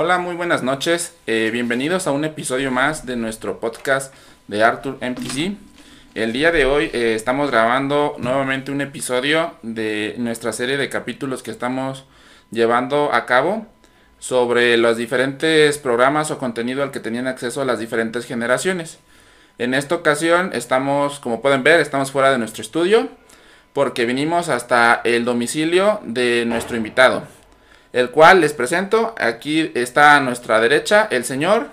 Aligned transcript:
Hola, 0.00 0.18
muy 0.18 0.36
buenas 0.36 0.62
noches. 0.62 1.12
Eh, 1.26 1.50
bienvenidos 1.52 2.06
a 2.06 2.12
un 2.12 2.24
episodio 2.24 2.70
más 2.70 3.04
de 3.04 3.16
nuestro 3.16 3.58
podcast 3.58 4.14
de 4.46 4.62
Arthur 4.62 4.96
MTC. 5.00 5.56
El 6.14 6.32
día 6.32 6.52
de 6.52 6.66
hoy 6.66 6.88
eh, 6.92 7.14
estamos 7.16 7.50
grabando 7.50 8.14
nuevamente 8.16 8.70
un 8.70 8.80
episodio 8.80 9.54
de 9.62 10.14
nuestra 10.18 10.52
serie 10.52 10.76
de 10.76 10.88
capítulos 10.88 11.42
que 11.42 11.50
estamos 11.50 12.04
llevando 12.52 13.12
a 13.12 13.26
cabo 13.26 13.66
sobre 14.20 14.76
los 14.76 14.96
diferentes 14.96 15.78
programas 15.78 16.30
o 16.30 16.38
contenido 16.38 16.84
al 16.84 16.92
que 16.92 17.00
tenían 17.00 17.26
acceso 17.26 17.64
las 17.64 17.80
diferentes 17.80 18.24
generaciones. 18.24 19.00
En 19.58 19.74
esta 19.74 19.96
ocasión 19.96 20.50
estamos, 20.54 21.18
como 21.18 21.42
pueden 21.42 21.64
ver, 21.64 21.80
estamos 21.80 22.12
fuera 22.12 22.30
de 22.30 22.38
nuestro 22.38 22.62
estudio 22.62 23.08
porque 23.72 24.06
vinimos 24.06 24.48
hasta 24.48 25.00
el 25.02 25.24
domicilio 25.24 25.98
de 26.04 26.44
nuestro 26.46 26.76
invitado, 26.76 27.24
el 27.92 28.10
cual 28.10 28.40
les 28.40 28.52
presento. 28.52 29.14
Aquí 29.18 29.72
está 29.74 30.16
a 30.16 30.20
nuestra 30.20 30.60
derecha 30.60 31.08
el 31.10 31.24
señor. 31.24 31.68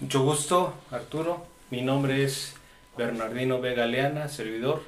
Mucho 0.00 0.22
gusto, 0.22 0.74
Arturo. 0.90 1.46
Mi 1.70 1.82
nombre 1.82 2.24
es 2.24 2.54
Bernardino 2.96 3.60
Vega 3.60 3.86
Leana, 3.86 4.28
servidor. 4.28 4.82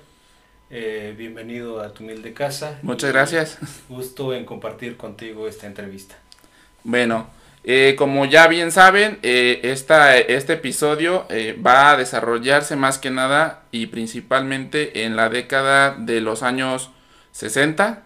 Eh, 0.71 1.15
bienvenido 1.19 1.83
a 1.83 1.93
tu 1.93 2.03
humilde 2.03 2.33
casa. 2.33 2.79
Muchas 2.81 3.13
gracias. 3.13 3.59
Gusto 3.91 4.33
en 4.33 4.47
compartir 4.47 4.97
contigo 4.97 5.47
esta 5.47 5.67
entrevista. 5.67 6.17
Bueno, 6.83 7.29
eh, 7.63 7.95
como 7.99 8.25
ya 8.25 8.49
bien 8.49 8.73
saben, 8.73 9.19
eh, 9.23 9.61
este 9.63 10.55
episodio 10.55 11.27
va 11.65 11.91
a 11.91 11.97
desarrollarse 11.99 12.75
más 12.77 12.97
que 12.99 13.11
nada 13.11 13.65
y 13.71 13.87
principalmente 13.87 15.05
en 15.05 15.15
la 15.15 15.29
década 15.29 15.95
de 15.99 16.23
los 16.23 16.43
años 16.43 16.91
60. 17.33 18.05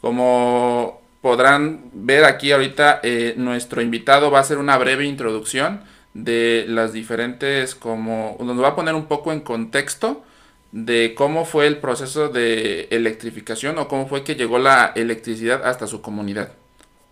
Como 0.00 1.01
podrán 1.22 1.90
ver 1.94 2.24
aquí 2.24 2.52
ahorita, 2.52 3.00
nuestro 3.36 3.80
invitado 3.80 4.30
va 4.30 4.38
a 4.38 4.42
hacer 4.42 4.58
una 4.58 4.76
breve 4.76 5.06
introducción 5.06 5.82
de 6.14 6.66
las 6.68 6.92
diferentes, 6.92 7.74
como 7.74 8.36
nos 8.40 8.60
va 8.60 8.68
a 8.68 8.76
poner 8.76 8.94
un 8.94 9.06
poco 9.06 9.32
en 9.32 9.40
contexto 9.40 10.24
de 10.72 11.14
cómo 11.14 11.44
fue 11.44 11.66
el 11.66 11.78
proceso 11.78 12.28
de 12.28 12.88
electrificación 12.90 13.78
o 13.78 13.88
cómo 13.88 14.08
fue 14.08 14.24
que 14.24 14.34
llegó 14.34 14.58
la 14.58 14.92
electricidad 14.96 15.64
hasta 15.64 15.86
su 15.86 16.02
comunidad. 16.02 16.52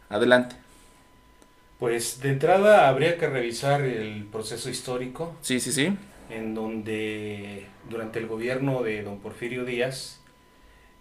Adelante. 0.08 0.56
Pues 1.78 2.20
de 2.20 2.30
entrada 2.30 2.88
habría 2.88 3.16
que 3.16 3.26
revisar 3.26 3.82
el 3.82 4.24
proceso 4.24 4.68
histórico. 4.68 5.36
Sí, 5.40 5.60
sí, 5.60 5.72
sí. 5.72 5.96
En 6.28 6.54
donde 6.54 7.66
durante 7.88 8.18
el 8.18 8.26
gobierno 8.26 8.82
de 8.82 9.02
don 9.02 9.20
Porfirio 9.20 9.64
Díaz 9.64 10.20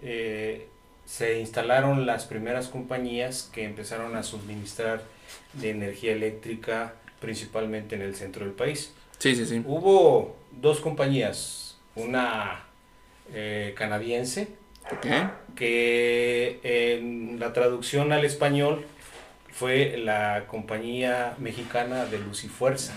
eh, 0.01 0.67
se 1.09 1.39
instalaron 1.39 2.05
las 2.05 2.25
primeras 2.25 2.67
compañías 2.67 3.49
que 3.51 3.63
empezaron 3.63 4.15
a 4.15 4.21
suministrar 4.21 5.01
de 5.53 5.71
energía 5.71 6.11
eléctrica 6.11 6.93
principalmente 7.19 7.95
en 7.95 8.03
el 8.03 8.15
centro 8.15 8.45
del 8.45 8.53
país. 8.53 8.93
Sí, 9.17 9.35
sí, 9.35 9.47
sí. 9.47 9.63
Hubo 9.65 10.37
dos 10.51 10.79
compañías, 10.79 11.77
una 11.95 12.63
eh, 13.33 13.73
canadiense, 13.75 14.49
que 15.55 16.59
en 16.63 17.39
la 17.39 17.53
traducción 17.53 18.13
al 18.13 18.23
español 18.23 18.85
fue 19.51 19.97
la 19.97 20.45
compañía 20.47 21.33
mexicana 21.39 22.05
de 22.05 22.19
Luz 22.19 22.43
y 22.43 22.49
Fuerza 22.49 22.93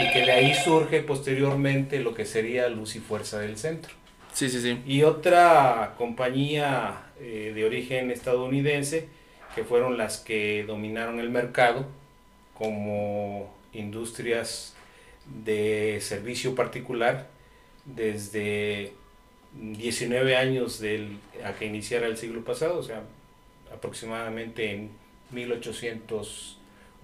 y 0.00 0.12
que 0.12 0.24
de 0.24 0.32
ahí 0.32 0.54
surge 0.54 1.00
posteriormente 1.02 2.00
lo 2.00 2.14
que 2.14 2.24
sería 2.24 2.68
Luz 2.68 2.96
y 2.96 3.00
Fuerza 3.00 3.38
del 3.38 3.58
Centro. 3.58 3.92
Sí, 4.32 4.48
sí, 4.48 4.60
sí. 4.60 4.82
Y 4.86 5.02
otra 5.02 5.94
compañía 5.96 7.03
eh, 7.20 7.52
de 7.54 7.64
origen 7.64 8.10
estadounidense 8.10 9.08
que 9.54 9.64
fueron 9.64 9.96
las 9.96 10.18
que 10.18 10.64
dominaron 10.66 11.20
el 11.20 11.30
mercado 11.30 11.86
como 12.54 13.54
industrias 13.72 14.74
de 15.44 15.98
servicio 16.00 16.54
particular 16.54 17.28
desde 17.84 18.92
19 19.52 20.36
años 20.36 20.80
del, 20.80 21.18
a 21.44 21.52
que 21.52 21.66
iniciara 21.66 22.06
el 22.06 22.16
siglo 22.16 22.44
pasado, 22.44 22.78
o 22.78 22.82
sea, 22.82 23.02
aproximadamente 23.72 24.72
en 24.72 24.90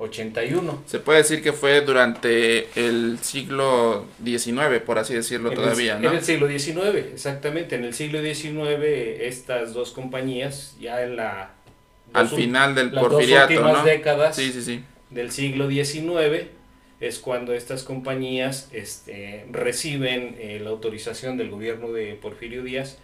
1881. 0.01 0.83
Se 0.87 0.99
puede 0.99 1.19
decir 1.19 1.43
que 1.43 1.53
fue 1.53 1.81
durante 1.83 2.69
el 2.75 3.19
siglo 3.21 4.07
XIX, 4.25 4.81
por 4.85 4.99
así 4.99 5.15
decirlo 5.15 5.51
todavía, 5.51 5.99
¿no? 5.99 6.09
En 6.09 6.17
el 6.17 6.25
siglo 6.25 6.49
XIX, 6.49 7.13
exactamente. 7.13 7.77
En 7.77 7.85
el 7.85 7.95
siglo 7.95 8.23
XIX 8.23 8.83
estas 9.21 9.75
dos 9.75 9.93
compañías, 9.93 10.77
ya 10.81 11.03
en 11.03 11.17
la... 11.17 11.51
Al 12.13 12.29
final 12.29 12.75
del 12.75 12.93
las 12.93 13.05
porfiriato, 13.05 13.53
dos 13.53 13.63
últimas 13.63 13.85
décadas 13.85 14.41
del 15.11 15.31
siglo 15.31 15.69
XIX, 15.71 16.47
es 17.01 17.19
cuando 17.19 17.55
estas 17.55 17.83
compañías 17.85 18.69
este, 18.73 19.47
reciben 19.51 20.37
eh, 20.39 20.61
la 20.63 20.71
autorización 20.71 21.37
del 21.37 21.51
gobierno 21.51 21.93
de 21.93 22.15
Porfirio 22.15 22.63
Díaz 22.63 22.99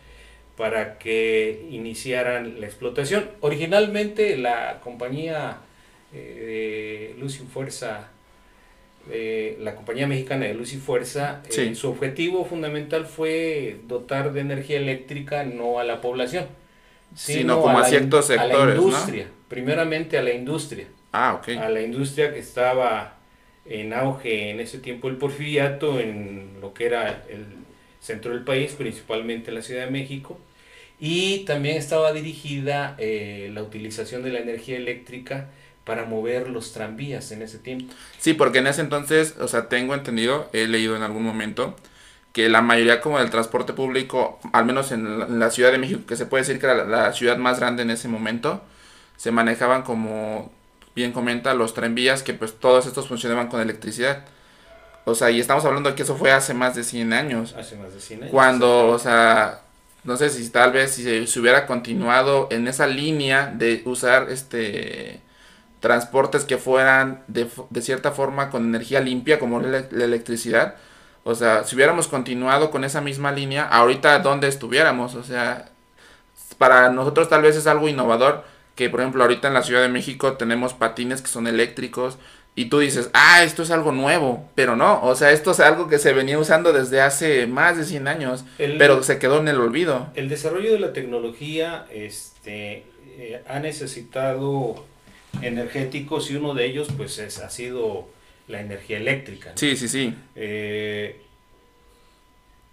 para 0.56 0.99
que 0.99 1.67
iniciaran 1.71 2.61
la 2.61 2.67
explotación. 2.67 3.31
Originalmente 3.41 4.37
la 4.37 4.81
compañía 4.83 5.59
eh, 6.12 7.12
de 7.15 7.21
Luz 7.21 7.41
y 7.41 7.44
Fuerza, 7.44 8.11
eh, 9.11 9.56
la 9.61 9.77
compañía 9.77 10.06
mexicana 10.06 10.47
de 10.47 10.55
Luz 10.55 10.72
y 10.72 10.78
Fuerza, 10.78 11.43
eh, 11.56 11.75
su 11.75 11.89
objetivo 11.89 12.44
fundamental 12.44 13.06
fue 13.06 13.78
dotar 13.87 14.33
de 14.33 14.41
energía 14.41 14.78
eléctrica 14.78 15.44
no 15.44 15.78
a 15.78 15.84
la 15.84 16.00
población, 16.00 16.47
sino, 17.15 17.61
como 17.61 17.78
a, 17.78 17.84
ciertos 17.84 18.27
sectores. 18.27 18.56
A 18.56 18.67
la 18.67 18.75
industria, 18.75 19.28
primeramente 19.49 20.19
a 20.19 20.22
la 20.22 20.33
industria. 20.33 20.89
Ah, 21.12 21.34
ok. 21.34 21.56
A 21.56 21.69
la 21.69 21.83
industria 21.83 22.33
que 22.33 22.41
estaba 22.41 23.17
en 23.65 23.93
auge 23.93 24.50
en 24.50 24.61
ese 24.61 24.78
tiempo 24.78 25.09
el 25.09 25.17
porfiriato, 25.17 26.00
en 26.00 26.59
lo 26.61 26.75
que 26.75 26.87
era 26.87 27.25
el 27.28 27.47
centro 28.00 28.33
del 28.33 28.44
país, 28.44 28.73
principalmente 28.73 29.50
en 29.50 29.56
la 29.56 29.62
Ciudad 29.62 29.84
de 29.84 29.91
México, 29.91 30.38
y 30.99 31.44
también 31.44 31.77
estaba 31.77 32.12
dirigida 32.12 32.97
eh, 32.99 33.50
la 33.53 33.62
utilización 33.62 34.23
de 34.23 34.31
la 34.31 34.41
energía 34.41 34.77
eléctrica 34.77 35.49
para 35.87 36.05
mover 36.05 36.49
los 36.49 36.73
tranvías 36.73 37.31
en 37.31 37.43
ese 37.43 37.59
tiempo. 37.59 37.95
Sí, 38.19 38.35
porque 38.35 38.59
en 38.59 38.67
ese 38.67 38.81
entonces, 38.81 39.37
o 39.41 39.47
sea, 39.47 39.69
tengo 39.69 39.95
entendido, 39.95 40.51
he 40.53 40.67
leído 40.67 40.97
en 40.97 41.03
algún 41.03 41.23
momento, 41.23 41.77
que 42.33 42.49
la 42.49 42.61
mayoría 42.61 43.01
como 43.01 43.21
del 43.21 43.31
transporte 43.31 43.73
público, 43.73 44.41
al 44.53 44.67
menos 44.67 44.91
en 44.91 45.39
la, 45.39 45.51
Ciudad 45.53 45.71
de 45.71 45.79
México, 45.79 46.03
que 46.05 46.17
se 46.17 46.27
puede 46.27 46.43
decir 46.43 46.59
que 46.59 46.67
era 46.67 46.85
la, 46.85 47.13
ciudad 47.13 47.37
más 47.37 47.61
grande 47.61 47.85
en 47.85 47.91
ese 47.91 48.09
momento, 48.09 48.63
se 49.17 49.31
manejaban 49.31 49.85
como, 49.85 50.51
bien 50.97 51.13
comenta, 51.13 51.55
los 51.55 51.73
tranvías, 51.73 52.25
que 52.25 52.35
pues 52.35 52.59
todos 52.59 52.87
estos 52.87 53.07
funcionaban 53.07 53.47
con 53.47 53.61
electricidad. 53.61 54.25
O 55.05 55.15
sea, 55.15 55.31
y 55.31 55.39
estamos 55.39 55.65
hablando 55.65 55.91
de 55.91 55.95
que 55.95 56.03
eso 56.03 56.17
fue 56.17 56.33
hace 56.33 56.53
más 56.53 56.75
de 56.75 56.83
100 56.83 57.13
años. 57.13 57.55
Hace 57.57 57.77
más 57.77 57.95
de 57.95 58.01
100 58.01 58.23
años. 58.25 58.33
Cuando, 58.33 58.89
o 58.89 58.99
sea, 58.99 59.63
no 60.03 60.17
sé 60.17 60.31
si 60.31 60.51
tal 60.51 60.73
vez 60.73 60.91
si 60.91 61.05
se, 61.05 61.41
hubiera 61.41 61.65
continuado 61.65 62.49
en 62.51 62.67
esa 62.67 62.89
línea 62.89 63.53
de 63.55 63.83
usar 63.85 64.31
este 64.31 65.21
transportes 65.81 66.44
que 66.44 66.59
fueran 66.59 67.22
de, 67.28 67.48
cierta 67.81 68.12
forma 68.12 68.50
con 68.50 68.64
energía 68.64 69.00
limpia 69.00 69.38
como 69.38 69.60
la, 69.60 69.78
electricidad. 69.78 70.76
O 71.25 71.34
sea, 71.34 71.64
si 71.64 71.75
hubiéramos 71.75 72.09
continuado 72.09 72.70
con 72.70 72.84
esa 72.84 73.00
misma 73.00 73.32
línea, 73.32 73.66
ahorita 73.69 74.19
dónde 74.20 74.48
estuviéramos. 74.48 75.14
O 75.14 75.25
sea, 75.25 75.70
para 76.59 76.91
nosotros 76.91 77.28
tal 77.28 77.42
vez 77.42 77.56
es 77.56 77.66
algo 77.66 77.88
innovador 77.88 78.44
que, 78.75 78.91
por 78.91 79.00
ejemplo, 79.00 79.22
ahorita 79.22 79.48
en 79.48 79.54
la 79.54 79.62
Ciudad 79.62 79.82
de 79.82 79.88
México 79.88 80.34
tenemos 80.34 80.75
patines 80.75 81.22
que 81.22 81.28
son 81.28 81.47
eléctricos, 81.47 82.19
y 82.58 82.70
tú 82.70 82.78
dices, 82.78 83.10
ah, 83.12 83.44
esto 83.44 83.62
es 83.62 83.70
algo 83.70 83.93
nuevo, 83.93 84.48
pero 84.54 84.76
no, 84.76 85.03
o 85.03 85.14
sea, 85.14 85.31
esto 85.31 85.50
es 85.50 85.60
algo 85.60 85.88
que 85.88 85.98
se 85.98 86.14
venía 86.14 86.38
usando 86.38 86.72
desde 86.72 87.03
hace 87.03 87.47
más 87.47 87.76
de 87.76 87.84
100 87.84 88.08
años, 88.08 88.44
pero 88.56 89.03
se 89.03 89.19
quedó 89.19 89.41
en 89.41 89.48
el 89.48 89.60
olvido. 89.60 90.08
El 90.14 90.31
desarrollo 90.31 90.72
de 90.72 90.79
la 90.79 90.94
tecnología 90.94 91.84
este, 91.93 92.87
eh, 93.19 93.43
ha 93.46 93.58
necesitado 93.58 94.87
energéticos 95.43 96.31
y 96.31 96.37
uno 96.37 96.55
de 96.55 96.67
ellos 96.67 96.88
pues 96.96 97.19
es, 97.19 97.38
ha 97.38 97.50
sido 97.50 98.08
la 98.49 98.61
energía 98.61 98.99
eléctrica. 98.99 99.52
Sí, 99.55 99.76
sí, 99.76 99.88
sí. 99.88 100.14
Eh, 100.34 101.20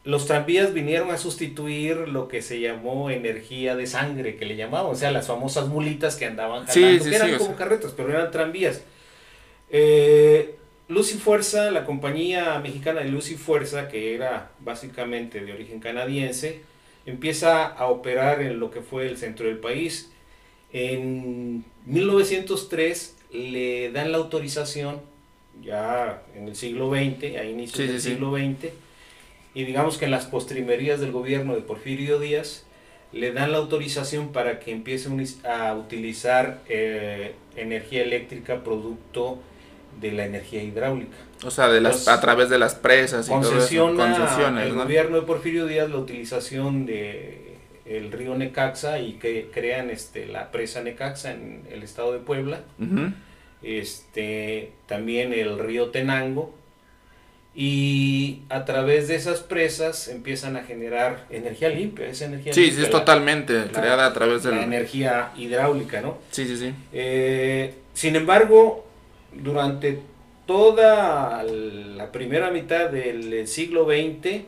los 0.03 0.25
tranvías 0.25 0.73
vinieron 0.73 1.11
a 1.11 1.17
sustituir 1.17 2.09
lo 2.09 2.27
que 2.27 2.41
se 2.41 2.59
llamó 2.59 3.09
energía 3.09 3.75
de 3.75 3.87
sangre, 3.87 4.35
que 4.35 4.45
le 4.45 4.57
llamaban, 4.57 4.91
o 4.91 4.95
sea, 4.95 5.11
las 5.11 5.27
famosas 5.27 5.67
mulitas 5.67 6.17
que 6.17 6.25
andaban 6.25 6.65
jalando, 6.65 7.05
que 7.05 7.15
eran 7.15 7.37
como 7.37 7.55
carretas, 7.55 7.93
pero 7.95 8.09
eran 8.09 8.29
tranvías. 8.29 8.81
Eh, 9.69 10.55
Luz 10.89 11.13
y 11.13 11.17
Fuerza, 11.17 11.71
la 11.71 11.85
compañía 11.85 12.59
mexicana 12.59 13.01
de 13.01 13.09
Luz 13.09 13.31
y 13.31 13.35
Fuerza, 13.35 13.87
que 13.87 14.13
era 14.13 14.51
básicamente 14.59 15.39
de 15.39 15.53
origen 15.53 15.79
canadiense, 15.79 16.61
empieza 17.05 17.65
a 17.65 17.87
operar 17.87 18.41
en 18.41 18.59
lo 18.59 18.71
que 18.71 18.81
fue 18.81 19.07
el 19.07 19.17
centro 19.17 19.47
del 19.47 19.57
país. 19.57 20.11
En 20.73 21.63
1903 21.85 23.15
le 23.31 23.91
dan 23.91 24.11
la 24.11 24.17
autorización, 24.17 25.01
ya 25.61 26.23
en 26.35 26.47
el 26.47 26.55
siglo 26.55 26.89
XX, 26.89 27.37
a 27.37 27.45
inicios 27.45 27.87
del 27.87 28.01
siglo 28.01 28.35
XX, 28.35 28.71
y 29.53 29.63
digamos 29.65 29.97
que 29.97 30.05
en 30.05 30.11
las 30.11 30.25
postrimerías 30.25 30.99
del 30.99 31.11
gobierno 31.11 31.55
de 31.55 31.61
Porfirio 31.61 32.19
Díaz, 32.19 32.65
le 33.11 33.31
dan 33.31 33.51
la 33.51 33.59
autorización 33.59 34.31
para 34.31 34.59
que 34.59 34.71
empiece 34.71 35.09
a 35.47 35.75
utilizar 35.75 36.61
eh, 36.67 37.35
energía 37.55 38.01
eléctrica 38.01 38.63
producto 38.63 39.39
de 40.01 40.11
la 40.11 40.25
energía 40.25 40.63
hidráulica. 40.63 41.15
O 41.45 41.51
sea, 41.51 41.69
de 41.69 41.81
las, 41.81 42.07
a 42.07 42.19
través 42.19 42.49
de 42.49 42.57
las 42.57 42.73
presas 42.73 43.27
y 43.27 43.29
concesiona 43.29 44.15
todo 44.15 44.59
el 44.59 44.73
gobierno 44.73 45.17
de 45.17 45.21
Porfirio 45.21 45.67
Díaz 45.67 45.89
la 45.89 45.97
utilización 45.97 46.87
de 46.87 47.42
el 47.85 48.11
río 48.11 48.35
Necaxa 48.35 48.99
y 48.99 49.13
que 49.13 49.49
crean 49.53 49.89
este 49.89 50.25
la 50.27 50.51
presa 50.51 50.81
Necaxa 50.81 51.31
en 51.31 51.63
el 51.71 51.83
estado 51.83 52.13
de 52.13 52.19
Puebla. 52.19 52.61
Este 53.61 54.71
también 54.87 55.33
el 55.33 55.59
río 55.59 55.89
Tenango 55.89 56.53
y 57.55 58.39
a 58.49 58.65
través 58.65 59.07
de 59.07 59.15
esas 59.15 59.41
presas 59.41 60.07
empiezan 60.07 60.57
a 60.57 60.63
generar 60.63 61.27
energía 61.29 61.69
limpia, 61.69 62.07
esa 62.07 62.25
energía 62.25 62.51
sí, 62.51 62.71
Sí, 62.71 62.81
es 62.81 62.89
totalmente 62.89 63.65
creada 63.71 64.07
a 64.07 64.13
través 64.13 64.43
de 64.43 64.51
la 64.51 64.63
energía 64.63 65.31
hidráulica, 65.37 66.01
¿no? 66.01 66.17
Sí, 66.31 66.47
sí, 66.47 66.57
sí. 66.57 66.73
Eh, 66.91 67.75
sin 67.93 68.15
embargo, 68.15 68.87
durante 69.33 69.99
toda 70.47 71.43
la 71.43 72.11
primera 72.11 72.49
mitad 72.49 72.89
del 72.89 73.47
siglo 73.47 73.85
XX, 73.85 74.41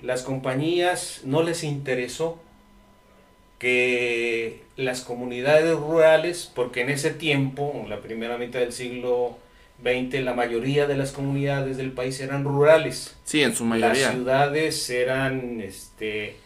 las 0.00 0.22
compañías 0.22 1.20
no 1.24 1.42
les 1.42 1.62
interesó 1.62 2.40
que 3.58 4.62
las 4.76 5.00
comunidades 5.00 5.74
rurales, 5.74 6.50
porque 6.54 6.82
en 6.82 6.90
ese 6.90 7.10
tiempo, 7.10 7.72
en 7.74 7.88
la 7.88 8.00
primera 8.00 8.38
mitad 8.38 8.60
del 8.60 8.72
siglo 8.72 9.38
20, 9.78 10.20
la 10.22 10.34
mayoría 10.34 10.86
de 10.86 10.96
las 10.96 11.12
comunidades 11.12 11.76
del 11.76 11.92
país 11.92 12.20
eran 12.20 12.44
rurales. 12.44 13.16
Sí, 13.24 13.42
en 13.42 13.54
su 13.54 13.64
mayoría. 13.64 14.06
Las 14.06 14.12
ciudades 14.12 14.90
eran 14.90 15.60
este, 15.60 16.36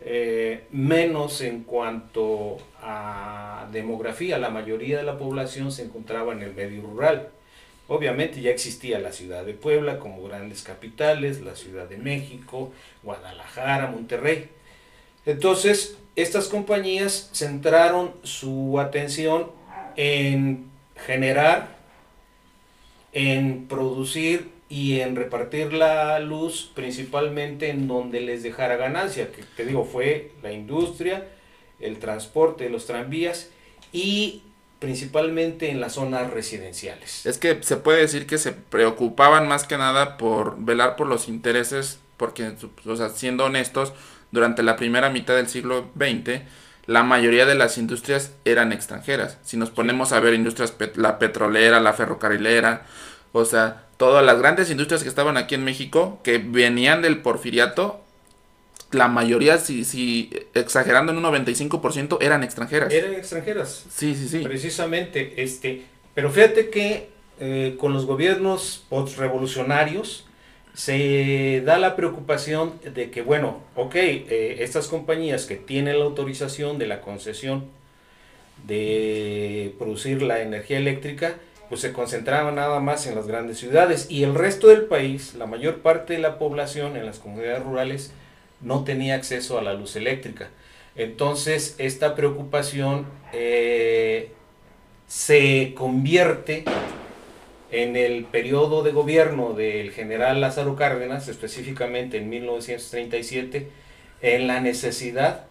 eh, 0.00 0.64
menos 0.70 1.40
en 1.40 1.64
cuanto 1.64 2.58
a 2.82 3.68
demografía. 3.72 4.38
La 4.38 4.50
mayoría 4.50 4.98
de 4.98 5.04
la 5.04 5.18
población 5.18 5.72
se 5.72 5.84
encontraba 5.84 6.32
en 6.32 6.42
el 6.42 6.54
medio 6.54 6.82
rural. 6.82 7.28
Obviamente 7.88 8.40
ya 8.40 8.50
existía 8.50 9.00
la 9.00 9.10
ciudad 9.10 9.44
de 9.44 9.52
Puebla 9.52 9.98
como 9.98 10.22
grandes 10.22 10.62
capitales, 10.62 11.40
la 11.40 11.56
Ciudad 11.56 11.88
de 11.88 11.96
México, 11.96 12.72
Guadalajara, 13.02 13.88
Monterrey. 13.88 14.48
Entonces, 15.26 15.98
estas 16.16 16.48
compañías 16.48 17.30
centraron 17.32 18.12
su 18.22 18.78
atención 18.80 19.50
en 19.96 20.70
generar 21.06 21.80
en 23.12 23.66
producir 23.66 24.50
y 24.68 25.00
en 25.00 25.16
repartir 25.16 25.72
la 25.72 26.20
luz 26.20 26.70
principalmente 26.74 27.70
en 27.70 27.88
donde 27.88 28.20
les 28.20 28.42
dejara 28.42 28.76
ganancia, 28.76 29.32
que 29.32 29.42
te 29.42 29.66
digo 29.66 29.84
fue 29.84 30.32
la 30.42 30.52
industria, 30.52 31.26
el 31.80 31.98
transporte, 31.98 32.70
los 32.70 32.86
tranvías 32.86 33.48
y 33.92 34.42
principalmente 34.78 35.70
en 35.70 35.80
las 35.80 35.94
zonas 35.94 36.30
residenciales. 36.30 37.26
Es 37.26 37.38
que 37.38 37.62
se 37.62 37.76
puede 37.76 38.00
decir 38.00 38.26
que 38.26 38.38
se 38.38 38.52
preocupaban 38.52 39.48
más 39.48 39.64
que 39.64 39.76
nada 39.76 40.16
por 40.16 40.56
velar 40.58 40.96
por 40.96 41.06
los 41.06 41.28
intereses, 41.28 41.98
porque, 42.16 42.52
o 42.86 42.96
sea, 42.96 43.08
siendo 43.10 43.44
honestos, 43.44 43.92
durante 44.32 44.62
la 44.62 44.76
primera 44.76 45.10
mitad 45.10 45.34
del 45.34 45.48
siglo 45.48 45.90
XX, 45.96 46.42
la 46.86 47.02
mayoría 47.02 47.46
de 47.46 47.54
las 47.54 47.78
industrias 47.78 48.32
eran 48.44 48.72
extranjeras. 48.72 49.38
Si 49.42 49.56
nos 49.56 49.70
ponemos 49.70 50.12
a 50.12 50.20
ver 50.20 50.34
industrias, 50.34 50.74
la 50.96 51.18
petrolera, 51.18 51.80
la 51.80 51.92
ferrocarrilera, 51.92 52.86
o 53.32 53.44
sea, 53.44 53.86
todas 53.96 54.24
las 54.24 54.38
grandes 54.38 54.70
industrias 54.70 55.02
que 55.02 55.08
estaban 55.08 55.36
aquí 55.36 55.54
en 55.54 55.64
México, 55.64 56.20
que 56.24 56.38
venían 56.38 57.02
del 57.02 57.18
porfiriato, 57.18 58.00
la 58.92 59.06
mayoría, 59.06 59.58
si, 59.58 59.84
si 59.84 60.30
exagerando 60.54 61.12
en 61.12 61.18
un 61.18 61.24
95%, 61.24 62.18
eran 62.20 62.42
extranjeras. 62.42 62.92
Eran 62.92 63.14
extranjeras. 63.14 63.84
Sí, 63.88 64.14
sí, 64.16 64.28
sí. 64.28 64.38
Precisamente, 64.40 65.42
este, 65.42 65.84
pero 66.14 66.30
fíjate 66.30 66.70
que 66.70 67.10
eh, 67.38 67.76
con 67.78 67.92
los 67.92 68.04
gobiernos 68.04 68.84
revolucionarios 69.16 70.26
se 70.74 71.62
da 71.64 71.78
la 71.78 71.96
preocupación 71.96 72.74
de 72.94 73.10
que, 73.10 73.22
bueno, 73.22 73.60
ok, 73.74 73.94
eh, 73.96 74.56
estas 74.60 74.88
compañías 74.88 75.46
que 75.46 75.56
tienen 75.56 75.98
la 75.98 76.04
autorización 76.04 76.78
de 76.78 76.86
la 76.86 77.00
concesión 77.00 77.64
de 78.66 79.74
producir 79.78 80.22
la 80.22 80.40
energía 80.42 80.78
eléctrica, 80.78 81.36
pues 81.68 81.80
se 81.80 81.92
concentraban 81.92 82.56
nada 82.56 82.80
más 82.80 83.06
en 83.06 83.14
las 83.14 83.26
grandes 83.26 83.58
ciudades 83.58 84.06
y 84.10 84.24
el 84.24 84.34
resto 84.34 84.68
del 84.68 84.82
país, 84.82 85.34
la 85.34 85.46
mayor 85.46 85.78
parte 85.78 86.14
de 86.14 86.18
la 86.18 86.38
población 86.38 86.96
en 86.96 87.06
las 87.06 87.18
comunidades 87.18 87.62
rurales 87.62 88.12
no 88.60 88.84
tenía 88.84 89.14
acceso 89.14 89.58
a 89.58 89.62
la 89.62 89.74
luz 89.74 89.96
eléctrica. 89.96 90.50
Entonces 90.96 91.76
esta 91.78 92.16
preocupación 92.16 93.06
eh, 93.32 94.32
se 95.06 95.72
convierte 95.76 96.64
en 97.70 97.96
el 97.96 98.24
periodo 98.24 98.82
de 98.82 98.92
gobierno 98.92 99.52
del 99.52 99.92
general 99.92 100.40
Lázaro 100.40 100.76
Cárdenas, 100.76 101.28
específicamente 101.28 102.18
en 102.18 102.28
1937, 102.28 103.68
en 104.22 104.46
la 104.46 104.60
necesidad 104.60 105.46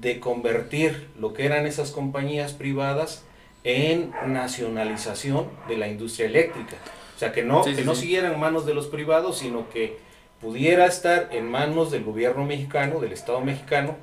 de 0.00 0.20
convertir 0.20 1.08
lo 1.18 1.32
que 1.32 1.46
eran 1.46 1.66
esas 1.66 1.90
compañías 1.90 2.52
privadas 2.52 3.24
en 3.64 4.12
nacionalización 4.26 5.48
de 5.68 5.76
la 5.76 5.88
industria 5.88 6.26
eléctrica. 6.26 6.76
O 7.16 7.18
sea, 7.18 7.32
que 7.32 7.42
no, 7.42 7.64
que 7.64 7.82
no 7.82 7.94
siguiera 7.94 8.32
en 8.32 8.38
manos 8.38 8.66
de 8.66 8.74
los 8.74 8.86
privados, 8.86 9.38
sino 9.38 9.68
que 9.70 9.98
pudiera 10.40 10.86
estar 10.86 11.30
en 11.32 11.50
manos 11.50 11.90
del 11.90 12.04
gobierno 12.04 12.44
mexicano, 12.44 13.00
del 13.00 13.12
Estado 13.12 13.40
mexicano, 13.40 13.96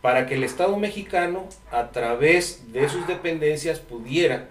para 0.00 0.26
que 0.26 0.34
el 0.36 0.44
Estado 0.44 0.76
mexicano, 0.78 1.46
a 1.70 1.90
través 1.90 2.72
de 2.72 2.88
sus 2.88 3.06
dependencias, 3.06 3.80
pudiera 3.80 4.48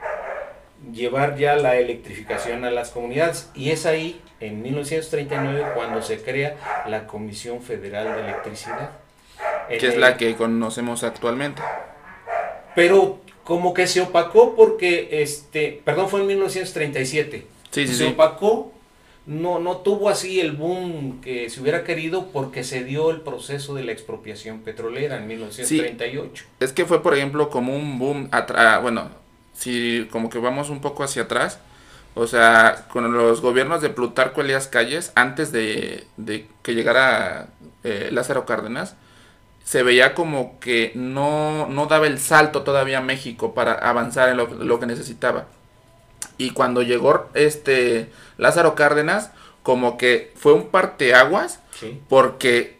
llevar 0.94 1.38
ya 1.38 1.56
la 1.56 1.78
electrificación 1.78 2.66
a 2.66 2.72
las 2.72 2.92
comunidades. 2.92 3.50
Y 3.56 3.72
es 3.72 3.86
ahí, 3.86 4.22
en 4.40 4.62
1939, 4.62 5.72
cuando 5.76 6.02
se 6.02 6.22
crea 6.22 6.56
la 6.88 7.08
Comisión 7.08 7.62
Federal 7.62 8.16
de 8.16 8.22
Electricidad. 8.22 8.92
Que 9.68 9.88
es 9.88 9.98
la 9.98 10.18
que 10.18 10.36
conocemos 10.36 11.04
actualmente. 11.04 11.62
Pero 12.76 13.20
como 13.44 13.74
que 13.74 13.88
se 13.88 14.02
opacó 14.02 14.56
porque, 14.56 15.22
este, 15.24 15.82
perdón, 15.84 16.10
fue 16.10 16.22
en 16.22 16.28
1937. 16.28 17.46
Sí, 17.72 17.88
sí, 17.88 17.96
se 17.96 18.08
opacó, 18.08 18.72
no, 19.26 19.60
no 19.60 19.78
tuvo 19.78 20.10
así 20.10 20.40
el 20.40 20.54
boom 20.54 21.22
que 21.22 21.50
se 21.50 21.62
hubiera 21.62 21.84
querido 21.84 22.28
porque 22.32 22.64
se 22.64 22.84
dio 22.84 23.12
el 23.12 23.22
proceso 23.22 23.76
de 23.76 23.84
la 23.84 23.92
expropiación 23.92 24.62
petrolera 24.62 25.18
en 25.18 25.28
1938. 25.28 26.46
es 26.60 26.74
que 26.74 26.86
fue, 26.86 27.04
por 27.04 27.16
ejemplo, 27.16 27.50
como 27.50 27.76
un 27.76 28.00
boom, 28.00 28.30
bueno, 28.82 29.10
si 29.60 30.08
como 30.10 30.30
que 30.30 30.40
vamos 30.40 30.70
un 30.70 30.80
poco 30.80 31.04
hacia 31.04 31.24
atrás, 31.24 31.60
o 32.16 32.28
sea, 32.28 32.88
con 32.92 33.12
los 33.12 33.42
gobiernos 33.42 33.82
de 33.82 33.90
Plutarco 33.90 34.42
Elías 34.42 34.68
Calles, 34.68 35.12
antes 35.16 35.52
de, 35.52 36.08
que 36.64 36.74
llegara 36.74 37.50
eh, 37.84 38.10
Lázaro 38.12 38.46
Cárdenas, 38.46 38.96
se 39.64 39.84
veía 39.84 40.16
como 40.16 40.60
que 40.60 40.94
no, 40.96 41.68
no 41.68 41.86
daba 41.86 42.08
el 42.08 42.20
salto 42.20 42.64
todavía 42.64 43.00
a 43.00 43.02
México 43.02 43.54
para 43.54 43.74
avanzar 43.74 44.30
en 44.30 44.38
lo, 44.38 44.80
que 44.80 44.86
necesitaba. 44.86 45.46
Y 46.38 46.52
cuando 46.52 46.82
llegó 46.82 47.30
este 47.34 48.10
Lázaro 48.38 48.76
Cárdenas, 48.76 49.32
como 49.62 49.98
que 49.98 50.32
fue 50.36 50.54
un 50.54 50.68
parteaguas, 50.70 51.60
porque 52.08 52.79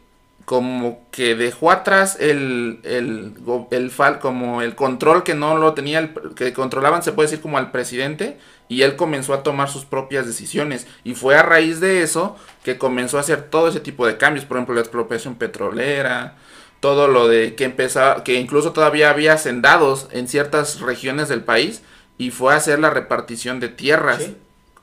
como 0.50 1.06
que 1.12 1.36
dejó 1.36 1.70
atrás 1.70 2.18
el, 2.20 2.80
el, 2.84 3.36
el, 3.70 3.92
como 4.20 4.64
el 4.64 4.74
control 4.74 5.22
que 5.22 5.36
no 5.36 5.56
lo 5.60 5.76
tenía, 5.76 6.00
el, 6.00 6.16
que 6.34 6.54
controlaban, 6.54 7.04
se 7.04 7.12
puede 7.12 7.28
decir, 7.28 7.40
como 7.40 7.60
al 7.60 7.70
presidente, 7.70 8.40
y 8.68 8.82
él 8.82 8.96
comenzó 8.96 9.36
a 9.36 9.44
tomar 9.44 9.70
sus 9.70 9.86
propias 9.86 10.26
decisiones. 10.26 10.88
Y 11.04 11.14
fue 11.14 11.36
a 11.36 11.44
raíz 11.44 11.80
de 11.80 12.02
eso 12.02 12.36
que 12.64 12.80
comenzó 12.80 13.18
a 13.18 13.20
hacer 13.20 13.44
todo 13.44 13.68
ese 13.68 13.80
tipo 13.80 14.08
de 14.08 14.18
cambios, 14.18 14.44
por 14.46 14.58
ejemplo, 14.58 14.74
la 14.74 14.82
expropiación 14.82 15.36
petrolera, 15.36 16.36
todo 16.80 17.08
lo 17.08 17.28
de 17.28 17.54
que 17.54 17.66
empezaba, 17.66 18.24
que 18.24 18.34
incluso 18.34 18.72
todavía 18.72 19.12
había 19.12 19.34
hacendados 19.34 20.08
en 20.14 20.28
ciertas 20.28 20.80
regiones 20.80 21.30
del 21.30 21.44
país, 21.44 21.84
y 22.18 22.32
fue 22.32 22.56
a 22.56 22.58
hacer 22.58 22.80
la 22.80 22.90
repartición 22.90 23.60
de 23.60 23.70
tierras 23.70 24.32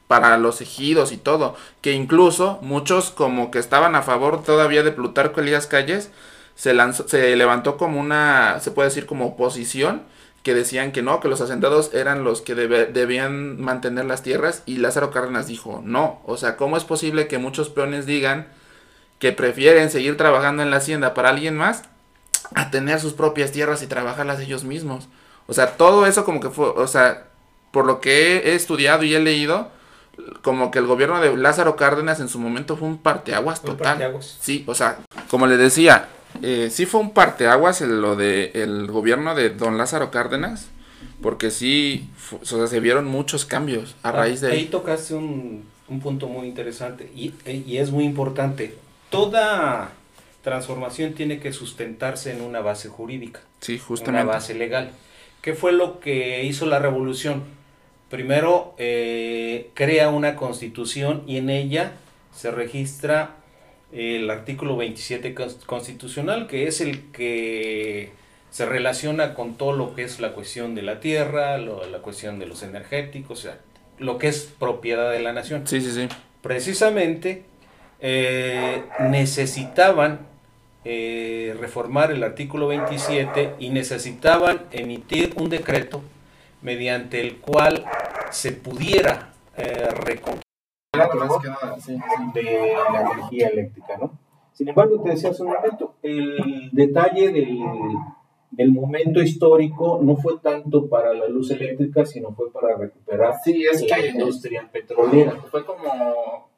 para 0.09 0.37
los 0.39 0.61
ejidos 0.61 1.13
y 1.13 1.17
todo, 1.17 1.57
que 1.81 1.93
incluso 1.93 2.59
muchos 2.63 3.11
como 3.11 3.51
que 3.51 3.59
estaban 3.59 3.95
a 3.95 4.03
favor 4.03 4.43
todavía 4.43 4.83
de 4.83 4.93
Plutarco 4.93 5.41
Elías 5.41 5.67
Calles, 5.67 6.11
se, 6.55 6.75
lanzó, 6.75 7.09
se 7.09 7.35
levantó 7.37 7.77
como 7.77 8.01
una, 8.01 8.61
se 8.61 8.71
puede 8.71 8.89
decir 8.89 9.07
como 9.07 9.27
oposición, 9.27 10.03
que 10.47 10.55
decían 10.55 10.93
que 10.93 11.03
no, 11.03 11.19
que 11.19 11.27
los 11.27 11.41
hacendados 11.41 11.93
eran 11.93 12.23
los 12.23 12.41
que 12.41 12.55
debían 12.55 13.61
mantener 13.61 14.05
las 14.05 14.23
tierras 14.23 14.63
y 14.65 14.77
Lázaro 14.77 15.11
Cárdenas 15.11 15.49
dijo, 15.49 15.83
no, 15.85 16.21
o 16.25 16.37
sea, 16.37 16.57
¿cómo 16.57 16.77
es 16.77 16.85
posible 16.85 17.27
que 17.27 17.39
muchos 17.39 17.69
peones 17.69 18.07
digan 18.07 18.47
que 19.19 19.33
prefieren 19.33 19.91
seguir 19.91 20.17
trabajando 20.17 20.63
en 20.63 20.71
la 20.71 20.77
hacienda 20.77 21.15
para 21.15 21.31
alguien 21.31 21.57
más 21.57 21.83
a 22.55 22.71
tener 22.71 23.01
sus 23.01 23.13
propias 23.13 23.51
tierras 23.51 23.83
y 23.83 23.89
trabajarlas 23.89 24.39
ellos 24.39 24.63
mismos? 24.63 25.09
O 25.49 25.53
sea, 25.53 25.77
todo 25.77 26.07
eso 26.07 26.25
como 26.25 26.39
que 26.39 26.51
fue, 26.51 26.69
o 26.69 26.87
sea, 26.87 27.25
por 27.73 27.85
lo 27.85 28.01
que 28.01 28.37
he 28.37 28.55
estudiado 28.55 29.03
y 29.03 29.17
he 29.17 29.21
leído, 29.21 29.73
como 30.42 30.70
que 30.70 30.78
el 30.78 30.87
gobierno 30.87 31.20
de 31.20 31.37
Lázaro 31.37 31.76
Cárdenas 31.76 32.20
en 32.20 32.28
su 32.28 32.38
momento 32.38 32.76
fue 32.76 32.88
un 32.88 32.99
parteaguas 32.99 33.62
total. 33.62 34.18
Sí, 34.20 34.64
o 34.66 34.75
sea, 34.75 34.99
como 35.28 35.46
le 35.46 35.56
decía, 35.56 36.08
eh, 36.42 36.68
sí 36.70 36.87
fue 36.87 37.00
un 37.00 37.12
parteaguas 37.12 37.80
lo 37.80 38.16
de 38.16 38.50
el 38.54 38.87
gobierno 38.87 39.35
de 39.35 39.50
don 39.50 39.78
Lázaro 39.78 40.11
Cárdenas, 40.11 40.68
porque 41.23 41.50
sí, 41.50 42.08
o 42.40 42.44
sea, 42.44 42.66
se 42.66 42.80
vieron 42.80 43.06
muchos 43.06 43.44
cambios 43.44 43.96
a 44.02 44.12
raíz 44.12 44.40
de 44.40 44.52
ahí. 44.52 44.58
Ahí 44.58 44.64
tocaste 44.66 45.14
un, 45.14 45.64
un 45.88 46.00
punto 46.00 46.28
muy 46.28 46.46
interesante 46.46 47.11
y, 47.14 47.32
y 47.46 47.78
es 47.78 47.90
muy 47.90 48.04
importante. 48.04 48.75
Toda 49.11 49.92
transformación 50.42 51.14
tiene 51.14 51.40
que 51.40 51.52
sustentarse 51.52 52.32
en 52.32 52.40
una 52.40 52.61
base 52.61 52.88
jurídica. 52.88 53.40
Sí, 53.61 53.78
justamente. 53.78 54.25
Una 54.25 54.35
base 54.35 54.54
legal. 54.54 54.90
¿Qué 55.42 55.54
fue 55.54 55.73
lo 55.73 56.00
que 56.00 56.44
hizo 56.44 56.66
la 56.66 56.78
revolución? 56.78 57.42
Primero 58.11 58.75
eh, 58.79 59.71
crea 59.75 60.11
una 60.11 60.37
constitución 60.37 61.25
y 61.27 61.39
en 61.39 61.51
ella 61.51 61.93
se 62.35 62.51
registra 62.51 63.37
el 63.93 64.31
artículo 64.31 64.77
27 64.77 65.35
constitucional, 65.67 66.47
que 66.47 66.69
es 66.69 66.81
el 66.81 67.11
que 67.11 68.11
se 68.51 68.67
relaciona 68.67 69.35
con 69.35 69.55
todo 69.55 69.73
lo 69.73 69.95
que 69.95 70.03
es 70.03 70.21
la 70.21 70.33
cuestión 70.33 70.75
de 70.75 70.83
la 70.83 71.01
tierra, 71.01 71.59
la 71.59 71.99
cuestión 71.99 72.39
de 72.39 72.47
los 72.47 72.63
energéticos, 72.63 73.41
o 73.41 73.43
sea, 73.43 73.59
lo 73.99 74.19
que 74.19 74.29
es 74.29 74.53
propiedad 74.59 75.11
de 75.11 75.21
la 75.21 75.33
nación. 75.33 75.67
Sí, 75.67 75.81
sí, 75.81 75.91
sí. 75.91 76.09
Precisamente 76.43 77.45
eh, 78.01 78.83
necesitaban 79.01 80.21
eh, 80.85 81.57
reformar 81.59 82.13
el 82.13 82.23
artículo 82.23 82.69
27 82.69 83.55
y 83.59 83.71
necesitaban 83.71 84.63
emitir 84.71 85.33
un 85.37 85.49
decreto 85.49 86.03
mediante 86.66 87.20
el 87.20 87.40
cual 87.40 87.85
se 88.30 88.50
pudiera 88.50 89.30
eh, 89.56 89.88
de 92.35 92.76
la 92.92 93.00
energía 93.02 93.49
eléctrica, 93.49 93.96
¿no? 93.96 94.18
Sin 94.52 94.68
embargo, 94.68 95.00
te 95.00 95.11
decía 95.11 95.30
hace 95.30 95.44
un 95.44 95.50
momento, 95.50 95.94
el 96.02 96.70
detalle 96.73 97.30
del, 97.30 97.61
del, 98.50 98.73
momento 98.73 99.23
histórico 99.23 100.00
no 100.02 100.16
fue 100.16 100.40
tanto 100.40 100.88
para 100.88 101.14
la 101.14 101.28
luz 101.28 101.52
eléctrica, 101.52 102.04
sino 102.04 102.32
fue 102.32 102.50
para 102.50 102.76
recuperar 102.76 103.35
sí, 103.44 103.64
es 103.64 103.88
la 103.88 104.04
industria 104.04 104.68
petrolera. 104.73 105.37
Fue 105.49 105.64
como 105.64 106.50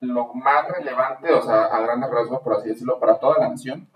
lo 0.00 0.32
más 0.32 0.66
relevante, 0.68 1.30
o 1.30 1.42
sea, 1.42 1.64
a 1.64 1.80
grandes 1.82 2.10
rasgos, 2.10 2.40
por 2.40 2.54
así 2.54 2.70
decirlo, 2.70 2.98
para 2.98 3.18
toda 3.18 3.40
la 3.40 3.50
nación, 3.50 3.86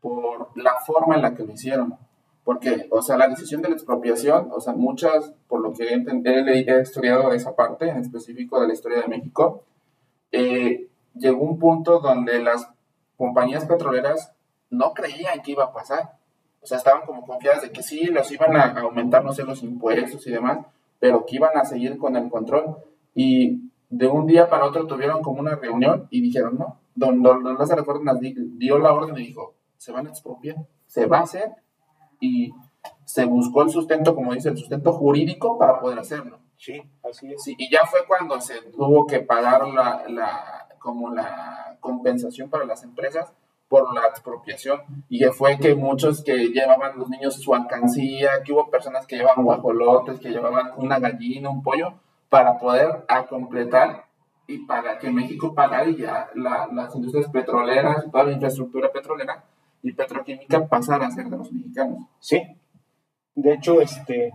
por 0.00 0.50
la 0.54 0.76
forma 0.86 1.16
en 1.16 1.22
la 1.22 1.34
que 1.34 1.42
lo 1.42 1.52
hicieron. 1.52 1.98
Porque, 2.44 2.88
o 2.90 3.02
sea, 3.02 3.16
la 3.16 3.28
decisión 3.28 3.62
de 3.62 3.68
la 3.68 3.76
expropiación, 3.76 4.48
o 4.52 4.60
sea, 4.60 4.72
muchas, 4.72 5.32
por 5.46 5.60
lo 5.60 5.72
que 5.72 5.94
he, 5.94 6.64
he 6.68 6.80
estudiado 6.80 7.32
esa 7.32 7.54
parte, 7.54 7.88
en 7.88 7.98
específico 7.98 8.60
de 8.60 8.66
la 8.66 8.72
historia 8.72 9.00
de 9.00 9.08
México, 9.08 9.64
eh, 10.32 10.88
llegó 11.14 11.44
un 11.44 11.58
punto 11.58 12.00
donde 12.00 12.42
las 12.42 12.68
compañías 13.16 13.64
petroleras 13.66 14.32
no 14.70 14.92
creían 14.92 15.42
que 15.42 15.52
iba 15.52 15.64
a 15.64 15.72
pasar. 15.72 16.18
O 16.60 16.66
sea, 16.66 16.78
estaban 16.78 17.06
como 17.06 17.24
confiadas 17.24 17.62
de 17.62 17.70
que 17.70 17.82
sí, 17.82 18.06
los 18.06 18.30
iban 18.32 18.56
a 18.56 18.80
aumentar, 18.80 19.24
no 19.24 19.32
sé, 19.32 19.44
los 19.44 19.62
impuestos 19.62 20.26
y 20.26 20.30
demás, 20.30 20.66
pero 20.98 21.24
que 21.26 21.36
iban 21.36 21.56
a 21.56 21.64
seguir 21.64 21.98
con 21.98 22.16
el 22.16 22.28
control. 22.28 22.76
Y 23.14 23.70
de 23.90 24.06
un 24.06 24.26
día 24.26 24.48
para 24.48 24.64
otro 24.64 24.86
tuvieron 24.86 25.22
como 25.22 25.40
una 25.40 25.54
reunión 25.54 26.08
y 26.10 26.20
dijeron, 26.22 26.56
no, 26.58 26.80
don, 26.94 27.22
don, 27.22 27.42
don 27.42 27.56
Lázaro 27.58 27.84
dio 28.56 28.78
la 28.78 28.92
orden 28.92 29.16
y 29.18 29.26
dijo, 29.26 29.54
se 29.76 29.92
van 29.92 30.06
a 30.06 30.10
expropiar, 30.10 30.56
se 30.86 31.06
va 31.06 31.18
a 31.18 31.22
hacer 31.22 31.52
y 32.22 32.54
se 33.04 33.24
buscó 33.24 33.62
el 33.62 33.70
sustento, 33.70 34.14
como 34.14 34.32
dice, 34.32 34.48
el 34.48 34.56
sustento 34.56 34.92
jurídico 34.92 35.58
para 35.58 35.80
poder 35.80 35.98
hacerlo. 35.98 36.38
Sí, 36.56 36.80
así 37.02 37.32
es. 37.32 37.48
y 37.48 37.68
ya 37.68 37.84
fue 37.84 38.06
cuando 38.06 38.40
se 38.40 38.62
tuvo 38.70 39.04
que 39.04 39.18
pagar 39.18 39.66
la, 39.66 40.04
la, 40.08 40.68
como 40.78 41.12
la 41.12 41.76
compensación 41.80 42.48
para 42.48 42.64
las 42.64 42.84
empresas 42.84 43.32
por 43.66 43.92
la 43.92 44.06
expropiación 44.06 44.80
y 45.08 45.24
fue 45.24 45.58
que 45.58 45.74
muchos 45.74 46.22
que 46.22 46.50
llevaban 46.50 46.96
los 46.96 47.08
niños 47.08 47.34
su 47.34 47.52
alcancía, 47.52 48.44
que 48.44 48.52
hubo 48.52 48.70
personas 48.70 49.06
que 49.06 49.16
llevaban 49.16 49.44
guajolotes, 49.44 50.20
que 50.20 50.30
llevaban 50.30 50.70
una 50.76 51.00
gallina, 51.00 51.50
un 51.50 51.62
pollo, 51.64 51.94
para 52.28 52.58
poder 52.58 53.04
a 53.08 53.26
completar 53.26 54.04
y 54.46 54.58
para 54.58 54.98
que 54.98 55.10
México 55.10 55.54
pagara 55.54 55.88
y 55.88 55.96
ya 55.96 56.28
las 56.34 56.94
industrias 56.94 57.28
petroleras, 57.30 58.04
toda 58.12 58.24
la 58.24 58.32
infraestructura 58.32 58.92
petrolera 58.92 59.42
y 59.82 59.92
petroquímica 59.92 60.66
pasara 60.66 61.06
a 61.06 61.10
ser 61.10 61.26
de 61.26 61.36
los 61.36 61.52
mexicanos. 61.52 62.04
Sí. 62.20 62.40
De 63.34 63.54
hecho, 63.54 63.80
este, 63.80 64.32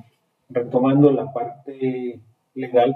retomando 0.50 1.12
la 1.12 1.32
parte 1.32 2.20
legal, 2.54 2.96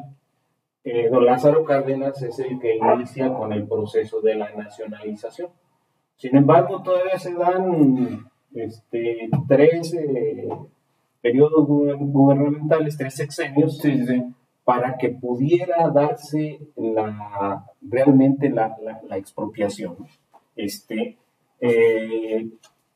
eh, 0.84 1.10
don 1.10 1.26
Lázaro 1.26 1.64
Cárdenas 1.64 2.22
es 2.24 2.40
el 2.40 2.60
que 2.60 2.78
inicia 2.78 3.34
con 3.34 3.54
el 3.54 3.68
proceso 3.68 4.22
de 4.22 4.36
la 4.36 4.52
nacionalización. 4.52 5.50
Sin 6.16 6.36
embargo, 6.36 6.82
todavía 6.82 7.18
se 7.18 7.34
dan 7.34 8.30
este, 8.54 9.30
tres 9.48 9.94
eh, 9.94 10.50
periodos 11.22 11.66
gubernamentales, 11.68 12.98
tres 12.98 13.16
sexenios, 13.16 13.78
sí, 13.78 14.06
sí, 14.06 14.24
para 14.64 14.98
que 14.98 15.10
pudiera 15.10 15.90
darse 15.90 16.60
la, 16.76 17.66
realmente 17.82 18.50
la, 18.50 18.76
la, 19.08 19.18
expropiación. 19.18 19.98
Este, 20.56 21.18
eh, 21.62 22.50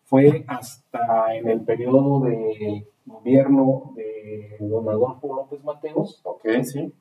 fue 0.05 0.43
hasta 0.47 1.35
en 1.35 1.47
el 1.47 1.61
periodo 1.61 2.21
de 2.21 2.87
gobierno 3.05 3.93
de 3.95 4.57
don 4.59 4.89
Adolfo 4.89 5.35
López 5.35 5.63
Mateos 5.63 6.21
okay, 6.23 6.65
sí. 6.65 6.91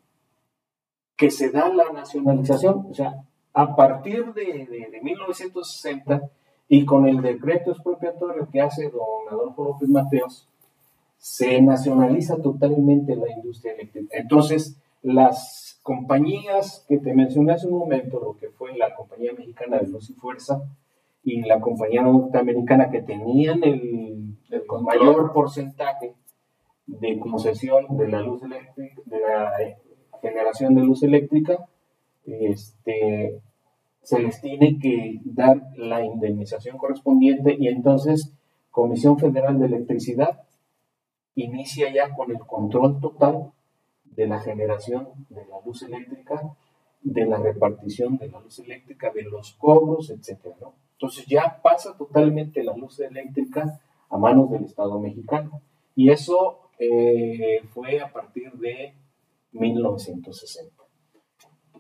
que 1.17 1.31
se 1.31 1.51
da 1.51 1.69
la 1.71 1.91
nacionalización. 1.93 2.87
O 2.91 2.95
sea, 2.95 3.25
a 3.55 3.75
partir 3.75 4.33
de, 4.35 4.67
de, 4.67 4.89
de 4.91 5.01
1960 5.03 6.31
y 6.69 6.85
con 6.85 7.09
el 7.09 7.23
decreto 7.23 7.73
expropiatorio 7.73 8.49
que 8.51 8.61
hace 8.61 8.91
don 8.91 9.29
Adolfo 9.31 9.65
López 9.65 9.89
Mateos, 9.89 10.49
se 11.19 11.61
nacionaliza 11.63 12.37
totalmente 12.43 13.17
la 13.17 13.31
industria 13.31 13.73
eléctrica. 13.73 14.15
Entonces, 14.19 14.77
las 15.03 15.79
compañías 15.83 16.85
que 16.87 16.99
te 16.99 17.15
mencioné 17.15 17.53
hace 17.53 17.67
un 17.67 17.79
momento, 17.79 18.21
lo 18.21 18.37
que 18.37 18.51
fue 18.51 18.77
la 18.77 18.95
compañía 18.95 19.33
mexicana 19.33 19.79
de 19.79 19.87
Luz 19.87 20.11
y 20.11 20.15
Fuerza 20.15 20.63
y 21.25 21.43
la 21.43 21.61
compañía 21.61 22.03
norteamericana 22.03 22.91
que 22.91 23.03
tenían 23.03 23.65
el, 23.65 24.13
mayor 24.83 25.33
porcentaje 25.33 26.15
de 26.87 27.19
concesión 27.19 27.97
de 27.97 28.09
la 28.09 28.21
luz 28.21 28.43
eléctrica, 28.43 29.03
de 29.05 29.21
la 29.21 29.53
generación 30.21 30.75
de 30.75 30.83
luz 30.83 31.03
eléctrica, 31.03 31.67
este, 32.25 33.41
se 34.03 34.21
les 34.21 34.41
tiene 34.41 34.79
que 34.79 35.21
dar 35.25 35.61
la 35.77 36.05
indemnización 36.05 36.79
correspondiente 36.79 37.57
y 37.59 37.69
entonces 37.69 38.33
Comisión 38.71 39.19
Federal 39.19 39.59
de 39.59 39.67
Electricidad 39.67 40.43
inicia 41.35 41.93
ya 41.93 42.15
con 42.15 42.31
el 42.31 42.41
control 42.41 43.01
total 43.01 43.53
de 44.05 44.27
la 44.27 44.41
generación 44.41 45.09
de 45.31 45.47
la 45.47 45.57
luz 45.65 45.83
eléctrica, 45.83 46.55
de 47.03 47.27
la 47.27 47.39
repartición 47.39 48.17
de 48.19 48.29
la 48.29 48.41
luz 48.41 48.59
eléctrica, 48.61 49.11
de 49.11 49.23
los 49.23 49.55
cobros, 49.55 50.11
etc. 50.11 50.55
Entonces 50.95 51.27
ya 51.27 51.61
pasa 51.63 51.97
totalmente 51.97 52.63
la 52.63 52.77
luz 52.77 53.01
eléctrica 53.01 53.81
a 54.09 54.17
manos 54.17 54.51
del 54.51 54.65
Estado 54.65 54.99
mexicano. 55.01 55.61
Y 55.95 56.11
eso 56.11 56.71
eh, 56.79 57.61
fue 57.73 58.01
a 58.01 58.13
partir 58.13 58.53
de 58.53 58.95
1960. 59.53 60.83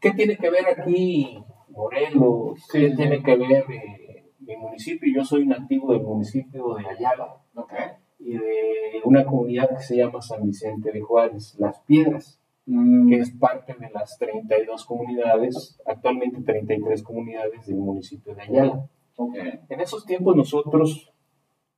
¿Qué 0.00 0.12
tiene 0.12 0.36
que 0.36 0.50
ver 0.50 0.66
aquí 0.68 1.42
Morelos? 1.68 2.66
¿Qué 2.70 2.90
tiene 2.90 3.22
que 3.22 3.36
ver 3.36 3.64
eh, 3.70 4.32
mi 4.40 4.56
municipio? 4.56 5.12
Yo 5.14 5.24
soy 5.24 5.46
nativo 5.46 5.92
del 5.92 6.02
municipio 6.02 6.74
de 6.74 6.86
Ayala. 6.86 7.36
Okay 7.54 8.04
y 8.24 8.38
de 8.38 9.00
una 9.04 9.24
comunidad 9.24 9.68
que 9.68 9.82
se 9.82 9.96
llama 9.96 10.22
San 10.22 10.44
Vicente 10.46 10.90
de 10.90 11.00
Juárez, 11.00 11.56
Las 11.58 11.80
Piedras, 11.80 12.40
mm. 12.64 13.10
que 13.10 13.18
es 13.18 13.30
parte 13.32 13.74
de 13.74 13.90
las 13.90 14.16
32 14.18 14.84
comunidades, 14.86 15.78
actualmente 15.86 16.40
33 16.40 17.02
comunidades 17.02 17.66
del 17.66 17.76
municipio 17.76 18.34
de 18.34 18.42
Ayala. 18.42 18.88
En 19.16 19.80
esos 19.80 20.04
tiempos 20.04 20.34
nosotros, 20.36 21.12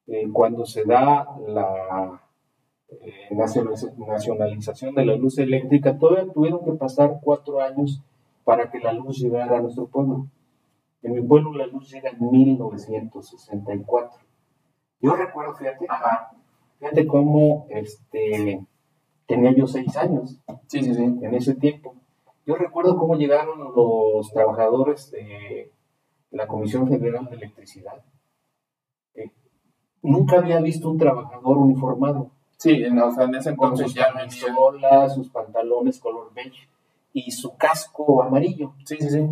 eh, 0.06 0.28
cuando 0.32 0.64
se 0.64 0.84
da 0.84 1.26
la 1.46 2.22
eh, 2.88 3.28
nacionalización 3.30 4.94
de 4.94 5.04
la 5.04 5.16
luz 5.16 5.38
eléctrica, 5.38 5.98
todavía 5.98 6.32
tuvieron 6.32 6.64
que 6.64 6.72
pasar 6.72 7.18
cuatro 7.22 7.60
años 7.60 8.02
para 8.44 8.70
que 8.70 8.78
la 8.78 8.92
luz 8.92 9.18
llegara 9.18 9.58
a 9.58 9.60
nuestro 9.60 9.86
pueblo. 9.88 10.28
En 11.02 11.12
mi 11.12 11.22
pueblo 11.22 11.52
la 11.52 11.66
luz 11.66 11.90
llega 11.90 12.10
en 12.10 12.30
1964. 12.30 14.20
Yo 15.00 15.14
recuerdo, 15.14 15.54
fíjate, 15.54 15.86
fíjate 16.78 17.06
cómo 17.06 17.66
este, 17.70 18.64
tenía 19.26 19.52
yo 19.52 19.66
seis 19.66 19.96
años. 19.96 20.40
Sí, 20.68 20.82
sí, 20.82 20.94
sí. 20.94 21.04
En 21.04 21.34
ese 21.34 21.54
tiempo. 21.54 21.94
Yo 22.46 22.54
recuerdo 22.54 22.96
cómo 22.96 23.16
llegaron 23.16 23.58
los 23.74 24.32
trabajadores 24.32 25.10
de 25.10 25.70
la 26.36 26.46
Comisión 26.46 26.88
Federal 26.88 27.26
de 27.26 27.36
Electricidad. 27.36 28.02
Eh, 29.14 29.30
nunca 30.02 30.38
había 30.38 30.60
visto 30.60 30.90
un 30.90 30.98
trabajador 30.98 31.58
uniformado. 31.58 32.30
Sí, 32.56 32.82
en, 32.84 32.98
o 32.98 33.12
sea, 33.12 33.24
en 33.24 33.34
ese 33.34 33.50
entonces 33.50 33.92
ya 33.94 34.12
sus 34.28 35.14
sus 35.14 35.30
pantalones 35.30 36.00
color 36.00 36.32
beige 36.34 36.68
y 37.12 37.30
su 37.30 37.56
casco 37.56 38.22
amarillo. 38.22 38.74
Sí, 38.84 38.96
sí, 38.98 39.10
sí. 39.10 39.28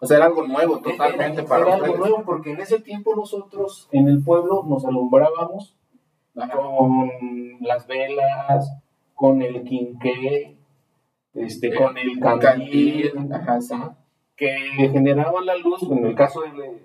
O 0.00 0.06
sea, 0.06 0.18
era 0.18 0.26
algo 0.26 0.46
nuevo 0.46 0.80
totalmente 0.80 1.42
para 1.42 1.66
Era 1.66 1.74
algo 1.76 1.96
nuevo 1.96 2.22
porque 2.24 2.52
en 2.52 2.60
ese 2.60 2.80
tiempo 2.80 3.14
nosotros 3.14 3.88
en 3.92 4.08
el 4.08 4.22
pueblo 4.22 4.64
nos 4.66 4.84
alumbrábamos 4.84 5.76
con 6.34 7.10
las 7.60 7.86
velas, 7.86 8.70
con 9.14 9.40
el 9.40 9.64
quinqué, 9.64 10.58
este, 11.32 11.74
con 11.74 11.96
el 11.96 12.20
candil, 12.20 13.12
que 14.36 14.54
generaban 14.92 15.46
la 15.46 15.56
luz, 15.56 15.82
en 15.82 16.06
el 16.06 16.14
caso 16.14 16.42
de 16.42 16.80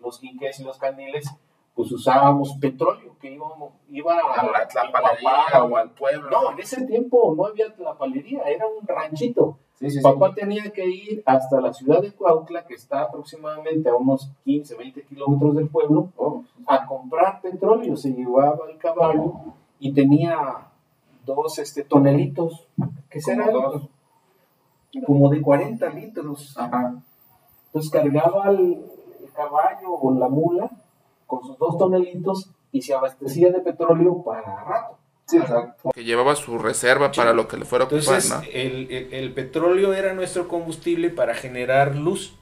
los 0.00 0.18
quinqués 0.18 0.60
y 0.60 0.64
los 0.64 0.78
candiles, 0.78 1.28
pues 1.74 1.92
usábamos 1.92 2.56
petróleo 2.60 3.16
que 3.20 3.32
iba, 3.32 3.46
iba 3.90 4.18
a, 4.18 4.46
la 4.46 4.66
tlapalería 4.66 5.64
o 5.64 5.76
al 5.76 5.90
pueblo. 5.90 6.30
No, 6.30 6.52
en 6.52 6.60
ese 6.60 6.86
tiempo 6.86 7.34
no 7.36 7.46
había 7.46 7.74
tlapalería, 7.74 8.42
era 8.44 8.66
un 8.66 8.86
ranchito. 8.86 9.58
Papá 10.02 10.32
tenía 10.34 10.70
que 10.70 10.86
ir 10.86 11.22
hasta 11.26 11.60
la 11.60 11.74
ciudad 11.74 12.00
de 12.00 12.12
Cuautla, 12.12 12.66
que 12.66 12.74
está 12.74 13.02
aproximadamente 13.02 13.90
a 13.90 13.94
unos 13.94 14.30
15, 14.44 14.74
20 14.74 15.02
kilómetros 15.02 15.54
del 15.54 15.68
pueblo, 15.68 16.08
oh. 16.16 16.44
a 16.66 16.86
comprar 16.86 17.42
petróleo. 17.42 17.94
Se 17.94 18.10
llevaba 18.10 18.70
el 18.70 18.78
caballo 18.78 19.34
y 19.78 19.92
tenía 19.92 20.68
dos 21.26 21.58
este, 21.58 21.84
tonelitos, 21.84 22.66
que 23.10 23.20
serán 23.20 23.50
como 25.04 25.28
de 25.30 25.40
40 25.40 25.88
litros. 25.90 26.56
Entonces 27.66 27.90
cargaba 27.90 28.50
el, 28.50 28.84
caballo 29.34 29.90
o 29.90 30.18
la 30.18 30.28
mula 30.30 30.70
con 31.26 31.44
sus 31.44 31.58
dos 31.58 31.76
tonelitos 31.76 32.48
y 32.72 32.80
se 32.80 32.94
abastecía 32.94 33.52
de 33.52 33.60
petróleo 33.60 34.22
para 34.24 34.64
rato. 34.64 34.96
Sí, 35.26 35.36
exacto. 35.36 35.90
Que 35.92 36.04
llevaba 36.04 36.34
su 36.36 36.56
reserva 36.56 37.12
para 37.12 37.34
lo 37.34 37.46
que 37.46 37.58
le 37.58 37.66
fuera 37.66 37.84
a 37.84 37.88
ocupar, 37.88 38.14
Entonces, 38.14 38.48
el, 38.54 38.90
el, 38.90 39.34
petróleo 39.34 39.92
era 39.92 40.14
nuestro 40.14 40.48
combustible 40.48 41.10
para 41.10 41.34
generar 41.34 41.96
luz. 41.96 42.34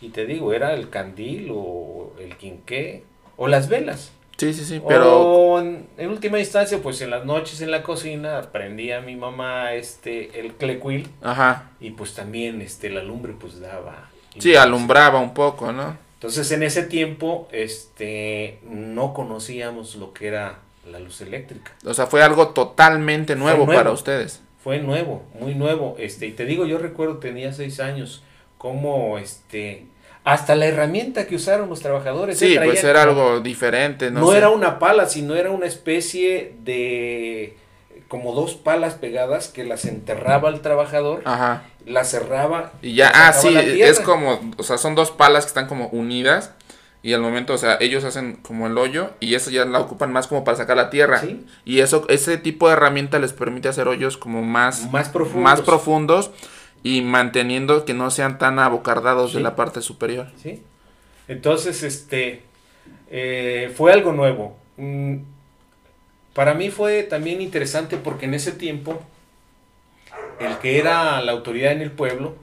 Y 0.00 0.08
te 0.08 0.26
digo, 0.26 0.52
era 0.52 0.74
el 0.74 0.90
candil 0.90 1.52
o 1.54 2.12
el 2.18 2.36
quinqué 2.36 3.04
o 3.36 3.46
las 3.46 3.68
velas. 3.68 4.12
Sí, 4.42 4.52
sí, 4.54 4.64
sí, 4.64 4.82
pero... 4.88 5.60
en, 5.60 5.86
última 6.08 6.40
instancia, 6.40 6.82
pues 6.82 7.00
en 7.00 7.10
las 7.10 7.24
noches 7.24 7.60
en 7.60 7.70
la 7.70 7.84
cocina 7.84 8.38
aprendía 8.38 9.00
mi 9.00 9.14
mamá 9.14 9.74
este, 9.74 10.40
el 10.40 10.54
clecuil. 10.54 11.08
Ajá. 11.22 11.70
Y 11.78 11.90
pues 11.90 12.14
también 12.14 12.60
este, 12.60 12.90
la 12.90 13.04
lumbre 13.04 13.34
pues 13.38 13.60
daba... 13.60 14.10
Sí, 14.40 14.56
alumbraba 14.56 15.20
un 15.20 15.32
poco, 15.32 15.70
¿no? 15.70 15.96
Entonces 16.14 16.50
en 16.50 16.64
ese 16.64 16.82
tiempo 16.82 17.46
este, 17.52 18.58
no 18.68 19.14
conocíamos 19.14 19.94
lo 19.94 20.12
que 20.12 20.26
era 20.26 20.58
la 20.90 20.98
luz 20.98 21.20
eléctrica. 21.20 21.76
O 21.84 21.94
sea, 21.94 22.06
fue 22.08 22.24
algo 22.24 22.48
totalmente 22.48 23.36
nuevo, 23.36 23.64
para 23.64 23.92
ustedes. 23.92 24.42
Fue 24.60 24.80
nuevo, 24.80 25.22
muy 25.38 25.54
nuevo. 25.54 25.94
Este, 26.00 26.26
y 26.26 26.32
te 26.32 26.46
digo, 26.46 26.66
yo 26.66 26.78
recuerdo, 26.78 27.18
tenía 27.18 27.52
seis 27.52 27.78
años, 27.78 28.24
como 28.58 29.18
este, 29.18 29.86
hasta 30.24 30.54
la 30.54 30.66
herramienta 30.66 31.26
que 31.26 31.34
usaron 31.34 31.68
los 31.68 31.80
trabajadores. 31.80 32.38
Sí, 32.38 32.56
pues 32.62 32.84
era 32.84 33.02
algo 33.02 33.40
diferente. 33.40 34.10
No, 34.10 34.20
no 34.20 34.34
era 34.34 34.50
una 34.50 34.78
pala, 34.78 35.06
sino 35.06 35.34
era 35.34 35.50
una 35.50 35.66
especie 35.66 36.54
de 36.62 37.56
como 38.08 38.34
dos 38.34 38.54
palas 38.54 38.94
pegadas 38.94 39.48
que 39.48 39.64
las 39.64 39.86
enterraba 39.86 40.50
el 40.50 40.60
trabajador, 40.60 41.22
Ajá. 41.24 41.64
las 41.86 42.10
cerraba. 42.10 42.72
Y 42.82 42.94
ya, 42.94 43.10
ah, 43.14 43.32
sí, 43.32 43.56
es 43.56 44.00
como, 44.00 44.38
o 44.58 44.62
sea, 44.62 44.76
son 44.76 44.94
dos 44.94 45.10
palas 45.10 45.44
que 45.44 45.48
están 45.48 45.66
como 45.66 45.88
unidas 45.88 46.52
y 47.02 47.14
al 47.14 47.20
momento, 47.20 47.54
o 47.54 47.58
sea, 47.58 47.78
ellos 47.80 48.04
hacen 48.04 48.36
como 48.36 48.66
el 48.68 48.78
hoyo 48.78 49.10
y 49.18 49.34
eso 49.34 49.50
ya 49.50 49.64
la 49.64 49.80
ocupan 49.80 50.12
más 50.12 50.28
como 50.28 50.44
para 50.44 50.56
sacar 50.56 50.76
la 50.76 50.88
tierra. 50.88 51.20
Y 51.64 51.80
eso, 51.80 52.04
ese 52.08 52.36
tipo 52.36 52.68
de 52.68 52.74
herramienta 52.74 53.18
les 53.18 53.32
permite 53.32 53.68
hacer 53.68 53.88
hoyos 53.88 54.16
como 54.16 54.42
más, 54.42 54.92
más 54.92 55.08
profundos. 55.08 55.42
Más 55.42 55.60
profundos 55.62 56.30
y 56.82 57.02
manteniendo 57.02 57.84
que 57.84 57.94
no 57.94 58.10
sean 58.10 58.38
tan 58.38 58.58
abocardados 58.58 59.32
de 59.32 59.40
la 59.40 59.56
parte 59.56 59.82
superior. 59.82 60.28
Sí. 60.42 60.62
Entonces, 61.28 61.82
este, 61.82 62.42
eh, 63.10 63.72
fue 63.76 63.92
algo 63.92 64.12
nuevo. 64.12 64.56
Mm, 64.76 65.18
para 66.34 66.54
mí 66.54 66.70
fue 66.70 67.02
también 67.02 67.40
interesante 67.40 67.96
porque 67.96 68.26
en 68.26 68.34
ese 68.34 68.52
tiempo, 68.52 69.00
el 70.40 70.58
que 70.58 70.78
era 70.78 71.20
la 71.20 71.32
autoridad 71.32 71.72
en 71.72 71.82
el 71.82 71.92
pueblo, 71.92 72.34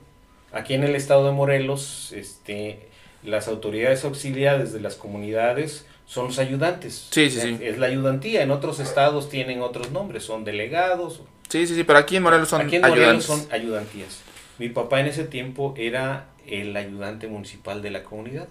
aquí 0.52 0.74
en 0.74 0.84
el 0.84 0.96
estado 0.96 1.26
de 1.26 1.32
Morelos, 1.32 2.14
este, 2.14 2.88
las 3.24 3.48
autoridades 3.48 4.06
auxiliares 4.06 4.72
de 4.72 4.80
las 4.80 4.96
comunidades 4.96 5.86
son 6.10 6.26
los 6.26 6.40
ayudantes. 6.40 7.08
Sí, 7.12 7.30
sí, 7.30 7.40
sí. 7.40 7.58
Es 7.62 7.78
la 7.78 7.86
ayudantía. 7.86 8.42
En 8.42 8.50
otros 8.50 8.80
estados 8.80 9.30
tienen 9.30 9.62
otros 9.62 9.92
nombres, 9.92 10.24
son 10.24 10.44
delegados. 10.44 11.22
Sí, 11.50 11.68
sí, 11.68 11.76
sí, 11.76 11.84
pero 11.84 12.00
aquí 12.00 12.16
en 12.16 12.24
Morelos 12.24 12.50
son 12.50 12.62
Aquí 12.62 12.78
en 12.78 12.82
Morelos 12.82 13.26
son 13.26 13.46
ayudantías. 13.52 14.22
Mi 14.58 14.70
papá 14.70 15.02
en 15.02 15.06
ese 15.06 15.26
tiempo 15.26 15.76
era 15.78 16.30
el 16.48 16.76
ayudante 16.76 17.28
municipal 17.28 17.84
de 17.84 17.92
la 17.92 18.04
comunidad 18.04 18.48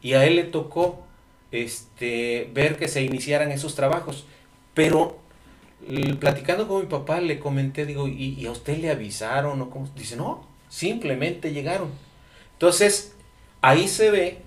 y 0.00 0.14
a 0.14 0.24
él 0.24 0.36
le 0.36 0.44
tocó 0.44 1.06
este 1.50 2.50
ver 2.54 2.78
que 2.78 2.88
se 2.88 3.02
iniciaran 3.02 3.52
esos 3.52 3.74
trabajos. 3.74 4.24
Pero 4.72 5.18
platicando 6.18 6.66
con 6.66 6.80
mi 6.80 6.86
papá 6.86 7.20
le 7.20 7.38
comenté, 7.38 7.84
digo, 7.84 8.08
¿y, 8.08 8.36
y 8.38 8.46
a 8.46 8.52
usted 8.52 8.78
le 8.78 8.90
avisaron 8.90 9.60
o 9.60 9.68
cómo? 9.68 9.86
Dice, 9.94 10.16
no, 10.16 10.46
simplemente 10.70 11.52
llegaron. 11.52 11.90
Entonces, 12.54 13.14
ahí 13.60 13.86
se 13.86 14.10
ve 14.10 14.38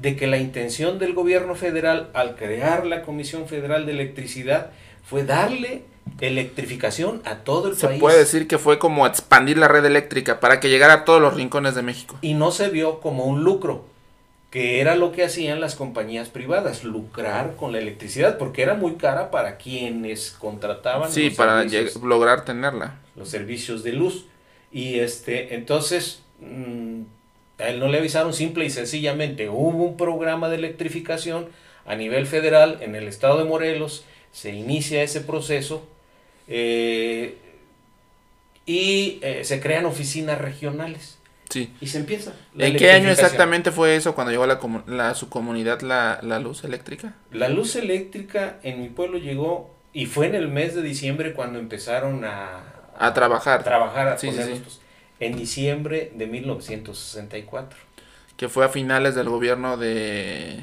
de 0.00 0.16
que 0.16 0.26
la 0.26 0.38
intención 0.38 0.98
del 0.98 1.12
gobierno 1.12 1.54
federal 1.54 2.08
al 2.14 2.34
crear 2.34 2.86
la 2.86 3.02
Comisión 3.02 3.46
Federal 3.46 3.84
de 3.84 3.92
Electricidad 3.92 4.70
fue 5.04 5.24
darle 5.24 5.82
electrificación 6.20 7.22
a 7.24 7.36
todo 7.36 7.68
el 7.68 7.76
país. 7.76 7.94
Se 7.94 8.00
puede 8.00 8.18
decir 8.18 8.48
que 8.48 8.58
fue 8.58 8.78
como 8.78 9.06
expandir 9.06 9.58
la 9.58 9.68
red 9.68 9.84
eléctrica 9.84 10.40
para 10.40 10.58
que 10.58 10.68
llegara 10.68 10.94
a 10.94 11.04
todos 11.04 11.20
los 11.20 11.34
rincones 11.34 11.74
de 11.74 11.82
México. 11.82 12.18
Y 12.22 12.34
no 12.34 12.50
se 12.50 12.70
vio 12.70 13.00
como 13.00 13.24
un 13.24 13.44
lucro, 13.44 13.84
que 14.50 14.80
era 14.80 14.96
lo 14.96 15.12
que 15.12 15.24
hacían 15.24 15.60
las 15.60 15.74
compañías 15.74 16.28
privadas, 16.28 16.82
lucrar 16.82 17.56
con 17.56 17.72
la 17.72 17.78
electricidad, 17.78 18.38
porque 18.38 18.62
era 18.62 18.74
muy 18.74 18.94
cara 18.94 19.30
para 19.30 19.56
quienes 19.56 20.30
contrataban. 20.32 21.12
Sí, 21.12 21.30
para 21.30 21.64
lograr 22.02 22.44
tenerla. 22.44 22.98
Los 23.16 23.28
servicios 23.28 23.82
de 23.82 23.92
luz. 23.92 24.26
Y 24.72 24.98
este, 25.00 25.54
entonces, 25.54 26.22
mm, 26.40 27.02
a 27.60 27.68
él 27.68 27.78
no 27.78 27.88
le 27.88 27.98
avisaron 27.98 28.32
simple 28.32 28.64
y 28.64 28.70
sencillamente. 28.70 29.48
Hubo 29.48 29.84
un 29.84 29.96
programa 29.96 30.48
de 30.48 30.56
electrificación 30.56 31.48
a 31.86 31.94
nivel 31.96 32.26
federal 32.26 32.78
en 32.80 32.94
el 32.94 33.08
estado 33.08 33.38
de 33.38 33.44
Morelos, 33.44 34.04
se 34.32 34.52
inicia 34.52 35.02
ese 35.02 35.20
proceso 35.20 35.88
eh, 36.46 37.36
y 38.66 39.18
eh, 39.22 39.44
se 39.44 39.60
crean 39.60 39.86
oficinas 39.86 40.40
regionales. 40.40 41.18
Sí. 41.48 41.72
Y 41.80 41.88
se 41.88 41.98
empieza. 41.98 42.32
¿En 42.56 42.76
qué 42.76 42.92
año 42.92 43.10
exactamente 43.10 43.72
fue 43.72 43.96
eso 43.96 44.14
cuando 44.14 44.30
llegó 44.30 44.44
a 44.44 44.46
la, 44.46 44.60
la, 44.86 45.14
su 45.14 45.28
comunidad 45.28 45.80
la, 45.80 46.20
la, 46.22 46.38
luz 46.38 46.62
eléctrica? 46.62 47.14
La 47.32 47.48
luz 47.48 47.74
eléctrica 47.74 48.58
en 48.62 48.80
mi 48.80 48.88
pueblo 48.88 49.18
llegó 49.18 49.74
y 49.92 50.06
fue 50.06 50.26
en 50.26 50.36
el 50.36 50.46
mes 50.46 50.76
de 50.76 50.82
diciembre 50.82 51.32
cuando 51.32 51.58
empezaron 51.58 52.24
a, 52.24 52.62
a, 52.96 53.12
trabajar. 53.14 53.64
trabajar, 53.64 54.08
a 54.08 54.18
sí, 54.18 54.30
sí, 54.30 54.62
en 55.20 55.36
diciembre 55.36 56.10
de 56.14 56.26
1964. 56.26 57.78
Que 58.36 58.48
fue 58.48 58.64
a 58.64 58.68
finales 58.68 59.14
del 59.14 59.28
gobierno 59.28 59.76
de... 59.76 60.60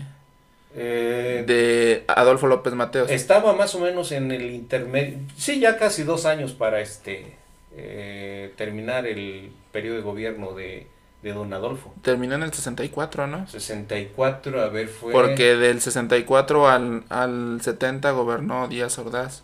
Eh, 0.76 1.44
de 1.48 2.04
Adolfo 2.08 2.48
López 2.48 2.74
Mateos. 2.74 3.10
Estaba 3.10 3.54
más 3.54 3.74
o 3.76 3.80
menos 3.80 4.12
en 4.12 4.32
el 4.32 4.52
intermedio, 4.52 5.18
sí, 5.36 5.60
ya 5.60 5.78
casi 5.78 6.04
dos 6.04 6.26
años 6.26 6.54
para 6.54 6.82
este 6.82 7.34
eh, 7.76 8.54
terminar 8.58 9.08
el 9.08 9.52
periodo 9.72 9.96
de 9.96 10.02
gobierno 10.04 10.54
de, 10.54 10.86
de 11.24 11.34
don 11.34 11.52
Adolfo. 11.54 11.94
Terminó 12.02 12.36
en 12.36 12.44
el 12.44 12.54
64, 12.54 13.28
¿no? 13.28 13.48
64, 13.48 14.62
a 14.62 14.70
ver, 14.70 14.88
fue... 14.88 15.12
Porque 15.14 15.56
del 15.56 15.82
64 15.82 16.68
al, 16.68 17.04
al 17.10 17.60
70 17.62 18.12
gobernó 18.12 18.68
Díaz 18.68 19.00
Ordaz. 19.00 19.44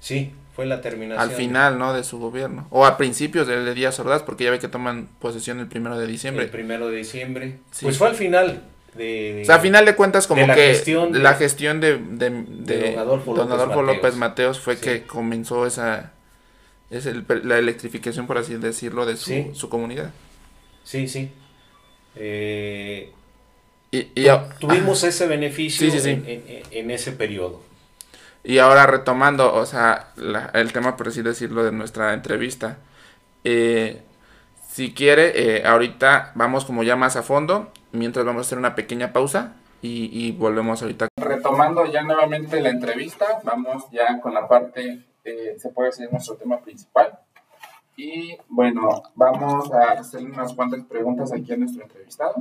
Sí, 0.00 0.32
fue 0.60 0.66
la 0.66 0.82
terminación. 0.82 1.26
Al 1.26 1.34
final, 1.34 1.78
¿no? 1.78 1.94
De 1.94 2.04
su 2.04 2.18
gobierno. 2.18 2.66
O 2.68 2.84
a 2.84 2.98
principios 2.98 3.46
de, 3.46 3.72
Díaz 3.72 3.98
Ordaz, 3.98 4.22
porque 4.24 4.44
ya 4.44 4.50
ve 4.50 4.58
que 4.58 4.68
toman 4.68 5.08
posesión 5.18 5.58
el 5.58 5.68
primero 5.68 5.98
de 5.98 6.06
diciembre. 6.06 6.44
El 6.44 6.50
primero 6.50 6.90
de 6.90 6.98
diciembre. 6.98 7.60
Pues 7.80 7.96
fue 7.96 8.08
al 8.08 8.14
final. 8.14 8.62
De, 8.94 9.40
o 9.40 9.46
sea, 9.46 9.54
a 9.54 9.60
final 9.60 9.86
de 9.86 9.96
cuentas, 9.96 10.26
como 10.26 10.46
la 10.46 10.54
que 10.54 10.66
gestión 10.66 11.12
de, 11.12 11.20
la 11.20 11.32
gestión 11.32 11.80
de, 11.80 11.96
don 11.96 12.98
Adolfo, 12.98 13.82
López, 13.82 14.16
Mateos 14.16 14.60
fue 14.60 14.76
que 14.76 15.06
comenzó 15.06 15.66
esa. 15.66 16.12
Es 16.90 17.06
la 17.06 17.56
electrificación, 17.56 18.26
por 18.26 18.36
así 18.36 18.56
decirlo, 18.56 19.06
de 19.06 19.16
su, 19.16 19.54
su 19.54 19.70
comunidad. 19.70 20.10
Sí, 20.84 21.08
sí. 21.08 21.30
Eh, 22.16 23.12
y, 23.92 24.04
tuvimos 24.58 25.04
ese 25.04 25.26
beneficio 25.26 25.88
en 25.88 26.90
ese 26.90 27.12
periodo. 27.12 27.69
Y 28.42 28.58
ahora 28.58 28.86
retomando, 28.86 29.54
o 29.54 29.66
sea, 29.66 30.08
el 30.54 30.72
tema, 30.72 30.96
por 30.96 31.08
así 31.08 31.22
decirlo, 31.22 31.62
de 31.62 31.72
nuestra 31.72 32.14
entrevista. 32.14 32.78
Eh, 33.44 34.02
si 34.68 34.94
quiere, 34.94 35.32
eh, 35.34 35.66
ahorita 35.66 36.32
vamos 36.34 36.64
como 36.64 36.82
ya 36.82 36.96
más 36.96 37.16
a 37.16 37.22
fondo, 37.22 37.70
mientras 37.92 38.24
vamos 38.24 38.40
a 38.40 38.46
hacer 38.46 38.58
una 38.58 38.74
pequeña 38.74 39.12
pausa 39.12 39.54
y, 39.82 40.32
volvemos 40.32 40.82
ahorita. 40.82 41.08
Retomando 41.16 41.84
ya 41.86 42.02
nuevamente 42.02 42.60
la 42.60 42.70
entrevista, 42.70 43.40
vamos 43.44 43.90
ya 43.90 44.20
con 44.20 44.34
la 44.34 44.46
parte, 44.46 45.04
eh, 45.24 45.56
se 45.58 45.70
puede 45.70 45.90
decir, 45.90 46.08
nuestro 46.10 46.36
tema 46.36 46.60
principal. 46.60 47.18
Y 47.96 48.38
bueno, 48.48 49.02
vamos 49.14 49.70
a 49.72 49.92
hacer 49.92 50.22
unas 50.22 50.54
cuantas 50.54 50.84
preguntas 50.84 51.32
aquí 51.32 51.52
a 51.52 51.56
nuestro 51.56 51.82
entrevistado. 51.82 52.36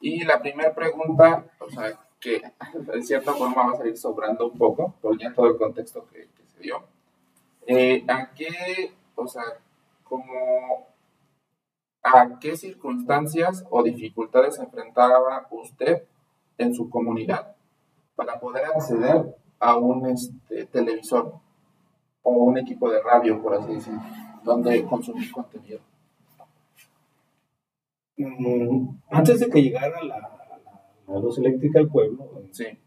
Y 0.00 0.24
la 0.24 0.40
primera 0.40 0.74
pregunta, 0.74 1.44
o 1.60 1.70
sea, 1.70 1.98
que 2.24 2.42
de 2.72 3.02
cierta 3.02 3.34
forma 3.34 3.66
va 3.66 3.72
a 3.72 3.76
salir 3.76 3.98
sobrando 3.98 4.48
un 4.48 4.56
poco, 4.56 4.94
por 5.02 5.18
ya 5.18 5.32
todo 5.34 5.48
el 5.48 5.58
contexto 5.58 6.06
que, 6.10 6.26
se 6.54 6.60
dio. 6.60 6.82
Eh, 7.66 8.02
¿A 8.08 8.30
qué, 8.30 8.94
o 9.14 9.26
sea, 9.26 9.42
como, 10.02 10.88
a 12.02 12.38
qué 12.40 12.56
circunstancias 12.56 13.66
o 13.68 13.82
dificultades 13.82 14.58
enfrentaba 14.58 15.46
usted 15.50 16.04
en 16.56 16.74
su 16.74 16.88
comunidad 16.88 17.54
para 18.16 18.40
poder 18.40 18.64
acceder 18.64 19.36
a 19.60 19.76
un 19.76 20.06
este, 20.06 20.64
televisor 20.66 21.34
o 22.22 22.30
un 22.30 22.56
equipo 22.56 22.90
de 22.90 23.02
radio, 23.02 23.42
por 23.42 23.54
así 23.54 23.74
decirlo, 23.74 24.00
donde 24.42 24.82
consumir 24.84 25.30
contenido? 25.30 25.80
Mm, 28.16 28.96
antes 29.10 29.40
de 29.40 29.50
que 29.50 29.60
llegara 29.60 30.02
la, 30.02 30.43
la 31.08 31.18
luz 31.18 31.38
eléctrica 31.38 31.80
al 31.80 31.88
pueblo, 31.88 32.42
sí. 32.50 32.64
Eh, 32.64 32.78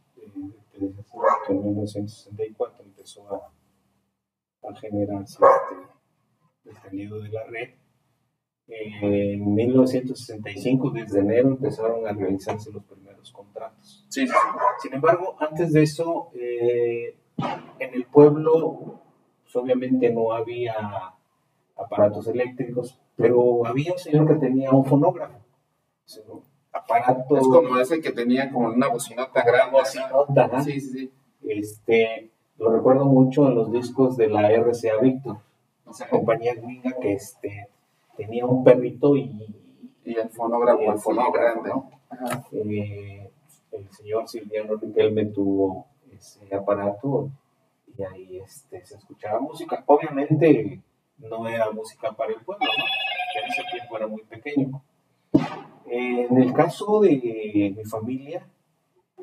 en 1.49 1.63
1964 1.63 2.83
empezó 2.83 3.33
a, 3.33 3.51
a 4.69 4.75
generarse 4.75 5.39
este, 5.43 6.69
el 6.69 6.81
tendido 6.81 7.19
de 7.21 7.29
la 7.29 7.43
red. 7.45 7.69
En 8.69 9.55
1965, 9.55 10.89
desde 10.89 11.19
enero, 11.19 11.49
empezaron 11.49 12.05
a 12.05 12.11
realizarse 12.11 12.69
los 12.69 12.83
primeros 12.83 13.31
contratos. 13.31 14.05
Sí. 14.09 14.27
Sin 14.81 14.93
embargo, 14.93 15.37
antes 15.39 15.71
de 15.71 15.83
eso, 15.83 16.31
eh, 16.33 17.15
en 17.79 17.93
el 17.93 18.05
pueblo, 18.07 18.99
pues, 19.43 19.55
obviamente 19.55 20.11
no 20.11 20.33
había 20.33 20.75
aparatos 21.77 22.27
eléctricos, 22.27 22.99
pero 23.15 23.65
había 23.65 23.93
un 23.93 23.99
señor 23.99 24.27
que 24.27 24.35
tenía 24.35 24.71
un 24.71 24.83
fonógrafo 24.83 25.39
aparato. 26.77 27.37
Es 27.37 27.43
como 27.47 27.79
ese 27.79 28.01
que 28.01 28.11
tenía 28.11 28.51
como 28.51 28.69
una 28.69 28.87
bocinota 28.87 29.43
grande. 29.43 29.77
Bocinota, 29.77 30.61
Sí, 30.61 30.79
sí, 30.79 30.89
sí. 30.89 31.11
Este, 31.47 32.29
lo 32.57 32.71
recuerdo 32.71 33.05
mucho 33.05 33.47
en 33.47 33.55
los 33.55 33.71
discos 33.71 34.17
de 34.17 34.27
la 34.27 34.49
RCA 34.49 34.97
Victor, 35.01 35.37
esa 35.89 36.09
compañía 36.09 36.55
gringa 36.55 36.93
que 36.99 37.13
este, 37.13 37.67
tenía 38.15 38.45
un 38.45 38.63
perrito 38.63 39.15
y. 39.15 39.53
Y 40.03 40.15
el 40.15 40.29
fonógrafo, 40.29 40.93
el 40.93 40.99
fonógrafo 40.99 41.33
grande. 41.33 41.69
¿no? 41.69 41.89
Eh, 42.53 43.29
el 43.73 43.91
señor 43.91 44.27
Silviano 44.27 44.75
Riquelme 44.75 45.25
tuvo 45.25 45.85
ese 46.11 46.55
aparato 46.55 47.29
y 47.97 48.03
ahí 48.03 48.39
este, 48.39 48.85
se 48.85 48.95
escuchaba 48.95 49.39
música. 49.39 49.83
Obviamente 49.85 50.81
no 51.17 51.47
era 51.47 51.71
música 51.71 52.11
para 52.13 52.31
el 52.31 52.41
pueblo, 52.41 52.65
¿no? 52.65 52.83
que 53.33 53.39
en 53.39 53.51
ese 53.51 53.63
tiempo 53.71 53.97
era 53.97 54.07
muy 54.07 54.23
pequeño. 54.23 54.81
En 55.89 56.37
el 56.37 56.53
caso 56.53 56.99
de 57.01 57.73
mi 57.75 57.85
familia, 57.85 58.47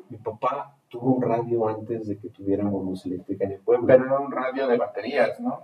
mi 0.09 0.17
papá 0.17 0.75
tuvo 0.89 1.15
un 1.15 1.21
radio 1.21 1.67
antes 1.67 2.07
de 2.07 2.17
que 2.17 2.29
tuviéramos 2.29 2.83
luz 2.83 3.05
eléctrica 3.05 3.45
en 3.45 3.53
el 3.53 3.59
pueblo. 3.59 3.85
Pero 3.85 4.05
era 4.05 4.19
un 4.19 4.31
radio 4.31 4.67
de 4.67 4.77
baterías, 4.77 5.39
¿no? 5.39 5.63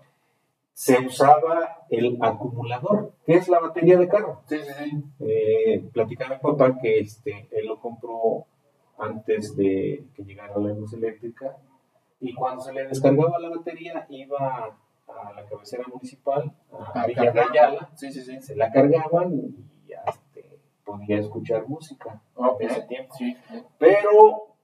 Se 0.74 1.00
usaba 1.00 1.86
el 1.90 2.18
acumulador, 2.22 3.14
que 3.26 3.34
es 3.34 3.48
la 3.50 3.60
batería 3.60 3.98
de 3.98 4.08
carro. 4.08 4.42
Sí, 4.48 4.58
sí, 4.60 4.72
sí. 4.78 5.04
Eh, 5.20 5.90
platicaba 5.94 6.36
mi 6.36 6.42
papá 6.42 6.80
que 6.80 7.00
este, 7.00 7.48
él 7.52 7.68
lo 7.68 7.80
compró 7.80 8.46
antes 8.98 9.56
de 9.56 10.06
que 10.16 10.24
llegara 10.24 10.58
la 10.58 10.74
luz 10.74 10.94
eléctrica 10.94 11.58
y 12.20 12.34
cuando 12.34 12.62
se 12.62 12.72
le 12.72 12.88
descargaba 12.88 13.40
la 13.40 13.50
batería 13.50 14.06
iba 14.10 14.78
a 15.08 15.34
la 15.34 15.46
cabecera 15.46 15.84
municipal, 15.92 16.54
a, 16.72 17.06
Villa 17.08 17.90
sí, 17.96 18.12
sí, 18.12 18.22
sí. 18.22 18.40
se 18.40 18.56
la 18.56 18.72
cargaban 18.72 19.34
y 19.34 19.90
ya 19.90 20.04
podía 20.84 21.20
escuchar 21.20 21.68
música 21.68 22.22
en 22.60 22.70
ese 22.70 22.82
tiempo. 22.84 23.16
Pero 23.78 24.56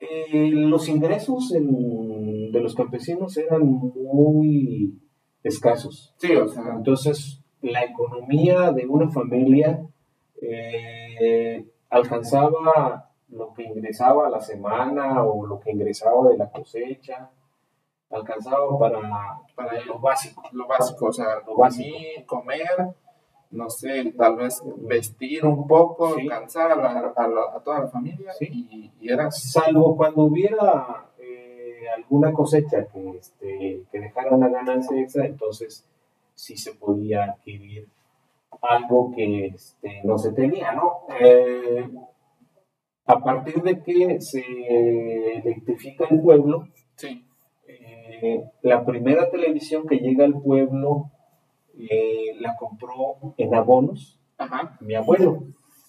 eh, 0.00 0.50
los 0.52 0.88
ingresos 0.88 1.50
de 1.50 2.60
los 2.60 2.74
campesinos 2.74 3.36
eran 3.36 3.62
muy 3.62 5.00
escasos. 5.42 6.14
Sí, 6.18 6.34
o 6.34 6.48
sea. 6.48 6.74
Entonces, 6.74 7.42
la 7.62 7.84
economía 7.84 8.72
de 8.72 8.86
una 8.86 9.10
familia 9.10 9.86
eh, 10.40 11.66
alcanzaba 11.90 13.10
lo 13.28 13.52
que 13.52 13.64
ingresaba 13.64 14.26
a 14.26 14.30
la 14.30 14.40
semana 14.40 15.22
o 15.24 15.46
lo 15.46 15.58
que 15.60 15.72
ingresaba 15.72 16.28
de 16.28 16.36
la 16.36 16.50
cosecha, 16.50 17.30
alcanzaba 18.10 18.78
para, 18.78 19.00
para 19.54 19.84
lo 19.84 19.98
básico. 19.98 20.42
Lo 20.52 20.66
básico, 20.66 21.06
o 21.06 21.12
sea, 21.12 21.26
lo 21.46 21.56
básico. 21.56 21.96
comer 22.26 22.94
no 23.56 23.70
sé, 23.70 24.12
tal 24.16 24.36
vez 24.36 24.62
vestir 24.78 25.44
un 25.44 25.66
poco, 25.66 26.16
cansar 26.28 26.72
a, 26.72 27.12
a, 27.16 27.60
toda 27.64 27.80
la 27.80 27.88
familia 27.88 28.32
y, 28.40 28.90
era... 29.00 29.30
Salvo 29.30 29.96
cuando 29.96 30.24
hubiera 30.24 31.10
eh, 31.18 31.88
alguna 31.96 32.32
cosecha 32.32 32.86
que, 32.86 33.10
este, 33.18 33.82
que 33.90 34.00
dejara 34.00 34.36
una 34.36 34.48
ganancia 34.48 35.00
extra, 35.00 35.26
entonces 35.26 35.86
sí 36.34 36.56
se 36.56 36.74
podía 36.74 37.24
adquirir 37.24 37.88
algo 38.60 39.12
que 39.14 39.46
este, 39.46 40.02
no 40.04 40.18
se 40.18 40.32
tenía, 40.32 40.72
¿no? 40.72 41.00
Eh, 41.20 41.88
a 43.06 43.22
partir 43.22 43.62
de 43.62 43.82
que 43.82 44.20
se 44.20 44.44
electrifica 45.36 46.06
el 46.10 46.20
pueblo, 46.20 46.68
eh, 47.68 48.44
la 48.62 48.84
primera 48.84 49.30
televisión 49.30 49.86
que 49.86 49.96
llega 49.96 50.24
al 50.24 50.40
pueblo 50.40 51.10
eh, 51.78 52.34
la 52.40 52.56
compró 52.56 53.34
en 53.36 53.54
abonos 53.54 54.18
mi 54.80 54.94
abuelo. 54.94 55.44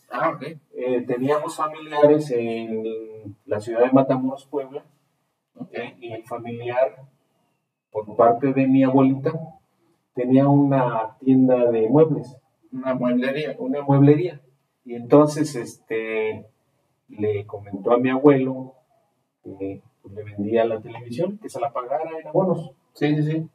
Ah, 0.09 0.39
eh, 0.41 1.01
teníamos 1.01 1.55
familiares 1.55 2.31
en 2.31 3.35
la 3.45 3.59
ciudad 3.59 3.81
de 3.81 3.91
Matamoros, 3.91 4.45
Puebla, 4.45 4.85
y 5.99 6.13
el 6.13 6.23
familiar, 6.23 7.03
por 7.91 8.15
parte 8.15 8.53
de 8.53 8.67
mi 8.67 8.83
abuelita, 8.83 9.33
tenía 10.13 10.47
una 10.47 11.17
tienda 11.19 11.71
de 11.71 11.89
muebles. 11.89 12.37
Una 12.71 12.93
mueblería. 12.93 13.55
Una 13.59 13.81
mueblería. 13.81 14.41
Y 14.85 14.95
entonces 14.95 15.55
este, 15.55 16.45
le 17.09 17.45
comentó 17.45 17.91
a 17.91 17.97
mi 17.97 18.09
abuelo 18.09 18.75
que 19.43 19.81
pues, 20.01 20.13
le 20.13 20.23
vendía 20.23 20.63
la 20.63 20.79
televisión, 20.79 21.37
que 21.41 21.49
se 21.49 21.59
la 21.59 21.73
pagara 21.73 22.09
en 22.17 22.27
abonos. 22.27 22.71
Sí, 22.93 23.15
sí, 23.15 23.23
sí 23.23 23.49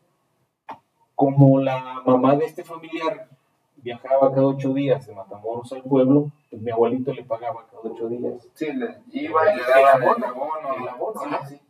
como 1.14 1.60
la 1.60 2.02
mamá 2.04 2.36
de 2.36 2.46
este 2.46 2.64
familiar 2.64 3.28
viajaba 3.76 4.32
cada 4.32 4.46
ocho 4.46 4.72
días 4.72 5.06
de 5.06 5.14
Matamoros 5.14 5.72
al 5.72 5.82
pueblo, 5.82 6.30
pues 6.50 6.62
mi 6.62 6.70
abuelito 6.70 7.12
le 7.12 7.24
pagaba 7.24 7.66
cada 7.66 7.82
ocho 7.92 8.08
días. 8.08 8.48
Sí, 8.54 8.72
le 8.72 8.96
iba 9.12 9.52
y 9.52 9.56
le 9.56 9.62
daba 9.62 9.94
el 9.94 10.02
abono. 10.02 10.74
El 10.80 10.88
abono, 10.88 11.20
sí, 11.48 11.60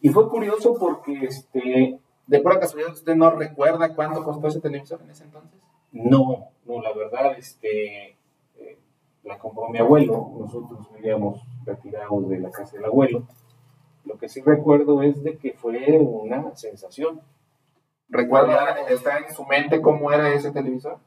Y 0.00 0.08
fue 0.08 0.28
curioso 0.28 0.74
porque, 0.78 1.26
este... 1.26 1.98
¿De 2.26 2.40
pura 2.40 2.58
casualidad 2.58 2.92
usted 2.92 3.14
no 3.14 3.30
recuerda 3.30 3.94
cuánto 3.94 4.24
costó 4.24 4.48
ese 4.48 4.60
televisor 4.60 5.00
en 5.02 5.10
ese 5.10 5.24
entonces? 5.24 5.60
No, 5.92 6.48
no, 6.64 6.80
la 6.80 6.92
verdad, 6.92 7.36
este... 7.36 8.16
Eh, 8.58 8.78
la 9.24 9.38
compró 9.38 9.68
mi 9.68 9.78
abuelo, 9.78 10.32
nosotros 10.38 10.88
vivíamos 10.94 11.40
retirados 11.64 12.28
de 12.28 12.38
la 12.38 12.50
casa 12.50 12.76
del 12.76 12.86
abuelo. 12.86 13.24
Lo 14.04 14.16
que 14.18 14.28
sí 14.28 14.40
recuerdo 14.40 15.02
es 15.02 15.22
de 15.24 15.36
que 15.36 15.52
fue 15.52 15.98
una 15.98 16.54
sensación 16.54 17.20
¿Recuerda, 18.08 18.86
está 18.88 19.18
en 19.18 19.34
su 19.34 19.44
mente 19.44 19.80
cómo 19.80 20.12
era 20.12 20.32
ese 20.32 20.52
televisor? 20.52 20.98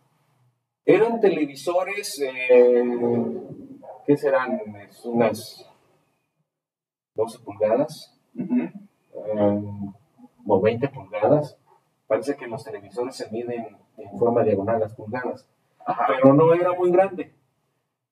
Eran 0.86 1.20
televisores, 1.22 2.20
eh, 2.22 2.84
¿qué 4.06 4.18
serán? 4.18 4.60
Unas 5.06 5.70
12 7.16 7.40
pulgadas, 7.40 8.20
um, 9.14 9.94
o 10.46 10.62
20 10.62 10.90
pulgadas. 10.90 11.58
Parece 12.08 12.36
que 12.36 12.48
los 12.48 12.64
televisores 12.64 13.16
se 13.16 13.30
miden 13.30 13.78
en 13.98 14.18
forma 14.18 14.44
diagonal 14.44 14.80
las 14.80 14.96
pulgadas, 14.96 15.48
pero 16.08 16.34
no 16.34 16.54
era 16.54 16.74
muy 16.74 16.92
grande. 16.92 17.34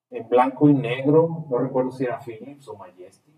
En 0.10 0.30
blanco 0.30 0.70
y 0.70 0.74
negro, 0.74 1.46
no 1.50 1.58
recuerdo 1.58 1.92
si 1.92 2.06
era 2.06 2.20
Philips 2.20 2.68
o 2.70 2.78
Majestic, 2.78 3.34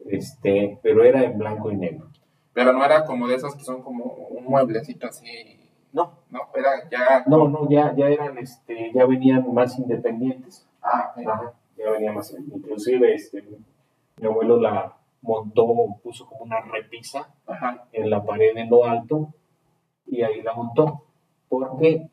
este, 0.00 0.78
pero 0.82 1.02
era 1.04 1.22
en 1.22 1.38
blanco 1.38 1.70
y 1.70 1.76
negro. 1.76 2.08
Pero 2.54 2.72
no 2.72 2.84
era 2.84 3.04
como 3.04 3.28
de 3.28 3.34
esas 3.34 3.54
que 3.54 3.64
son 3.64 3.82
como 3.82 4.04
un 4.04 4.44
mueblecito 4.44 5.08
así. 5.08 5.60
No. 5.92 6.20
No, 6.30 6.40
era 6.54 6.88
ya. 6.90 7.24
No, 7.26 7.48
no, 7.48 7.68
ya, 7.68 7.94
ya 7.94 8.08
eran, 8.08 8.38
este, 8.38 8.90
ya 8.94 9.04
venían 9.04 9.52
más 9.52 9.78
independientes. 9.78 10.66
Ah, 10.82 11.12
ya 11.76 11.90
venían 11.90 12.14
más. 12.14 12.32
Inclusive, 12.32 13.14
este, 13.14 13.44
mi 14.16 14.26
abuelo 14.26 14.60
la 14.60 14.96
montó, 15.22 15.66
puso 16.02 16.26
como 16.26 16.44
una 16.44 16.60
repisa 16.60 17.28
en 17.92 18.10
la 18.10 18.22
pared 18.22 18.56
en 18.56 18.70
lo 18.70 18.84
alto 18.84 19.34
y 20.06 20.22
ahí 20.22 20.42
la 20.42 20.54
montó 20.54 21.04
porque 21.48 22.08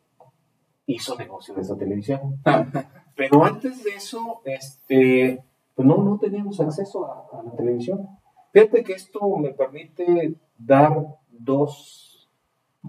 hizo 0.86 1.15
negocio 1.17 1.54
de 1.54 1.62
esa 1.62 1.77
televisión. 1.77 2.39
Pero 3.15 3.43
antes 3.43 3.84
de 3.84 3.91
eso, 3.91 4.41
este, 4.45 5.43
pues 5.75 5.88
no, 5.88 5.97
no 5.97 6.17
teníamos 6.17 6.60
acceso 6.60 7.06
a 7.06 7.43
la 7.43 7.51
televisión. 7.51 8.08
Fíjate 8.51 8.83
que 8.83 8.93
esto 8.93 9.37
me 9.37 9.53
permite 9.53 10.35
dar 10.57 10.93
dos 11.29 12.29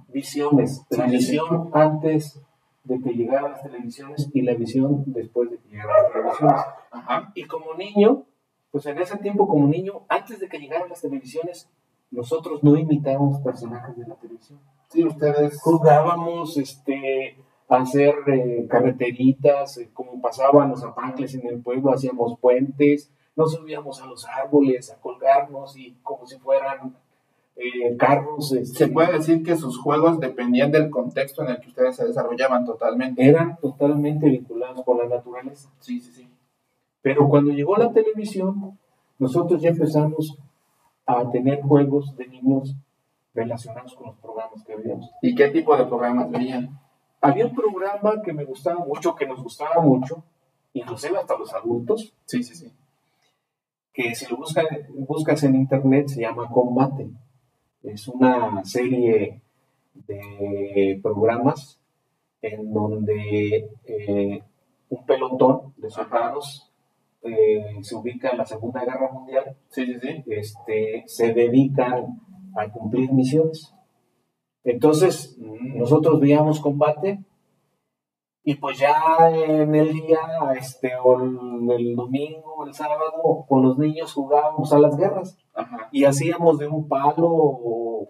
visiones. 0.08 0.84
La 0.90 1.06
visión 1.06 1.70
antes 1.72 2.40
de 2.84 3.00
que 3.00 3.10
llegaran 3.10 3.52
las 3.52 3.62
televisiones 3.62 4.28
y 4.32 4.42
la 4.42 4.54
visión 4.54 5.04
después 5.06 5.50
de 5.50 5.58
que 5.58 5.68
llegaran 5.68 6.02
las 6.02 6.12
televisiones. 6.12 6.62
Y 7.34 7.44
como 7.44 7.74
niño, 7.74 8.24
pues 8.70 8.86
en 8.86 8.98
ese 8.98 9.18
tiempo 9.18 9.46
como 9.46 9.68
niño, 9.68 10.02
antes 10.08 10.40
de 10.40 10.48
que 10.48 10.58
llegaran 10.58 10.88
las 10.88 11.00
televisiones, 11.00 11.70
nosotros 12.10 12.62
no 12.62 12.76
imitábamos 12.76 13.40
personajes 13.40 13.96
de 13.96 14.06
la 14.06 14.16
televisión. 14.16 14.60
Sí, 14.88 15.04
ustedes 15.04 15.60
jugábamos 15.60 16.56
este, 16.58 17.36
a 17.68 17.76
hacer 17.76 18.14
eh, 18.26 18.66
carreteritas, 18.68 19.78
eh, 19.78 19.90
como 19.92 20.20
pasaban 20.20 20.70
los 20.70 20.84
apangles 20.84 21.34
en 21.34 21.46
el 21.46 21.62
pueblo, 21.62 21.92
hacíamos 21.92 22.38
puentes, 22.38 23.10
nos 23.36 23.52
subíamos 23.52 24.00
a 24.00 24.06
los 24.06 24.26
árboles 24.26 24.90
a 24.90 25.00
colgarnos 25.00 25.76
y 25.76 25.96
como 26.02 26.26
si 26.26 26.38
fueran 26.38 26.94
eh, 27.56 27.96
carros. 27.96 28.52
Este, 28.52 28.86
se 28.86 28.88
puede 28.88 29.12
decir 29.12 29.42
que 29.42 29.56
sus 29.56 29.78
juegos 29.78 30.20
dependían 30.20 30.70
del 30.70 30.90
contexto 30.90 31.42
en 31.42 31.50
el 31.50 31.60
que 31.60 31.68
ustedes 31.68 31.96
se 31.96 32.06
desarrollaban 32.06 32.64
totalmente. 32.64 33.26
Eran 33.26 33.56
totalmente 33.58 34.28
vinculados 34.28 34.84
con 34.84 34.98
la 34.98 35.06
naturaleza. 35.06 35.70
Sí, 35.80 36.00
sí, 36.00 36.12
sí. 36.12 36.28
Pero 37.00 37.28
cuando 37.28 37.52
llegó 37.52 37.76
la 37.76 37.92
televisión, 37.92 38.78
nosotros 39.18 39.60
ya 39.60 39.70
empezamos 39.70 40.38
a 41.06 41.30
tener 41.30 41.62
juegos 41.62 42.16
de 42.16 42.28
niños 42.28 42.76
relacionados 43.34 43.94
con 43.94 44.08
los 44.08 44.16
programas 44.16 44.62
que 44.64 44.76
veíamos. 44.76 45.10
¿Y 45.20 45.34
qué 45.34 45.48
tipo 45.48 45.76
de 45.76 45.84
programas 45.86 46.30
veían? 46.30 46.78
Había 47.20 47.46
un 47.46 47.54
programa 47.54 48.22
que 48.22 48.32
me 48.32 48.44
gustaba 48.44 48.84
mucho, 48.84 49.14
que 49.14 49.26
nos 49.26 49.42
gustaba 49.42 49.80
mucho, 49.80 50.22
inclusive 50.72 51.18
hasta 51.18 51.38
los 51.38 51.52
adultos. 51.54 52.14
Sí, 52.24 52.42
sí, 52.42 52.54
sí. 52.54 52.72
Que 53.92 54.14
si 54.14 54.26
lo 54.30 54.38
buscas, 54.38 54.66
buscas 54.90 55.42
en 55.44 55.56
internet 55.56 56.08
se 56.08 56.22
llama 56.22 56.48
Combate. 56.48 57.10
Es 57.82 58.08
una 58.08 58.64
serie 58.64 59.42
de 59.94 60.98
programas 61.02 61.80
en 62.40 62.72
donde 62.72 63.70
eh, 63.84 64.42
un 64.88 65.06
pelotón 65.06 65.74
de 65.76 65.90
soldados 65.90 66.70
eh, 67.22 67.78
se 67.82 67.94
ubica 67.94 68.30
en 68.30 68.38
la 68.38 68.46
Segunda 68.46 68.84
Guerra 68.84 69.10
Mundial. 69.12 69.56
Sí, 69.68 69.86
sí, 69.86 69.94
sí. 70.00 70.24
Este, 70.26 71.04
se 71.06 71.32
dedican 71.32 72.20
a 72.56 72.68
cumplir 72.70 73.12
misiones. 73.12 73.74
Entonces, 74.64 75.36
nosotros 75.38 76.20
veíamos 76.20 76.60
combate 76.60 77.20
y 78.44 78.56
pues 78.56 78.78
ya 78.78 79.30
en 79.30 79.74
el 79.74 79.92
día, 79.92 80.18
este, 80.58 80.92
o 80.96 81.22
el, 81.22 81.94
domingo, 81.94 82.66
el 82.66 82.74
sábado, 82.74 83.44
con 83.48 83.62
los 83.62 83.78
niños 83.78 84.12
jugábamos 84.12 84.72
a 84.72 84.80
las 84.80 84.96
guerras. 84.96 85.38
Y 85.92 86.04
hacíamos 86.04 86.58
de 86.58 86.66
un 86.66 86.88
palo, 86.88 88.08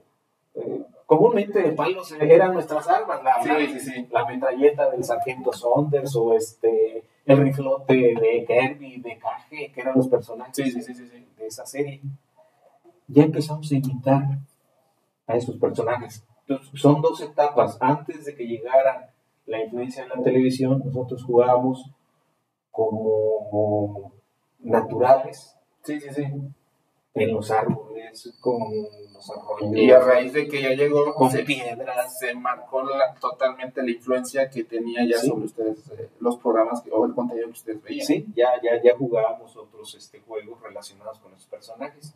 eh, 0.55 0.87
comúnmente 1.05 1.61
de 1.61 1.73
palos 1.73 2.13
eran 2.13 2.55
nuestras 2.55 2.89
armas, 2.89 3.23
la, 3.23 3.37
la, 4.11 4.25
metralleta 4.27 4.91
del 4.91 5.05
sargento 5.05 5.53
Saunders 5.53 6.17
o 6.17 6.33
este, 6.33 7.05
el 7.27 7.37
riflote 7.37 7.95
de 7.95 8.47
Kirby, 8.47 9.03
de 9.03 9.19
Cage, 9.19 9.71
que 9.71 9.81
eran 9.83 9.97
los 9.97 10.09
personajes 10.09 10.57
de 10.57 11.47
esa 11.47 11.67
serie. 11.67 12.01
Ya 13.07 13.25
empezamos 13.25 13.71
a 13.71 13.75
imitar 13.75 14.39
a 15.27 15.37
esos 15.37 15.57
personajes. 15.57 16.25
Entonces, 16.47 16.81
son 16.81 17.03
dos 17.03 17.21
etapas. 17.21 17.77
Antes 17.81 18.25
de 18.25 18.35
que 18.35 18.47
llegara 18.47 19.12
la 19.47 19.63
influencia 19.63 20.05
en 20.05 20.09
la 20.11 20.23
televisión, 20.23 20.83
nosotros 20.85 21.25
jugábamos 21.25 21.91
como 22.71 24.13
naturales. 24.61 25.57
Sí, 25.83 26.01
sí, 26.01 26.09
sí. 26.15 26.25
En 27.15 27.35
los 27.35 27.51
árboles, 27.51 28.33
con 28.41 28.59
los 29.13 29.31
arroyos. 29.31 29.77
Y 29.77 29.91
a 29.91 30.01
raíz 30.01 30.33
de 30.33 30.49
que 30.49 30.63
ya 30.63 30.71
llegó, 30.71 31.15
con 31.15 31.31
piedras. 31.31 32.19
Se 32.19 32.35
marcó 32.35 32.83
totalmente 33.21 33.83
la 33.83 33.91
influencia 33.91 34.49
que 34.49 34.65
tenía 34.65 35.05
ya 35.05 35.19
sobre 35.19 35.45
ustedes, 35.45 35.91
eh, 35.91 36.09
los 36.21 36.39
programas 36.39 36.83
o 36.91 37.05
el 37.05 37.15
contenido 37.15 37.49
que 37.49 37.53
ustedes 37.53 37.83
veían. 37.83 38.07
Sí, 38.07 38.27
ya, 38.35 38.53
ya, 38.63 38.81
ya 38.83 38.97
jugábamos 38.97 39.55
otros 39.57 39.95
este, 39.95 40.21
juegos 40.21 40.63
relacionados 40.63 41.19
con 41.19 41.33
los 41.33 41.45
personajes. 41.47 42.15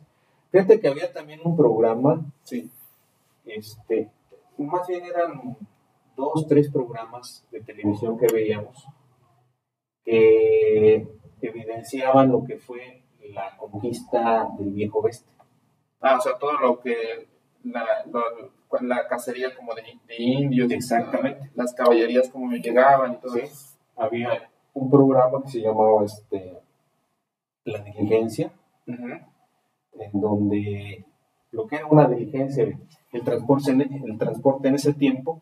Fíjate 0.51 0.79
que 0.79 0.87
había 0.87 1.13
también 1.13 1.41
un 1.43 1.55
programa, 1.55 2.25
sí. 2.43 2.71
este, 3.45 4.09
más 4.57 4.87
bien 4.87 5.03
eran 5.05 5.57
dos, 6.17 6.45
tres 6.47 6.69
programas 6.69 7.47
de 7.51 7.61
televisión 7.61 8.17
que 8.17 8.27
veíamos 8.33 8.85
que 10.07 11.05
evidenciaban 11.41 12.31
lo 12.31 12.43
que 12.45 12.57
fue 12.57 13.03
la 13.33 13.57
conquista 13.57 14.47
del 14.57 14.71
viejo 14.71 14.99
oeste. 14.99 15.29
Ah, 15.99 16.15
o 16.17 16.21
sea, 16.21 16.37
todo 16.37 16.53
lo 16.53 16.79
que 16.79 17.27
la, 17.63 17.83
la 18.81 19.07
cacería 19.07 19.53
como 19.55 19.73
de, 19.75 19.83
indios, 20.17 20.71
exactamente, 20.71 21.51
las 21.55 21.73
caballerías 21.73 22.29
como 22.29 22.51
llegaban 22.51 23.13
y 23.13 23.17
todo 23.17 23.35
eso. 23.35 23.77
Había 23.95 24.49
un 24.73 24.89
programa 24.89 25.41
que 25.43 25.49
se 25.49 25.61
llamaba 25.61 26.05
este 26.05 26.53
La 27.65 27.79
Diligencia, 27.79 28.51
en 28.85 30.21
donde 30.21 31.05
lo 31.51 31.67
que 31.67 31.75
era 31.75 31.87
una 31.87 32.07
diligencia, 32.07 32.63
el 33.11 33.23
transporte, 33.23 33.71
el 33.71 34.17
transporte 34.17 34.67
en 34.67 34.75
ese 34.75 34.93
tiempo, 34.93 35.41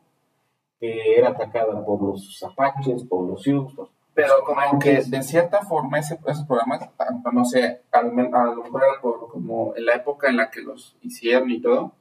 era 1.18 1.30
atacada 1.30 1.86
por 1.86 2.02
los 2.02 2.44
apaches, 2.44 3.04
por 3.04 3.28
los 3.28 3.42
sioux. 3.42 3.74
Pero 4.14 4.34
como 4.46 4.80
que 4.80 5.02
de 5.04 5.24
cierta 5.24 5.62
forma 5.64 6.00
ese, 6.00 6.18
esos 6.26 6.46
programas, 6.46 6.90
no 7.34 7.44
sé, 7.44 7.82
a 7.92 8.02
lo 8.02 8.14
mejor 8.14 8.84
era 8.84 9.02
por 9.02 9.30
como 9.30 9.76
en 9.76 9.86
la 9.86 9.96
época 9.96 10.30
en 10.30 10.38
la 10.38 10.50
que 10.50 10.62
los 10.62 10.96
hicieron 11.02 11.52
y 11.52 11.62
todo, 11.62 11.92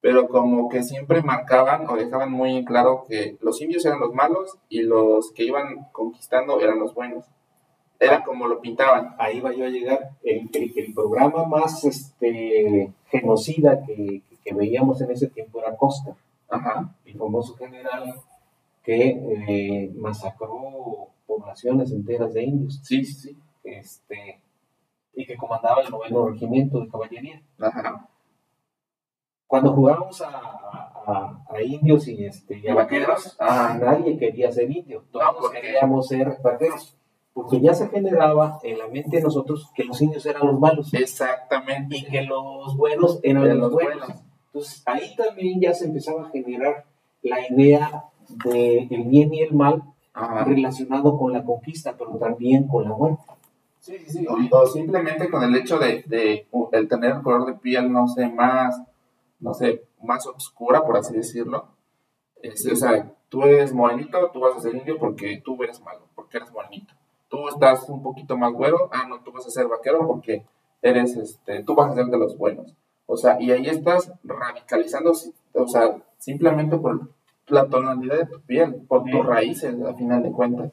pero 0.00 0.28
como 0.28 0.68
que 0.68 0.82
siempre 0.82 1.22
marcaban 1.22 1.88
o 1.88 1.96
dejaban 1.96 2.30
muy 2.30 2.56
en 2.56 2.64
claro 2.64 3.04
que 3.08 3.36
los 3.40 3.60
indios 3.60 3.84
eran 3.86 4.00
los 4.00 4.12
malos 4.12 4.58
y 4.68 4.82
los 4.82 5.32
que 5.32 5.44
iban 5.44 5.88
conquistando 5.92 6.60
eran 6.60 6.78
los 6.78 6.94
buenos. 6.94 7.24
Era 7.98 8.22
como 8.22 8.46
lo 8.46 8.60
pintaban. 8.60 9.14
Ahí 9.18 9.40
va 9.40 9.54
yo 9.54 9.64
a 9.64 9.70
llegar. 9.70 10.10
El, 10.22 10.50
el, 10.52 10.94
programa 10.94 11.44
más 11.44 11.84
este, 11.84 12.92
genocida 13.06 13.82
que, 13.86 14.20
que, 14.44 14.54
veíamos 14.54 15.00
en 15.00 15.10
ese 15.10 15.28
tiempo 15.28 15.60
era 15.60 15.76
Costa. 15.76 16.14
Ajá. 16.54 16.94
El 17.04 17.18
famoso 17.18 17.56
general 17.56 18.14
que 18.82 19.08
eh, 19.08 19.92
masacró 19.96 21.08
poblaciones 21.26 21.90
enteras 21.90 22.34
de 22.34 22.44
indios. 22.44 22.80
Sí, 22.82 23.04
sí, 23.04 23.14
sí. 23.14 23.38
Este, 23.64 24.40
y 25.14 25.26
que 25.26 25.36
comandaba 25.36 25.82
el 25.82 25.90
noveno 25.90 26.28
regimiento 26.28 26.80
de 26.80 26.88
caballería. 26.88 27.42
Ajá. 27.58 28.08
Cuando 29.46 29.72
jugábamos 29.72 30.20
a, 30.20 30.28
a, 30.28 31.44
a, 31.48 31.62
indios 31.62 32.08
y, 32.08 32.24
este, 32.24 32.58
y 32.58 32.68
a 32.68 32.74
vaqueros, 32.74 33.36
nadie 33.38 34.18
quería 34.18 34.50
ser 34.50 34.70
indio. 34.70 35.04
Todos 35.12 35.50
queríamos 35.50 36.08
ser 36.08 36.38
vaqueros 36.42 36.96
porque 37.34 37.60
ya 37.60 37.74
se 37.74 37.88
generaba 37.88 38.60
en 38.62 38.78
la 38.78 38.86
mente 38.86 39.16
de 39.16 39.22
nosotros 39.22 39.70
que 39.74 39.84
los 39.84 40.00
indios 40.00 40.24
eran 40.24 40.46
los 40.46 40.58
malos. 40.58 40.94
Exactamente. 40.94 41.96
Y 41.96 42.04
que 42.04 42.22
los 42.22 42.76
buenos 42.76 43.18
eran 43.22 43.58
los, 43.58 43.72
buenos. 43.72 44.08
Entonces 44.54 44.82
ahí 44.86 45.14
también 45.16 45.60
ya 45.60 45.74
se 45.74 45.86
empezaba 45.86 46.26
a 46.26 46.30
generar 46.30 46.84
la 47.22 47.40
idea 47.48 48.04
del 48.44 48.86
el 48.90 49.04
bien 49.04 49.34
y 49.34 49.42
el 49.42 49.52
mal 49.52 49.82
relacionado 50.46 51.18
con 51.18 51.32
la 51.32 51.42
conquista, 51.42 51.96
pero 51.98 52.16
también 52.18 52.68
con 52.68 52.84
la 52.84 52.94
muerte. 52.94 53.22
Sí, 53.80 53.98
sí, 54.06 54.20
sí. 54.20 54.26
O, 54.50 54.66
simplemente 54.66 55.28
con 55.28 55.42
el 55.42 55.56
hecho 55.56 55.78
de, 55.78 56.04
de, 56.06 56.46
el 56.72 56.88
tener 56.88 57.14
un 57.14 57.22
color 57.22 57.46
de 57.46 57.54
piel, 57.54 57.92
no 57.92 58.06
sé, 58.06 58.28
más, 58.28 58.80
no 59.40 59.52
sé, 59.52 59.82
más 60.02 60.26
oscura, 60.26 60.82
por 60.82 60.96
así 60.96 61.14
decirlo. 61.14 61.66
Este, 62.40 62.72
o 62.72 62.76
sea, 62.76 63.12
tú 63.28 63.42
eres 63.42 63.74
morenito, 63.74 64.30
tú 64.32 64.40
vas 64.40 64.56
a 64.56 64.60
ser 64.60 64.76
indio 64.76 64.96
porque 64.98 65.42
tú 65.44 65.60
eres 65.62 65.82
malo, 65.82 66.02
porque 66.14 66.36
eres 66.38 66.52
morenito 66.52 66.94
tú 67.34 67.48
estás 67.48 67.88
un 67.88 68.00
poquito 68.00 68.36
más 68.36 68.52
güero, 68.52 68.88
ah, 68.92 69.06
no, 69.08 69.20
tú 69.20 69.32
vas 69.32 69.44
a 69.44 69.50
ser 69.50 69.66
vaquero 69.66 70.06
porque 70.06 70.44
eres, 70.80 71.16
este, 71.16 71.64
tú 71.64 71.74
vas 71.74 71.90
a 71.90 71.94
ser 71.94 72.06
de 72.06 72.16
los 72.16 72.38
buenos. 72.38 72.72
O 73.06 73.16
sea, 73.16 73.40
y 73.40 73.50
ahí 73.50 73.66
estás 73.66 74.12
radicalizando, 74.22 75.12
o 75.52 75.68
sea, 75.68 75.96
simplemente 76.18 76.76
por 76.76 77.08
la 77.48 77.66
tonalidad 77.66 78.18
de 78.18 78.26
tu 78.26 78.40
piel, 78.40 78.74
por 78.88 79.04
tus 79.04 79.24
raíces, 79.24 79.74
a 79.82 79.94
final 79.94 80.22
de 80.22 80.32
cuentas. 80.32 80.72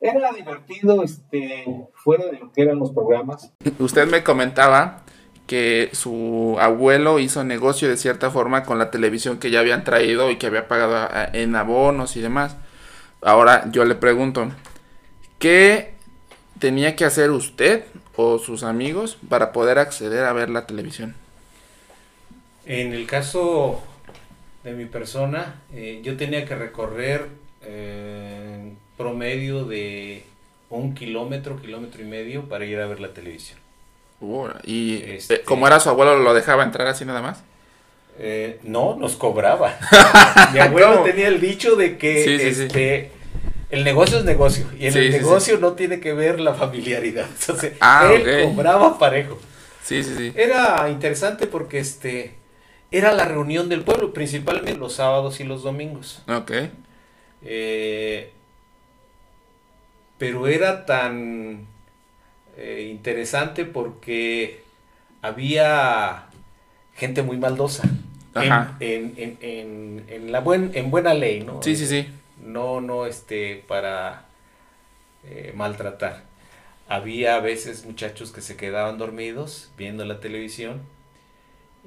Era 0.00 0.32
divertido, 0.32 1.02
este, 1.02 1.88
fuera 1.94 2.26
de 2.26 2.38
lo 2.38 2.52
que 2.52 2.62
eran 2.62 2.78
los 2.78 2.92
programas. 2.92 3.52
Usted 3.78 4.06
me 4.06 4.22
comentaba 4.22 5.02
que 5.46 5.90
su 5.92 6.56
abuelo 6.60 7.18
hizo 7.18 7.42
negocio 7.42 7.88
de 7.88 7.96
cierta 7.96 8.30
forma 8.30 8.64
con 8.64 8.78
la 8.78 8.90
televisión 8.90 9.38
que 9.38 9.50
ya 9.50 9.60
habían 9.60 9.84
traído 9.84 10.30
y 10.30 10.36
que 10.36 10.46
había 10.46 10.68
pagado 10.68 11.08
en 11.32 11.56
abonos 11.56 12.16
y 12.16 12.20
demás. 12.20 12.56
Ahora 13.22 13.70
yo 13.70 13.84
le 13.84 13.94
pregunto, 13.94 14.48
¿Qué 15.44 15.92
tenía 16.58 16.96
que 16.96 17.04
hacer 17.04 17.30
usted 17.30 17.84
o 18.16 18.38
sus 18.38 18.62
amigos 18.62 19.18
para 19.28 19.52
poder 19.52 19.78
acceder 19.78 20.24
a 20.24 20.32
ver 20.32 20.50
la 20.50 20.66
televisión? 20.66 21.14
En 22.66 22.92
el 22.94 23.06
caso 23.06 23.82
de 24.62 24.72
mi 24.72 24.86
persona, 24.86 25.60
eh, 25.72 26.00
yo 26.02 26.16
tenía 26.16 26.44
que 26.46 26.54
recorrer 26.54 27.28
eh, 27.62 28.72
promedio 28.96 29.64
de 29.64 30.24
un 30.70 30.94
kilómetro, 30.94 31.60
kilómetro 31.60 32.02
y 32.02 32.06
medio 32.06 32.48
para 32.48 32.64
ir 32.64 32.80
a 32.80 32.86
ver 32.86 33.00
la 33.00 33.12
televisión. 33.12 33.58
¿Y 34.64 35.02
este, 35.02 35.42
como 35.42 35.66
era 35.66 35.80
su 35.80 35.90
abuelo, 35.90 36.18
lo 36.18 36.32
dejaba 36.34 36.64
entrar 36.64 36.86
así 36.86 37.04
nada 37.04 37.20
más? 37.20 37.42
Eh, 38.18 38.60
no, 38.62 38.96
nos 38.96 39.16
cobraba. 39.16 39.76
Mi 40.52 40.60
abuelo 40.60 41.02
tenía 41.02 41.28
el 41.28 41.40
dicho 41.40 41.76
de 41.76 41.98
que 41.98 42.48
este, 42.48 43.10
el 43.70 43.84
negocio 43.84 44.18
es 44.18 44.24
negocio 44.24 44.66
y 44.78 44.86
en 44.86 44.96
el 44.96 45.10
negocio 45.10 45.58
no 45.58 45.72
tiene 45.72 46.00
que 46.00 46.12
ver 46.12 46.40
la 46.40 46.54
familiaridad. 46.54 47.26
Entonces, 47.40 47.74
ah, 47.80 48.10
él 48.12 48.48
cobraba 48.48 48.98
parejo. 48.98 49.38
Sí, 49.82 50.02
sí, 50.02 50.14
sí. 50.16 50.32
Era 50.34 50.88
interesante 50.88 51.46
porque 51.46 51.78
este 51.78 52.34
era 52.90 53.12
la 53.12 53.24
reunión 53.24 53.68
del 53.68 53.82
pueblo, 53.82 54.12
principalmente 54.12 54.76
los 54.76 54.94
sábados 54.94 55.40
y 55.40 55.44
los 55.44 55.62
domingos. 55.62 56.22
Ok. 56.28 56.52
Eh, 57.42 58.30
pero 60.16 60.46
era 60.46 60.86
tan 60.86 61.66
eh, 62.56 62.88
interesante 62.90 63.64
porque 63.64 64.62
había 65.22 66.26
gente 66.94 67.22
muy 67.22 67.36
maldosa. 67.36 67.88
En, 68.36 69.14
en, 69.16 69.38
en, 69.40 70.04
en, 70.08 70.32
la 70.32 70.40
buen, 70.40 70.72
en 70.74 70.90
buena 70.90 71.14
ley, 71.14 71.44
¿no? 71.44 71.62
Sí, 71.62 71.76
sí, 71.76 71.86
sí. 71.86 72.08
No, 72.44 72.80
no, 72.80 73.06
este, 73.06 73.64
para 73.66 74.26
eh, 75.24 75.52
maltratar. 75.56 76.22
Había 76.88 77.36
a 77.36 77.40
veces 77.40 77.84
muchachos 77.84 78.30
que 78.30 78.42
se 78.42 78.56
quedaban 78.56 78.98
dormidos 78.98 79.70
viendo 79.76 80.04
la 80.04 80.20
televisión 80.20 80.82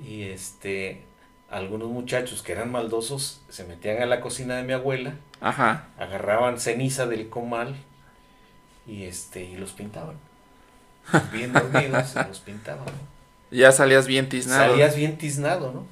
y 0.04 0.24
este, 0.24 1.04
algunos 1.50 1.90
muchachos 1.90 2.42
que 2.42 2.52
eran 2.52 2.72
maldosos 2.72 3.42
se 3.50 3.64
metían 3.64 4.02
a 4.02 4.06
la 4.06 4.20
cocina 4.20 4.56
de 4.56 4.64
mi 4.64 4.74
abuela, 4.74 5.14
Ajá. 5.40 5.88
agarraban 5.98 6.60
ceniza 6.60 7.06
del 7.06 7.30
comal 7.30 7.76
y 8.88 9.04
este, 9.04 9.44
y 9.44 9.56
los 9.56 9.72
pintaban. 9.74 10.16
Bien 11.32 11.54
dormidos, 11.54 12.16
los 12.28 12.40
pintaban. 12.40 12.88
Ya 13.50 13.72
salías 13.72 14.08
bien 14.08 14.28
tiznado. 14.28 14.72
Salías 14.72 14.96
bien 14.96 15.18
tiznado, 15.18 15.72
¿no? 15.72 15.86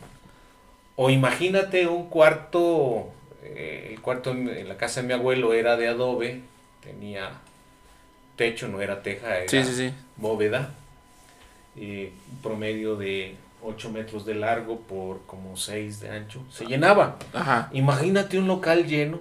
O 0.97 1.09
imagínate 1.09 1.87
un 1.87 2.09
cuarto, 2.09 3.13
eh, 3.55 3.89
el 3.91 4.01
cuarto 4.01 4.31
en, 4.31 4.67
la 4.67 4.77
casa 4.77 5.01
de 5.01 5.07
mi 5.07 5.13
abuelo 5.13 5.53
era 5.53 5.77
de 5.77 5.87
adobe, 5.87 6.41
tenía 6.81 7.31
techo, 8.35 8.67
no 8.67 8.81
era 8.81 9.03
teja, 9.03 9.39
era 9.39 9.93
bóveda, 10.17 10.73
y 11.75 12.05
un 12.05 12.41
promedio 12.41 12.95
de 12.95 13.35
8 13.61 13.89
metros 13.91 14.25
de 14.25 14.35
largo 14.35 14.79
por 14.81 15.21
como 15.25 15.57
6 15.57 15.99
de 15.99 16.09
ancho, 16.09 16.41
se 16.51 16.65
llenaba. 16.65 17.17
Imagínate 17.71 18.37
un 18.37 18.47
local 18.47 18.85
lleno 18.85 19.19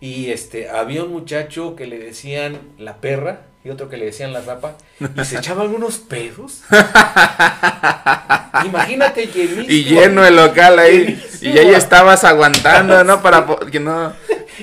y 0.00 0.30
este 0.30 0.68
había 0.70 1.04
un 1.04 1.12
muchacho 1.12 1.74
que 1.74 1.86
le 1.86 1.98
decían 1.98 2.58
la 2.78 2.96
perra 2.98 3.42
y 3.64 3.70
otro 3.70 3.88
que 3.88 3.96
le 3.96 4.06
decían 4.06 4.32
la 4.32 4.40
rapa 4.40 4.76
y 5.00 5.24
se 5.24 5.38
echaba 5.38 5.62
algunos 5.62 5.98
pedos. 5.98 6.62
Imagínate 8.64 9.26
llenísimo. 9.26 9.64
Y 9.68 9.84
lleno 9.84 10.24
el 10.24 10.36
local 10.36 10.78
ahí. 10.78 11.22
Y 11.40 11.58
ahí 11.58 11.74
estabas 11.74 12.24
aguantando, 12.24 13.04
¿no? 13.04 13.22
Para 13.22 13.46
que 13.70 13.80
no. 13.80 14.12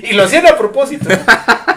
Y 0.02 0.12
lo 0.12 0.24
hacían 0.24 0.46
a 0.46 0.56
propósito. 0.56 1.08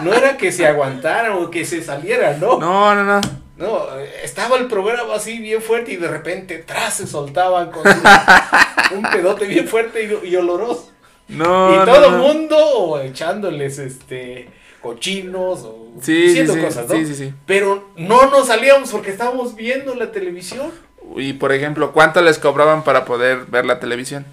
No 0.02 0.12
era 0.12 0.36
que 0.36 0.52
se 0.52 0.66
aguantaran 0.66 1.32
o 1.32 1.50
que 1.50 1.64
se 1.64 1.82
salieran, 1.82 2.40
¿no? 2.40 2.58
No, 2.58 2.94
no, 2.94 3.04
no. 3.04 3.20
No, 3.56 3.86
estaba 4.24 4.56
el 4.56 4.68
programa 4.68 5.16
así 5.16 5.38
bien 5.38 5.60
fuerte 5.60 5.92
y 5.92 5.96
de 5.96 6.08
repente 6.08 6.64
tras 6.66 6.94
se 6.94 7.06
soltaban 7.06 7.70
con 7.70 7.82
un 8.96 9.02
pedote 9.02 9.44
bien 9.44 9.68
fuerte 9.68 10.18
y, 10.24 10.34
oloroso. 10.34 10.90
No. 11.28 11.70
Y 11.70 11.84
todo 11.84 12.06
el 12.06 12.16
mundo 12.16 13.00
echándoles 13.04 13.78
este 13.78 14.48
cochinos 14.80 15.60
o 15.64 15.92
diciendo 15.94 16.56
cosas, 16.58 16.88
¿no? 16.88 16.94
Sí, 16.94 17.04
sí, 17.04 17.14
sí. 17.14 17.34
Pero 17.44 17.90
no 17.96 18.30
nos 18.30 18.46
salíamos 18.46 18.88
porque 18.88 19.10
estábamos 19.10 19.54
viendo 19.54 19.94
la 19.94 20.10
televisión. 20.10 20.72
Y 21.16 21.34
por 21.34 21.52
ejemplo, 21.52 21.92
¿cuánto 21.92 22.22
les 22.22 22.38
cobraban 22.38 22.82
para 22.82 23.04
poder 23.04 23.44
ver 23.44 23.66
la 23.66 23.78
televisión? 23.78 24.24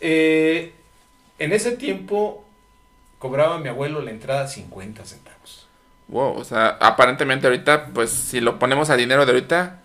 Eh, 0.00 0.72
en 1.38 1.52
ese 1.52 1.72
tiempo 1.72 2.44
cobraba 3.18 3.58
mi 3.58 3.68
abuelo 3.68 4.00
la 4.02 4.10
entrada 4.10 4.48
50 4.48 5.04
centavos. 5.04 5.66
Wow, 6.08 6.36
o 6.36 6.44
sea, 6.44 6.76
aparentemente 6.80 7.46
ahorita, 7.46 7.90
pues 7.94 8.10
si 8.10 8.40
lo 8.40 8.58
ponemos 8.58 8.90
a 8.90 8.96
dinero 8.96 9.24
de 9.24 9.32
ahorita, 9.32 9.80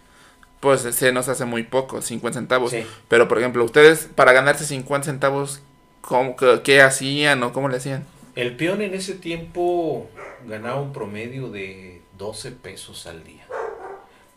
pues 0.59 0.81
se 0.81 1.11
nos 1.11 1.29
hace 1.29 1.45
muy 1.45 1.61
poco, 1.61 2.01
50 2.01 2.39
centavos. 2.39 2.73
Pero 3.07 3.27
por 3.27 3.37
ejemplo, 3.37 3.63
ustedes 3.63 4.09
para 4.15 4.33
ganarse 4.33 4.65
50 4.65 5.05
centavos, 5.05 5.61
¿cómo, 6.01 6.35
qué, 6.63 6.81
hacían 6.81 7.43
o 7.43 7.53
cómo 7.53 7.69
le 7.69 7.77
hacían? 7.77 8.03
El 8.35 8.55
peón 8.55 8.81
en 8.81 8.95
ese 8.95 9.13
tiempo 9.13 10.09
ganaba 10.47 10.81
un 10.81 10.93
promedio 10.93 11.49
de 11.51 12.01
12 12.17 12.51
pesos 12.51 13.05
al 13.05 13.23
día. 13.23 13.45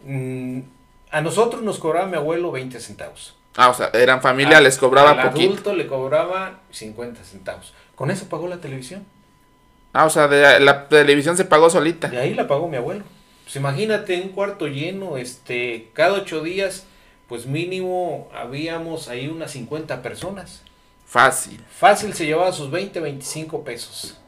Mm, 0.05 0.61
a 1.11 1.21
nosotros 1.23 1.63
nos 1.63 1.79
cobraba 1.79 2.07
mi 2.07 2.17
abuelo 2.17 2.53
20 2.53 2.79
centavos. 2.81 3.38
Ah, 3.61 3.71
o 3.71 3.75
sea, 3.75 3.91
eran 3.93 4.23
familia, 4.23 4.61
les 4.61 4.79
cobraba 4.79 5.11
al 5.11 5.19
adulto 5.19 5.75
le 5.75 5.89
cobraba 5.89 6.61
50 6.71 7.25
centavos. 7.25 7.75
Con 7.97 8.13
eso 8.13 8.29
pagó 8.29 8.47
la 8.47 8.59
televisión. 8.59 9.05
Ah, 9.93 10.05
o 10.05 10.11
sea, 10.11 10.29
de, 10.29 10.61
la 10.61 10.89
televisión 10.89 11.37
se 11.37 11.45
pagó 11.45 11.69
solita. 11.69 12.07
De 12.07 12.19
ahí 12.19 12.35
la 12.35 12.47
pagó 12.47 12.69
mi 12.69 12.77
abuelo. 12.77 13.03
Pues 13.43 13.57
imagínate 13.57 14.23
un 14.23 14.29
cuarto 14.29 14.69
lleno, 14.69 15.17
este, 15.17 15.89
cada 15.93 16.13
ocho 16.13 16.41
días, 16.41 16.87
pues 17.29 17.47
mínimo 17.47 18.31
habíamos 18.33 19.09
ahí 19.09 19.27
unas 19.27 19.51
50 19.51 20.03
personas. 20.03 20.63
Fácil. 21.05 21.61
Fácil 21.69 22.15
se 22.15 22.27
llevaba 22.27 22.53
sus 22.53 22.71
20, 22.71 23.01
25 23.01 23.65
pesos. 23.65 24.19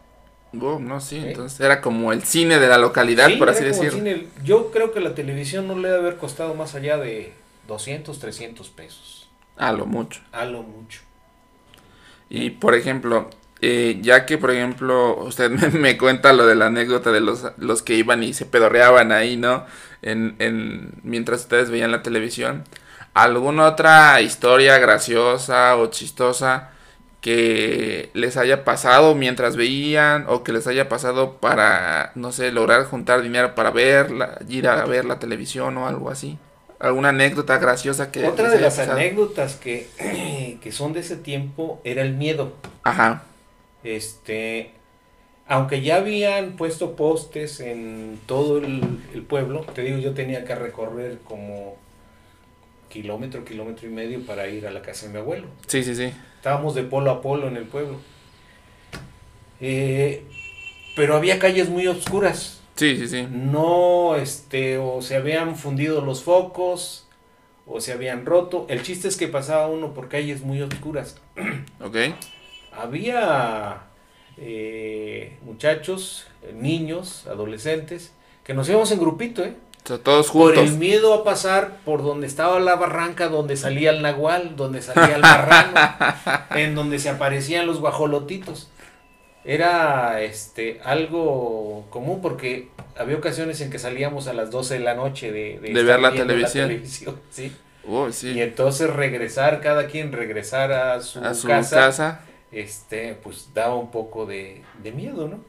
no, 0.51 1.01
sí, 1.01 1.23
entonces 1.25 1.61
era 1.61 1.81
como 1.81 2.13
el 2.13 2.25
cine 2.25 2.59
de 2.59 2.67
la 2.67 2.79
localidad, 2.79 3.31
por 3.39 3.49
así 3.49 3.63
decirlo. 3.63 4.03
Yo 4.43 4.73
creo 4.73 4.91
que 4.91 4.99
la 4.99 5.15
televisión 5.15 5.69
no 5.69 5.79
le 5.79 5.87
debe 5.87 6.01
haber 6.01 6.17
costado 6.17 6.55
más 6.55 6.75
allá 6.75 6.97
de 6.97 7.33
200, 7.69 8.19
300 8.19 8.69
pesos. 8.71 9.20
A 9.61 9.73
lo 9.73 9.85
mucho. 9.85 10.23
A 10.33 10.47
lo 10.47 10.63
mucho. 10.63 11.03
Y 12.31 12.49
por 12.49 12.75
ejemplo, 12.75 13.29
eh, 13.61 13.99
ya 14.01 14.25
que, 14.25 14.39
por 14.39 14.51
ejemplo, 14.51 15.17
usted 15.19 15.51
me, 15.73 15.99
cuenta 15.99 16.33
lo 16.33 16.47
de 16.47 16.55
la 16.55 16.67
anécdota 16.67 17.13
de 17.13 17.21
los, 17.21 17.47
los 17.59 17.83
que 17.83 17.95
iban 17.95 18.23
y 18.23 18.33
se 18.33 18.47
pedorreaban 18.47 19.13
ahí, 19.13 19.37
¿no? 19.37 19.67
En, 20.01 20.35
en, 20.39 20.95
mientras 21.03 21.43
ustedes 21.43 21.69
veían 21.69 21.93
la 21.93 22.03
televisión. 22.03 22.65
¿Alguna 23.13 23.67
otra 23.67 24.23
historia 24.23 24.79
graciosa 24.79 25.77
o 25.77 25.89
chistosa 25.89 26.71
que 27.21 28.11
les 28.15 28.39
haya 28.39 28.65
pasado 28.65 29.15
mientras 29.15 29.57
veían 29.57 30.25
o 30.29 30.43
que 30.43 30.53
les 30.55 30.67
haya 30.69 30.89
pasado 30.89 31.37
para, 31.39 32.13
no 32.15 32.33
sé, 32.33 32.51
lograr 32.51 32.87
juntar 32.87 33.21
dinero 33.21 33.55
para 33.55 33.71
verla, 33.71 34.39
ir 34.49 34.69
a 34.69 34.87
ver 34.87 35.05
la 35.05 35.19
televisión 35.19 35.77
o 35.77 35.87
algo 35.87 36.09
así? 36.09 36.39
¿Alguna 36.81 37.11
anécdota 37.11 37.59
graciosa 37.59 38.11
que... 38.11 38.27
Otra 38.27 38.49
de 38.49 38.59
las 38.59 38.79
anécdotas 38.79 39.57
que, 39.57 39.87
que 40.63 40.73
son 40.73 40.95
de 40.95 41.01
ese 41.01 41.17
tiempo 41.17 41.81
era 41.85 42.03
el 42.03 42.15
miedo. 42.15 42.55
Ajá. 42.83 43.25
Este, 43.85 44.73
aunque 45.47 45.83
ya 45.83 45.97
habían 45.97 46.53
puesto 46.53 46.97
postes 46.97 47.61
en 47.61 48.19
todo 48.27 48.59
el, 48.59 49.27
pueblo, 49.29 49.67
te 49.75 49.83
digo, 49.83 49.99
yo 49.99 50.15
tenía 50.15 50.45
que 50.45 50.55
recorrer 50.55 51.19
como 51.25 51.77
kilómetro, 52.89 53.45
kilómetro 53.45 53.89
y 53.89 53.91
medio 53.91 54.25
para 54.25 54.49
ir 54.49 54.67
a 54.67 54.71
la 54.71 54.81
casa 54.81 55.07
de 55.07 55.13
mi 55.13 55.19
abuelo. 55.19 55.49
Sí, 55.67 55.85
sí, 55.85 55.95
sí. 55.95 56.13
Estábamos 56.37 56.75
de 56.75 56.85
polo 56.85 57.11
a 57.11 57.21
polo 57.21 57.49
en 57.49 57.57
el 57.57 57.65
pueblo. 57.65 58.01
Eh, 59.61 60.25
pero 60.97 61.17
había 61.17 61.39
calles 61.39 61.69
muy 61.69 61.87
oscuras. 61.87 62.60
Sí, 62.77 62.97
sí, 62.97 63.09
sí. 63.09 63.27
No, 63.31 64.17
este, 64.17 64.79
o 64.79 65.03
se 65.03 65.17
habían 65.17 65.57
fundido 65.57 66.01
los 66.01 66.23
focos, 66.23 67.07
o 67.67 67.81
se 67.81 67.93
habían 67.93 68.27
roto. 68.27 68.67
El 68.69 68.83
chiste 68.83 69.09
es 69.09 69.17
que 69.17 69.29
pasaba 69.29 69.69
uno 69.69 69.95
por 69.95 70.09
calles 70.09 70.43
muy 70.43 70.63
oscuras. 70.63 71.21
ok 71.81 71.97
había 72.73 73.83
eh, 74.37 75.37
muchachos, 75.43 76.27
niños, 76.55 77.27
adolescentes, 77.27 78.13
que 78.45 78.55
nos 78.55 78.69
íbamos 78.69 78.91
en 78.93 78.99
grupito, 78.99 79.45
¿eh? 79.45 79.55
todos 80.05 80.29
juntos. 80.29 80.55
Por 80.55 80.65
el 80.65 80.77
miedo 80.77 81.15
a 81.15 81.25
pasar 81.25 81.79
por 81.85 82.03
donde 82.03 82.27
estaba 82.27 82.61
la 82.61 82.77
barranca, 82.77 83.29
donde 83.29 83.57
salía 83.57 83.91
el 83.91 84.03
nahual, 84.03 84.55
donde 84.55 84.83
salía 84.83 85.17
el 85.17 85.23
marrano, 85.23 85.75
en 86.55 86.75
donde 86.75 86.99
se 86.99 87.09
aparecían 87.09 87.67
los 87.67 87.81
guajolotitos. 87.81 88.71
Era 89.45 90.21
este 90.21 90.81
algo 90.85 91.87
común 91.91 92.21
porque 92.21 92.69
había 92.97 93.17
ocasiones 93.17 93.61
en 93.61 93.71
que 93.71 93.79
salíamos 93.79 94.29
a 94.29 94.35
las 94.35 94.51
12 94.51 94.75
de 94.75 94.81
la 94.81 94.95
noche 94.95 95.33
de, 95.33 95.59
ver 95.61 96.01
la 96.01 96.13
televisión. 96.13 96.83
¿sí? 97.31 97.53
Y 98.23 98.41
entonces 98.41 98.91
regresar, 98.91 99.61
cada 99.61 99.87
quien 99.87 100.13
regresar 100.13 100.73
a 100.73 101.01
su, 101.01 101.21
a 101.21 101.35
su 101.35 101.49
casa 101.49 102.21
este, 102.53 103.15
pues 103.15 103.51
daba 103.55 103.77
un 103.77 103.91
poco 103.91 104.27
de, 104.27 104.63
miedo, 104.95 105.29
¿no? 105.29 105.41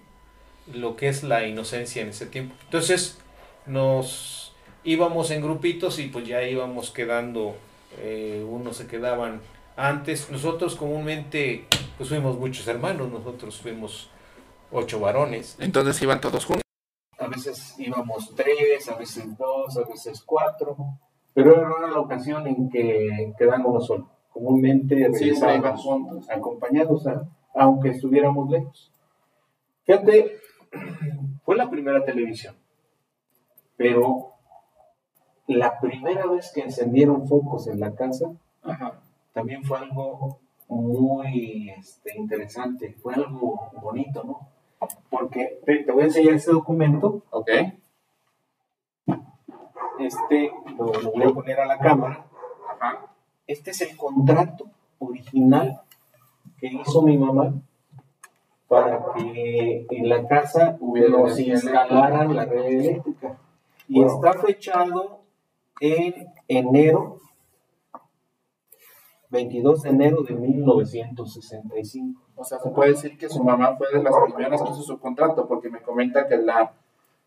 Lo 0.74 0.96
que 0.96 1.08
es 1.08 1.24
la 1.24 1.48
inocencia 1.48 2.02
en 2.02 2.10
ese 2.10 2.26
tiempo. 2.28 2.56
Entonces, 2.66 3.18
nos 3.66 4.54
íbamos 4.84 5.32
en 5.32 5.42
grupitos 5.42 6.00
y 6.00 6.08
pues 6.08 6.28
ya 6.28 6.44
íbamos 6.44 6.92
quedando, 6.92 7.56
eh, 8.00 8.46
unos 8.48 8.78
se 8.78 8.88
quedaban 8.88 9.42
antes. 9.76 10.30
Nosotros 10.30 10.76
comúnmente, 10.76 11.66
pues 12.02 12.10
fuimos 12.10 12.40
muchos 12.40 12.68
hermanos, 12.68 13.12
nosotros 13.12 13.62
fuimos 13.62 14.10
ocho 14.72 15.00
varones. 15.00 15.56
Entonces 15.60 16.02
iban 16.02 16.20
todos 16.20 16.46
juntos. 16.46 16.64
A 17.20 17.28
veces 17.28 17.76
íbamos 17.78 18.34
tres, 18.36 18.90
a 18.90 18.96
veces 18.96 19.38
dos, 19.38 19.78
a 19.78 19.88
veces 19.88 20.24
cuatro, 20.26 20.76
pero 21.36 21.54
era 21.54 21.92
la 21.92 22.00
ocasión 22.00 22.48
en 22.48 22.72
que 22.72 23.32
quedamos 23.38 23.86
solo. 23.86 24.10
comúnmente 24.32 25.12
juntos, 25.78 26.28
acompañados, 26.28 27.04
aunque 27.54 27.90
estuviéramos 27.90 28.50
lejos. 28.50 28.92
Fíjate, 29.84 30.40
fue 31.46 31.56
la 31.56 31.70
primera 31.70 32.04
televisión, 32.04 32.56
pero 33.78 34.34
la 35.46 35.80
primera 35.80 36.26
vez 36.26 36.52
que 36.52 36.62
encendieron 36.62 37.28
focos 37.28 37.68
en 37.68 37.80
la 37.80 37.94
casa 37.94 38.26
también 39.34 39.64
fue 39.64 39.78
algo 39.78 40.41
muy 40.72 41.70
este, 41.70 42.18
interesante, 42.18 42.96
fue 43.02 43.14
algo 43.14 43.70
bonito, 43.82 44.24
¿no? 44.24 44.48
Porque 45.10 45.60
te, 45.66 45.92
voy 45.92 46.04
a 46.04 46.06
enseñar 46.06 46.36
este 46.36 46.52
documento. 46.52 47.24
Ok. 47.30 47.50
Este 50.00 50.52
lo, 50.78 51.12
voy 51.12 51.24
a 51.24 51.34
poner 51.34 51.60
a 51.60 51.66
la 51.66 51.78
cámara. 51.78 52.26
Este 53.46 53.72
es 53.72 53.82
el 53.82 53.98
contrato 53.98 54.66
original 55.00 55.82
que 56.58 56.68
hizo 56.68 57.02
mi 57.02 57.18
mamá 57.18 57.54
para 58.68 59.04
que 59.14 59.86
en 59.90 60.10
la 60.10 60.26
casa 60.26 60.78
nos 60.80 61.38
instalaran 61.38 62.34
la 62.34 62.46
red 62.46 62.66
eléctrica. 62.66 63.38
Y 63.90 64.02
está 64.04 64.34
fechado 64.34 65.20
en 65.82 66.28
enero 66.48 67.20
22 69.32 69.84
de 69.84 69.90
enero 69.90 70.22
de 70.24 70.36
1965. 70.36 72.22
O 72.36 72.44
sea, 72.44 72.60
se 72.60 72.70
puede 72.70 72.92
decir 72.92 73.18
que 73.18 73.30
su 73.30 73.44
mamá 73.44 73.76
fue 73.78 73.88
de 73.94 74.04
las 74.04 74.14
primeras 74.26 74.62
que 74.62 74.70
hizo 74.70 74.82
su 74.82 75.00
contrato, 75.00 75.48
porque 75.48 75.70
me 75.70 75.82
comenta 75.82 76.28
que 76.28 76.38
la, 76.38 76.74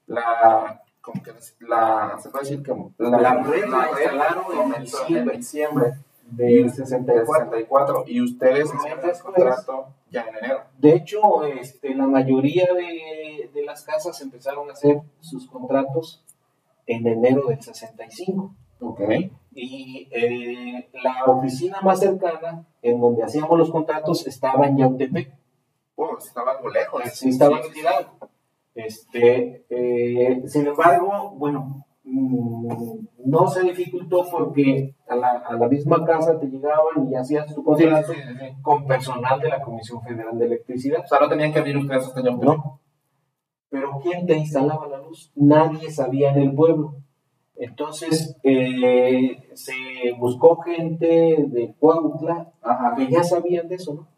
la, 0.07 0.83
como 1.01 1.23
que 1.23 1.33
la, 1.61 2.19
se 2.21 2.29
puede 2.29 2.45
decir 2.45 2.67
como, 2.67 2.93
la, 2.99 3.19
la 3.19 3.43
red 3.43 3.67
la 3.67 3.91
instalaron 3.91 4.75
en 4.75 4.83
diciembre, 4.83 5.37
diciembre 5.39 5.95
del 6.31 6.71
64, 6.71 8.05
y 8.07 8.21
ustedes 8.21 8.73
hicieron 8.75 9.09
el 9.09 9.19
contrato 9.19 9.87
ya 10.11 10.27
en 10.29 10.37
enero. 10.37 10.61
De 10.79 10.95
hecho, 10.95 11.45
este, 11.45 11.95
la 11.95 12.07
mayoría 12.07 12.67
de, 12.75 13.51
de 13.53 13.65
las 13.65 13.83
casas 13.83 14.21
empezaron 14.21 14.69
a 14.69 14.75
hacer 14.75 15.01
sus 15.21 15.49
contratos 15.49 16.23
en 16.87 17.07
enero 17.07 17.47
del 17.49 17.63
65. 17.63 18.55
Okay. 18.81 19.33
Y 19.55 20.09
eh, 20.11 20.89
la 21.03 21.25
oficina 21.27 21.81
más 21.83 22.01
cercana, 22.01 22.67
en 22.83 23.01
donde 23.01 23.23
hacíamos 23.23 23.59
los 23.59 23.71
contratos, 23.71 24.27
estaba 24.27 24.67
en 24.67 24.79
Yautepec. 24.79 25.33
Oh, 25.97 26.19
estaba 26.19 26.53
algo 26.53 26.69
lejos. 26.71 27.03
Sí, 27.13 27.29
estaba 27.29 27.59
retirado. 27.59 28.07
Este, 28.75 29.65
eh, 29.69 30.43
sin 30.47 30.67
embargo, 30.67 31.35
bueno, 31.37 31.87
mm, 32.03 32.69
no 33.27 33.47
se 33.47 33.63
dificultó 33.63 34.27
porque 34.29 34.97
a 35.09 35.15
la, 35.15 35.39
a 35.47 35.55
la, 35.55 35.69
misma 35.69 36.05
casa 36.05 36.39
te 36.41 36.47
llegaban 36.47 37.09
y 37.09 37.15
hacías 37.15 37.55
tu 37.55 37.63
contrato 37.63 38.13
con 38.63 38.87
personal 38.87 39.39
de 39.41 39.49
la 39.49 39.63
Comisión 39.63 40.03
Federal 40.03 40.37
de 40.37 40.47
Electricidad. 40.47 41.03
O 41.05 41.07
sea, 41.07 41.21
no 41.21 41.29
tenían 41.29 41.53
que 41.53 41.61
abrir 41.61 41.77
ustedes 41.77 42.07
hasta 42.07 42.23
Yautepec. 42.23 42.59
No. 42.59 42.81
Pero 43.71 43.99
¿quién 44.03 44.27
te 44.27 44.37
instalaba 44.37 44.89
la 44.89 44.99
luz? 44.99 45.33
Nadie 45.37 45.91
sabía 45.91 46.31
en 46.31 46.43
el 46.43 46.55
pueblo. 46.55 46.97
Entonces, 47.57 48.37
eh, 48.43 49.49
se 49.55 49.73
buscó 50.19 50.57
gente 50.57 51.07
de 51.49 51.75
Cuautla 51.79 52.53
que 52.97 53.09
ya 53.09 53.23
sabían 53.23 53.69
de 53.69 53.77
eso, 53.77 53.95
¿no? 53.95 54.09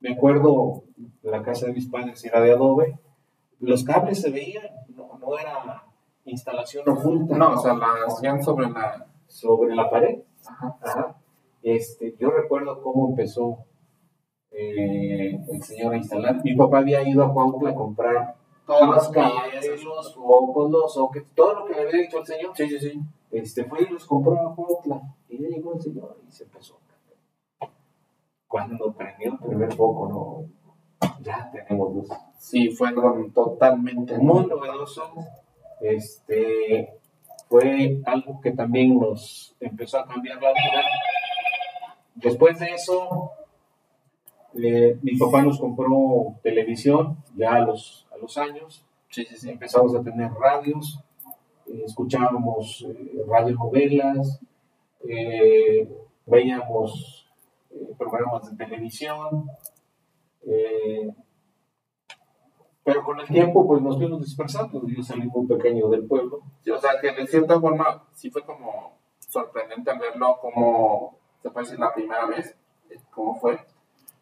Me 0.00 0.12
acuerdo, 0.12 0.84
la 1.22 1.42
casa 1.42 1.66
de 1.66 1.72
mis 1.72 1.88
padres 1.88 2.22
era 2.24 2.40
de 2.40 2.52
adobe, 2.52 2.98
los 3.60 3.82
cables 3.82 4.20
se 4.20 4.30
veían, 4.30 4.66
no, 4.94 5.18
no 5.18 5.38
era 5.38 5.84
instalación 6.26 6.88
oculta. 6.88 7.36
No, 7.36 7.54
o 7.54 7.56
sea, 7.56 7.74
la 7.74 7.88
hacían 8.06 8.42
sobre 8.42 8.68
la... 8.68 9.06
Sobre 9.26 9.74
la 9.74 9.90
pared. 9.90 10.20
Ajá. 10.46 11.16
Este, 11.62 12.14
yo 12.18 12.30
recuerdo 12.30 12.80
cómo 12.80 13.08
empezó 13.08 13.64
eh, 14.52 15.38
el 15.52 15.62
señor 15.62 15.94
a 15.94 15.96
instalar. 15.96 16.42
Mi 16.44 16.54
papá 16.54 16.78
había 16.78 17.06
ido 17.06 17.24
a 17.24 17.32
Cuautla 17.32 17.70
a 17.70 17.74
comprar 17.74 18.36
todos 18.66 18.88
los 18.88 19.08
cables, 19.08 19.84
los 19.84 20.14
focos, 20.14 20.70
los 20.70 20.94
sockets, 20.94 21.34
todo 21.34 21.60
lo 21.60 21.66
que 21.66 21.74
le 21.74 21.80
había 21.82 22.02
dicho 22.02 22.18
el 22.18 22.26
señor. 22.26 22.52
Sí, 22.56 22.68
sí, 22.68 22.78
sí. 22.78 23.00
Este, 23.30 23.64
fue 23.64 23.82
y 23.82 23.86
los 23.86 24.06
compró 24.06 24.34
a. 24.34 25.00
Y 25.28 25.42
ya 25.42 25.48
llegó 25.48 25.74
el 25.74 25.80
señor 25.80 26.18
y 26.26 26.32
se 26.32 26.44
empezó. 26.44 26.78
Cuando 28.48 28.92
prendió 28.92 29.32
el 29.32 29.38
primer 29.38 29.72
foco, 29.74 30.08
no, 31.00 31.10
ya 31.20 31.50
tenemos 31.50 31.94
luz. 31.94 32.08
Sí, 32.38 32.70
fue 32.70 32.88
algo 32.88 33.26
totalmente 33.34 34.16
muy 34.18 34.46
novedoso. 34.46 35.02
Este, 35.80 36.98
fue 37.48 38.00
algo 38.06 38.40
que 38.40 38.52
también 38.52 38.98
nos 38.98 39.54
empezó 39.60 39.98
a 39.98 40.06
cambiar 40.06 40.40
la 40.40 40.50
vida. 40.50 40.82
Después 42.14 42.58
de 42.58 42.66
eso, 42.72 43.32
eh, 44.54 44.98
mi 45.02 45.16
papá 45.18 45.42
nos 45.42 45.58
compró 45.58 46.36
televisión 46.42 47.18
ya 47.36 47.56
a 47.56 47.60
los, 47.60 48.05
los 48.20 48.36
años. 48.38 48.84
Sí, 49.08 49.24
sí, 49.24 49.36
sí. 49.36 49.50
Empezamos 49.50 49.94
a 49.94 50.02
tener 50.02 50.32
radios, 50.32 51.00
eh, 51.66 51.82
escuchábamos 51.84 52.84
eh, 52.88 53.24
radionovelas, 53.26 54.40
eh, 55.08 55.88
veíamos 56.26 57.26
programas 57.98 58.50
de 58.50 58.64
televisión. 58.64 59.50
pero 62.84 63.02
con 63.02 63.18
el 63.18 63.26
tiempo, 63.26 63.66
pues 63.66 63.82
nos 63.82 63.96
fuimos 63.96 64.20
dispersando. 64.20 64.80
Yo 64.86 65.02
salí 65.02 65.26
muy 65.26 65.46
pequeño 65.46 65.88
del 65.88 66.06
pueblo. 66.06 66.38
o 66.38 66.78
sea, 66.78 67.00
que 67.00 67.12
de 67.12 67.26
cierta 67.26 67.60
forma 67.60 68.04
sí 68.12 68.30
fue 68.30 68.42
como 68.44 68.96
sorprendente 69.18 69.90
verlo 69.98 70.38
como, 70.40 71.18
se 71.42 71.50
puede 71.50 71.66
decir, 71.66 71.80
la 71.80 71.92
primera 71.92 72.26
vez, 72.26 72.56
cómo 73.10 73.34
fue 73.34 73.58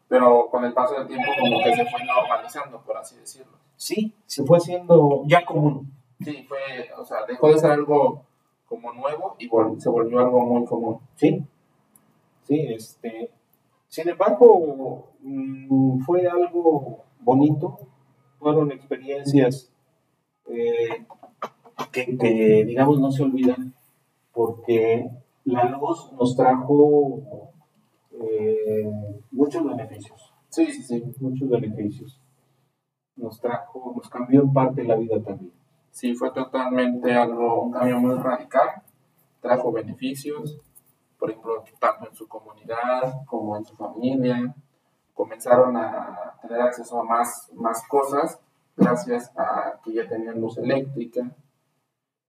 pero 0.07 0.49
con 0.49 0.63
el 0.63 0.73
paso 0.73 0.95
del 0.95 1.07
tiempo 1.07 1.31
como 1.39 1.63
que 1.63 1.75
se 1.75 1.85
fue 1.85 2.03
normalizando, 2.03 2.81
por 2.81 2.97
así 2.97 3.17
decirlo. 3.17 3.57
Sí, 3.75 4.13
se 4.25 4.43
fue 4.43 4.57
haciendo 4.57 5.23
ya 5.25 5.45
común. 5.45 5.91
Sí, 6.19 6.45
fue, 6.47 6.57
o 6.97 7.03
sea, 7.03 7.25
dejó 7.27 7.49
de 7.49 7.59
ser 7.59 7.71
algo 7.71 8.23
como 8.67 8.93
nuevo 8.93 9.35
y 9.37 9.49
se 9.79 9.89
volvió 9.89 10.19
algo 10.19 10.41
muy 10.45 10.65
común. 10.65 10.99
Sí, 11.15 11.43
sí, 12.43 12.67
este, 12.69 13.29
sin 13.87 14.09
embargo, 14.09 15.11
mm, 15.21 15.99
fue 15.99 16.27
algo 16.27 17.03
bonito, 17.19 17.79
fueron 18.39 18.71
experiencias 18.71 19.71
eh, 20.47 21.05
que, 21.91 22.17
que, 22.17 22.65
digamos, 22.65 22.99
no 22.99 23.11
se 23.11 23.23
olvidan, 23.23 23.73
porque 24.33 25.09
la 25.45 25.65
luz 25.65 26.11
nos 26.13 26.35
trajo 26.35 27.21
eh, 28.11 28.91
muchos 29.31 29.63
beneficios. 29.63 30.33
Sí, 30.49 30.65
sí, 30.67 30.83
sí. 30.83 31.03
Muchos 31.19 31.49
beneficios. 31.49 32.19
Nos 33.15 33.39
trajo, 33.39 33.93
nos 33.95 34.09
cambió 34.09 34.41
en 34.41 34.53
parte 34.53 34.83
la 34.83 34.95
vida 34.95 35.21
también. 35.23 35.53
Sí, 35.91 36.13
fue 36.15 36.31
totalmente 36.31 37.13
algo, 37.13 37.61
un 37.61 37.71
cambio 37.71 37.99
muy 37.99 38.15
radical. 38.15 38.81
Trajo 39.39 39.71
beneficios, 39.71 40.59
por 41.17 41.29
ejemplo, 41.29 41.63
tanto 41.79 42.09
en 42.09 42.15
su 42.15 42.27
comunidad 42.27 43.25
como 43.25 43.55
en 43.57 43.65
su 43.65 43.75
familia. 43.75 44.53
Comenzaron 45.13 45.77
a 45.77 46.37
tener 46.41 46.61
acceso 46.61 46.99
a 46.99 47.03
más, 47.03 47.49
más 47.53 47.87
cosas 47.87 48.39
gracias 48.75 49.31
a 49.37 49.79
que 49.83 49.93
ya 49.93 50.07
tenían 50.07 50.39
luz 50.39 50.57
eléctrica. 50.57 51.31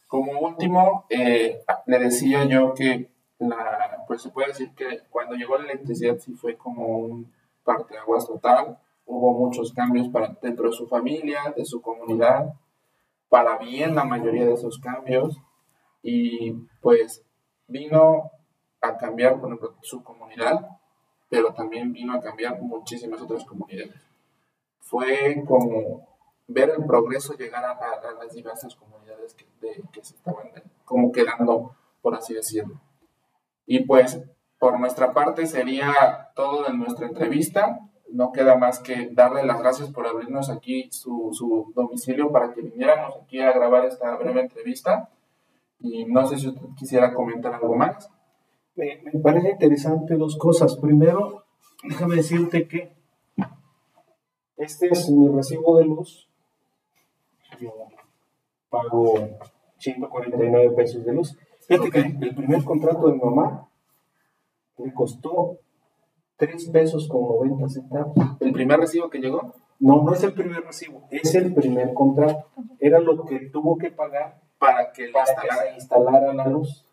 Como 0.07 0.41
último, 0.41 1.07
eh, 1.09 1.63
le 1.87 1.99
decía 1.99 2.45
yo 2.45 2.75
que 2.75 3.11
la, 3.39 4.05
pues 4.07 4.23
se 4.23 4.31
puede 4.31 4.49
decir 4.49 4.75
que 4.75 5.03
cuando 5.09 5.35
llegó 5.35 5.57
la 5.57 5.65
electricidad 5.65 6.19
sí 6.19 6.35
fue 6.35 6.57
como 6.57 6.99
un 6.99 7.33
parteaguas 7.65 8.27
total. 8.27 8.79
Hubo 9.05 9.33
muchos 9.33 9.73
cambios 9.73 10.09
para, 10.09 10.37
dentro 10.41 10.69
de 10.69 10.77
su 10.77 10.87
familia, 10.87 11.53
de 11.57 11.65
su 11.65 11.81
comunidad, 11.81 12.55
para 13.29 13.59
bien 13.59 13.95
la 13.95 14.05
mayoría 14.05 14.45
de 14.45 14.55
esos 14.55 14.79
cambios. 14.79 15.37
Y 16.03 16.53
pues 16.81 17.25
vino 17.67 18.31
a 18.81 18.97
cambiar, 18.97 19.41
por 19.41 19.49
ejemplo, 19.49 19.75
su 19.83 20.03
comunidad, 20.03 20.67
pero 21.29 21.55
también 21.55 21.93
vino 21.93 22.13
a 22.13 22.21
cambiar 22.21 22.61
muchísimas 22.61 23.21
otras 23.21 23.45
comunidades. 23.45 24.01
Fue 24.81 25.43
como 25.47 26.09
ver 26.47 26.71
el 26.71 26.85
progreso 26.85 27.35
llegar 27.35 27.65
a, 27.65 28.15
las 28.15 28.35
diversas 28.35 28.75
comunidades 28.75 29.35
que, 29.35 29.47
que 29.93 30.05
se 30.05 30.15
estaban 30.15 30.51
como 30.85 31.13
quedando, 31.13 31.75
por 32.03 32.15
así 32.15 32.35
decirlo. 32.35 32.81
Y 33.67 33.85
pues 33.85 34.21
por 34.59 34.79
nuestra 34.79 35.13
parte 35.13 35.47
sería 35.47 36.31
todo 36.35 36.65
de 36.65 36.73
nuestra 36.75 37.07
entrevista. 37.07 37.81
No 38.13 38.31
queda 38.31 38.57
más 38.57 38.79
que 38.79 39.11
darle 39.13 39.45
las 39.45 39.59
gracias 39.59 39.91
por 39.91 40.07
abrirnos 40.07 40.51
aquí 40.51 40.89
su, 40.91 41.31
su 41.33 41.73
domicilio 41.75 42.31
para 42.31 42.53
que 42.53 42.63
viniéramos 42.63 43.17
aquí 43.17 43.41
a 43.41 43.53
grabar 43.53 43.87
esta 43.87 44.17
breve 44.17 44.43
entrevista. 44.43 45.09
Y 45.81 46.05
no 46.05 46.27
sé 46.27 46.39
si 46.39 46.49
usted 46.49 46.67
quisiera 46.77 47.15
comentar 47.15 47.55
algo 47.55 47.75
más. 47.75 48.11
Me, 48.77 49.01
me 49.03 49.21
parece 49.21 49.51
interesante 49.51 50.15
dos 50.15 50.37
cosas. 50.37 50.77
Primero, 50.77 51.45
déjame 51.83 52.17
decirte 52.17 52.69
que 52.69 52.93
este 54.57 54.89
es 54.89 55.11
mi 55.11 55.29
recibo 55.29 55.79
de 55.79 55.87
luz. 55.87 56.29
Yo 57.59 57.73
pago 58.71 59.15
149 59.79 60.71
pesos 60.77 61.05
de 61.05 61.13
luz. 61.13 61.37
Fíjate 61.67 61.91
que 61.91 61.99
el 61.99 62.35
primer 62.35 62.63
contrato 62.63 63.09
de 63.09 63.15
mi 63.15 63.21
mamá 63.21 63.69
le 64.79 64.93
costó 64.95 65.59
3 66.43 66.71
pesos 66.71 67.07
con 67.07 67.23
90 67.23 67.69
centavos. 67.69 68.15
¿El 68.41 68.53
primer 68.53 68.81
recibo 68.81 69.09
que 69.09 69.21
llegó? 69.21 69.55
No, 69.79 70.03
no 70.03 70.13
es 70.13 70.25
el 70.25 70.33
primer 70.33 70.65
recibo, 70.65 71.05
es 71.09 71.33
el 71.37 71.55
primer 71.55 71.95
contrato. 71.95 72.47
Era 72.81 72.99
lo 72.99 73.25
que 73.25 73.39
tuvo 73.53 73.79
que 73.79 73.93
pagar 73.93 74.41
para 74.59 74.91
que, 74.91 75.09
para 75.11 75.27
se 75.27 75.75
instalara 75.77 76.35
la 76.35 76.49
luz. 76.49 76.85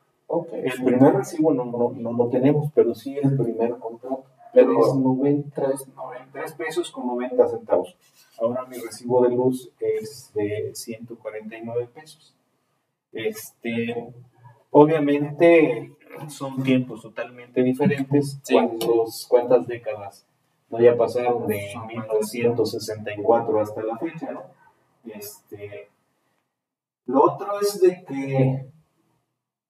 El 0.53 0.83
primer 0.83 1.15
recibo 1.15 1.51
no, 1.51 1.65
no, 1.65 1.91
no, 1.95 2.13
lo 2.13 2.29
tenemos, 2.29 2.71
pero 2.75 2.93
sí 2.93 3.17
el 3.17 3.35
primer 3.35 3.71
contrato. 3.79 4.25
Pero 4.53 4.85
es 4.85 4.93
90, 4.93 5.61
93 5.95 6.53
pesos 6.53 6.91
con 6.91 7.07
90 7.07 7.47
centavos. 7.47 7.97
Ahora 8.39 8.65
mi 8.67 8.77
recibo 8.77 9.23
de 9.23 9.35
luz 9.35 9.71
es 9.79 10.31
de 10.35 10.69
149 10.75 11.89
pesos. 11.91 12.35
Este, 13.11 14.13
obviamente 14.69 15.91
son 16.27 16.63
tiempos 16.63 17.01
totalmente 17.01 17.63
diferentes. 17.63 18.41
¿Cuántas 19.27 19.67
décadas? 19.67 20.25
No 20.69 20.79
ya 20.79 20.95
pasaron 20.95 21.47
de 21.47 21.73
1964 21.87 23.59
hasta 23.59 23.83
la 23.83 23.97
fecha, 23.97 24.31
¿no? 24.31 24.43
Este, 25.05 25.89
lo 27.05 27.23
otro 27.23 27.59
es 27.59 27.81
de 27.81 28.03
que 28.05 28.69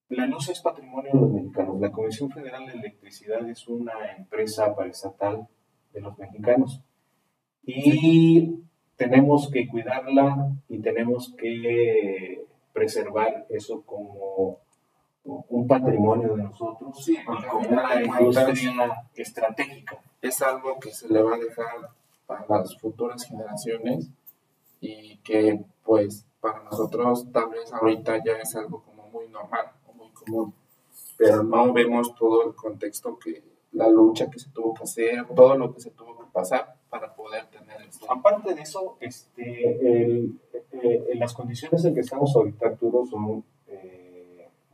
la 0.10 0.26
luz 0.26 0.50
es 0.50 0.60
patrimonio 0.60 1.12
de 1.14 1.20
los 1.20 1.32
mexicanos. 1.32 1.80
La 1.80 1.92
Comisión 1.92 2.30
Federal 2.32 2.66
de 2.66 2.74
Electricidad 2.74 3.48
es 3.48 3.68
una 3.68 3.94
empresa 4.18 4.76
paraestatal 4.76 5.48
de 5.94 6.02
los 6.02 6.18
mexicanos. 6.18 6.82
Y 7.64 8.60
tenemos 8.96 9.50
que 9.52 9.68
cuidarla 9.68 10.52
y 10.68 10.80
tenemos 10.80 11.34
que 11.38 12.44
preservar 12.74 13.46
eso 13.50 13.84
como 13.86 14.58
un 15.24 15.68
patrimonio 15.68 16.36
de 16.36 16.44
nosotros 16.44 17.04
sí, 17.04 17.18
como 17.26 17.60
una 17.60 18.02
industria 18.02 19.06
estratégica. 19.16 20.00
Es 20.22 20.42
algo 20.42 20.80
que 20.80 20.92
se 20.92 21.08
le 21.08 21.22
va 21.22 21.36
a 21.36 21.40
dejar 21.40 21.90
para 22.26 22.46
las 22.48 22.78
futuras 22.78 23.24
generaciones 23.26 24.10
y 24.82 25.18
que 25.18 25.64
pues 25.84 26.26
para 26.40 26.64
nosotros 26.64 27.26
tal 27.32 27.50
vez 27.50 27.72
ahorita 27.74 28.24
ya 28.24 28.34
es 28.34 28.56
algo 28.56 28.84
como 28.84 29.08
muy 29.08 29.28
normal 29.28 29.72
o 29.88 29.94
muy 29.94 30.10
común, 30.12 30.54
pero 31.18 31.44
no 31.44 31.74
vemos 31.74 32.16
todo 32.16 32.48
el 32.48 32.56
contexto 32.56 33.18
que 33.20 33.44
la 33.72 33.88
lucha 33.90 34.30
que 34.30 34.40
se 34.40 34.50
tuvo 34.50 34.74
que 34.74 34.84
hacer, 34.84 35.26
todo 35.36 35.56
lo 35.56 35.74
que 35.74 35.80
se 35.80 35.92
tuvo 35.92 36.18
que 36.18 36.26
pasar 36.32 36.76
para 36.90 37.14
poder 37.14 37.46
tener 37.48 37.82
esto. 37.82 38.12
Aparte 38.12 38.56
de 38.56 38.62
eso, 38.62 38.98
este, 39.00 40.12
el, 40.14 40.40
eh, 40.72 41.16
las 41.16 41.34
condiciones 41.34 41.84
en 41.86 41.94
que 41.94 42.02
estamos 42.02 42.36
ahorita, 42.36 42.68
Arturo, 42.68 43.06
son 43.06 43.44
eh, 43.68 43.99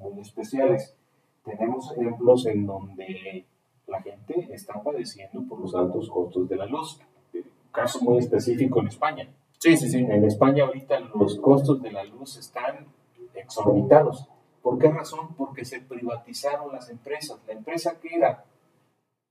muy 0.10 0.22
especiales. 0.22 0.96
Tenemos 1.44 1.92
ejemplos 1.92 2.46
en 2.46 2.66
donde 2.66 3.46
la 3.88 4.02
gente 4.02 4.48
está 4.52 4.82
padeciendo 4.82 5.44
por 5.48 5.60
los 5.60 5.76
altos 5.76 6.10
costos 6.10 6.50
de 6.50 6.56
la 6.56 6.66
luz. 6.66 7.00
Un 7.34 7.44
caso 7.72 8.02
muy 8.02 8.18
específico 8.18 8.82
en 8.82 8.88
España. 8.88 9.30
Sí, 9.60 9.78
sí, 9.78 9.90
sí. 9.90 10.00
En 10.00 10.24
España 10.24 10.66
ahorita 10.66 11.00
los 11.00 11.40
costos 11.40 11.82
de 11.82 11.92
la 11.92 12.04
luz 12.04 12.38
están 12.38 12.88
exorbitados. 13.34 14.28
¿Por 14.62 14.80
qué 14.80 14.90
razón? 14.90 15.36
Porque 15.38 15.64
se 15.64 15.82
privatizaron 15.82 16.72
las 16.72 16.90
empresas. 16.90 17.40
La 17.48 17.54
empresa 17.54 18.00
que 18.00 18.16
era 18.16 18.44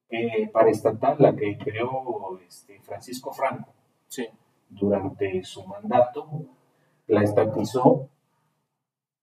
eh, 0.09 0.49
paraestatal, 0.49 1.17
la 1.19 1.35
que 1.35 1.59
creó 1.59 2.39
este, 2.47 2.79
Francisco 2.81 3.33
Franco 3.33 3.73
sí. 4.07 4.29
durante 4.69 5.43
su 5.43 5.67
mandato, 5.67 6.29
la 7.09 7.23
estatizó 7.23 8.09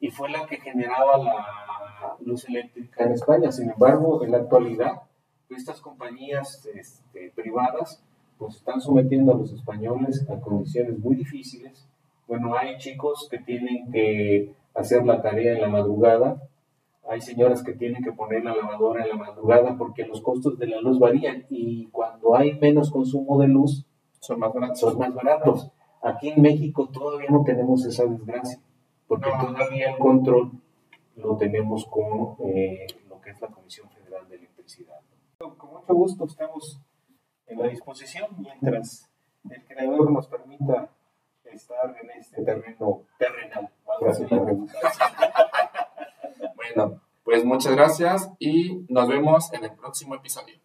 y 0.02 0.10
fue 0.10 0.30
la 0.30 0.45
que 0.47 0.58
generaba 0.58 1.18
la 1.20 2.18
luz 2.26 2.49
eléctrica 2.49 3.06
en 3.06 3.14
España. 3.14 3.52
Sin 3.52 3.70
embargo, 3.70 4.26
en 4.26 4.32
la 4.32 4.39
actualidad, 4.39 5.04
estas 5.49 5.80
compañías 5.80 6.68
este, 6.74 7.32
privadas 7.36 8.04
pues 8.38 8.56
están 8.56 8.82
sometiendo 8.82 9.34
a 9.34 9.38
los 9.38 9.54
españoles 9.54 10.28
a 10.28 10.41
condiciones 10.41 10.97
muy 10.97 11.16
difíciles. 11.16 11.88
Bueno, 12.28 12.58
hay 12.58 12.78
chicos 12.78 13.28
que 13.30 13.38
tienen 13.38 13.91
que 13.91 14.56
hacer 14.74 15.06
la 15.06 15.22
tarea 15.22 15.54
en 15.54 15.62
la 15.62 15.68
madrugada, 15.68 16.41
hay 17.08 17.22
señoras 17.22 17.62
que 17.62 17.74
tienen 17.74 18.04
que 18.04 18.12
poner 18.12 18.43
la 18.43 18.56
lavadora 18.56 19.04
en 19.04 19.10
la 19.10 19.16
madrugada 19.16 19.78
porque 19.78 20.08
los 20.08 20.22
costos 20.22 20.58
de 20.58 20.66
la 20.66 20.82
luz 20.82 20.97
varían 20.97 21.45
y 21.49 21.88
cuando 21.88 22.36
hay 22.36 22.58
menos 22.60 22.89
consumo 22.89 23.39
de 23.39 23.47
luz 23.47 23.86
son 24.20 24.39
más 24.39 24.54
baratos. 24.54 24.80
Son 24.80 24.97
más 24.97 25.14
baratos. 25.14 25.72
Aquí 26.02 26.30
en 26.30 26.41
México 26.41 26.89
todavía 26.91 27.30
no 27.30 27.43
tenemos 27.43 27.86
esa 27.86 28.06
desgracia, 28.06 28.60
porque 29.12 29.30
todavía 29.30 29.89
el 29.89 29.97
control 29.97 30.51
lo 31.18 31.36
tenemos 31.36 31.86
con 31.88 32.38
eh, 32.47 32.88
lo 33.09 33.20
que 33.20 33.32
es 33.32 33.41
la 33.41 33.49
Comisión 33.49 33.89
Federal 33.89 34.26
de 34.30 34.38
Electricidad. 34.38 35.01
Con 35.38 35.70
mucho 35.70 35.93
gusto 35.93 36.24
estamos 36.24 36.80
en 37.45 37.59
la 37.59 37.68
disposición 37.68 38.30
mientras 38.38 39.09
el 39.49 39.66
creador 39.66 40.09
nos 40.12 40.28
permita 40.28 40.91
estar 41.43 41.93
en 42.01 42.09
este 42.12 42.41
terreno 42.41 43.01
terrenal. 43.18 43.70
bueno, 46.55 47.01
pues 47.26 47.43
muchas 47.43 47.76
gracias 47.76 48.32
y 48.39 48.86
nos 48.88 49.09
vemos 49.09 49.51
en 49.51 49.66
el 49.66 49.74
próximo 49.76 50.16
episodio. 50.16 50.55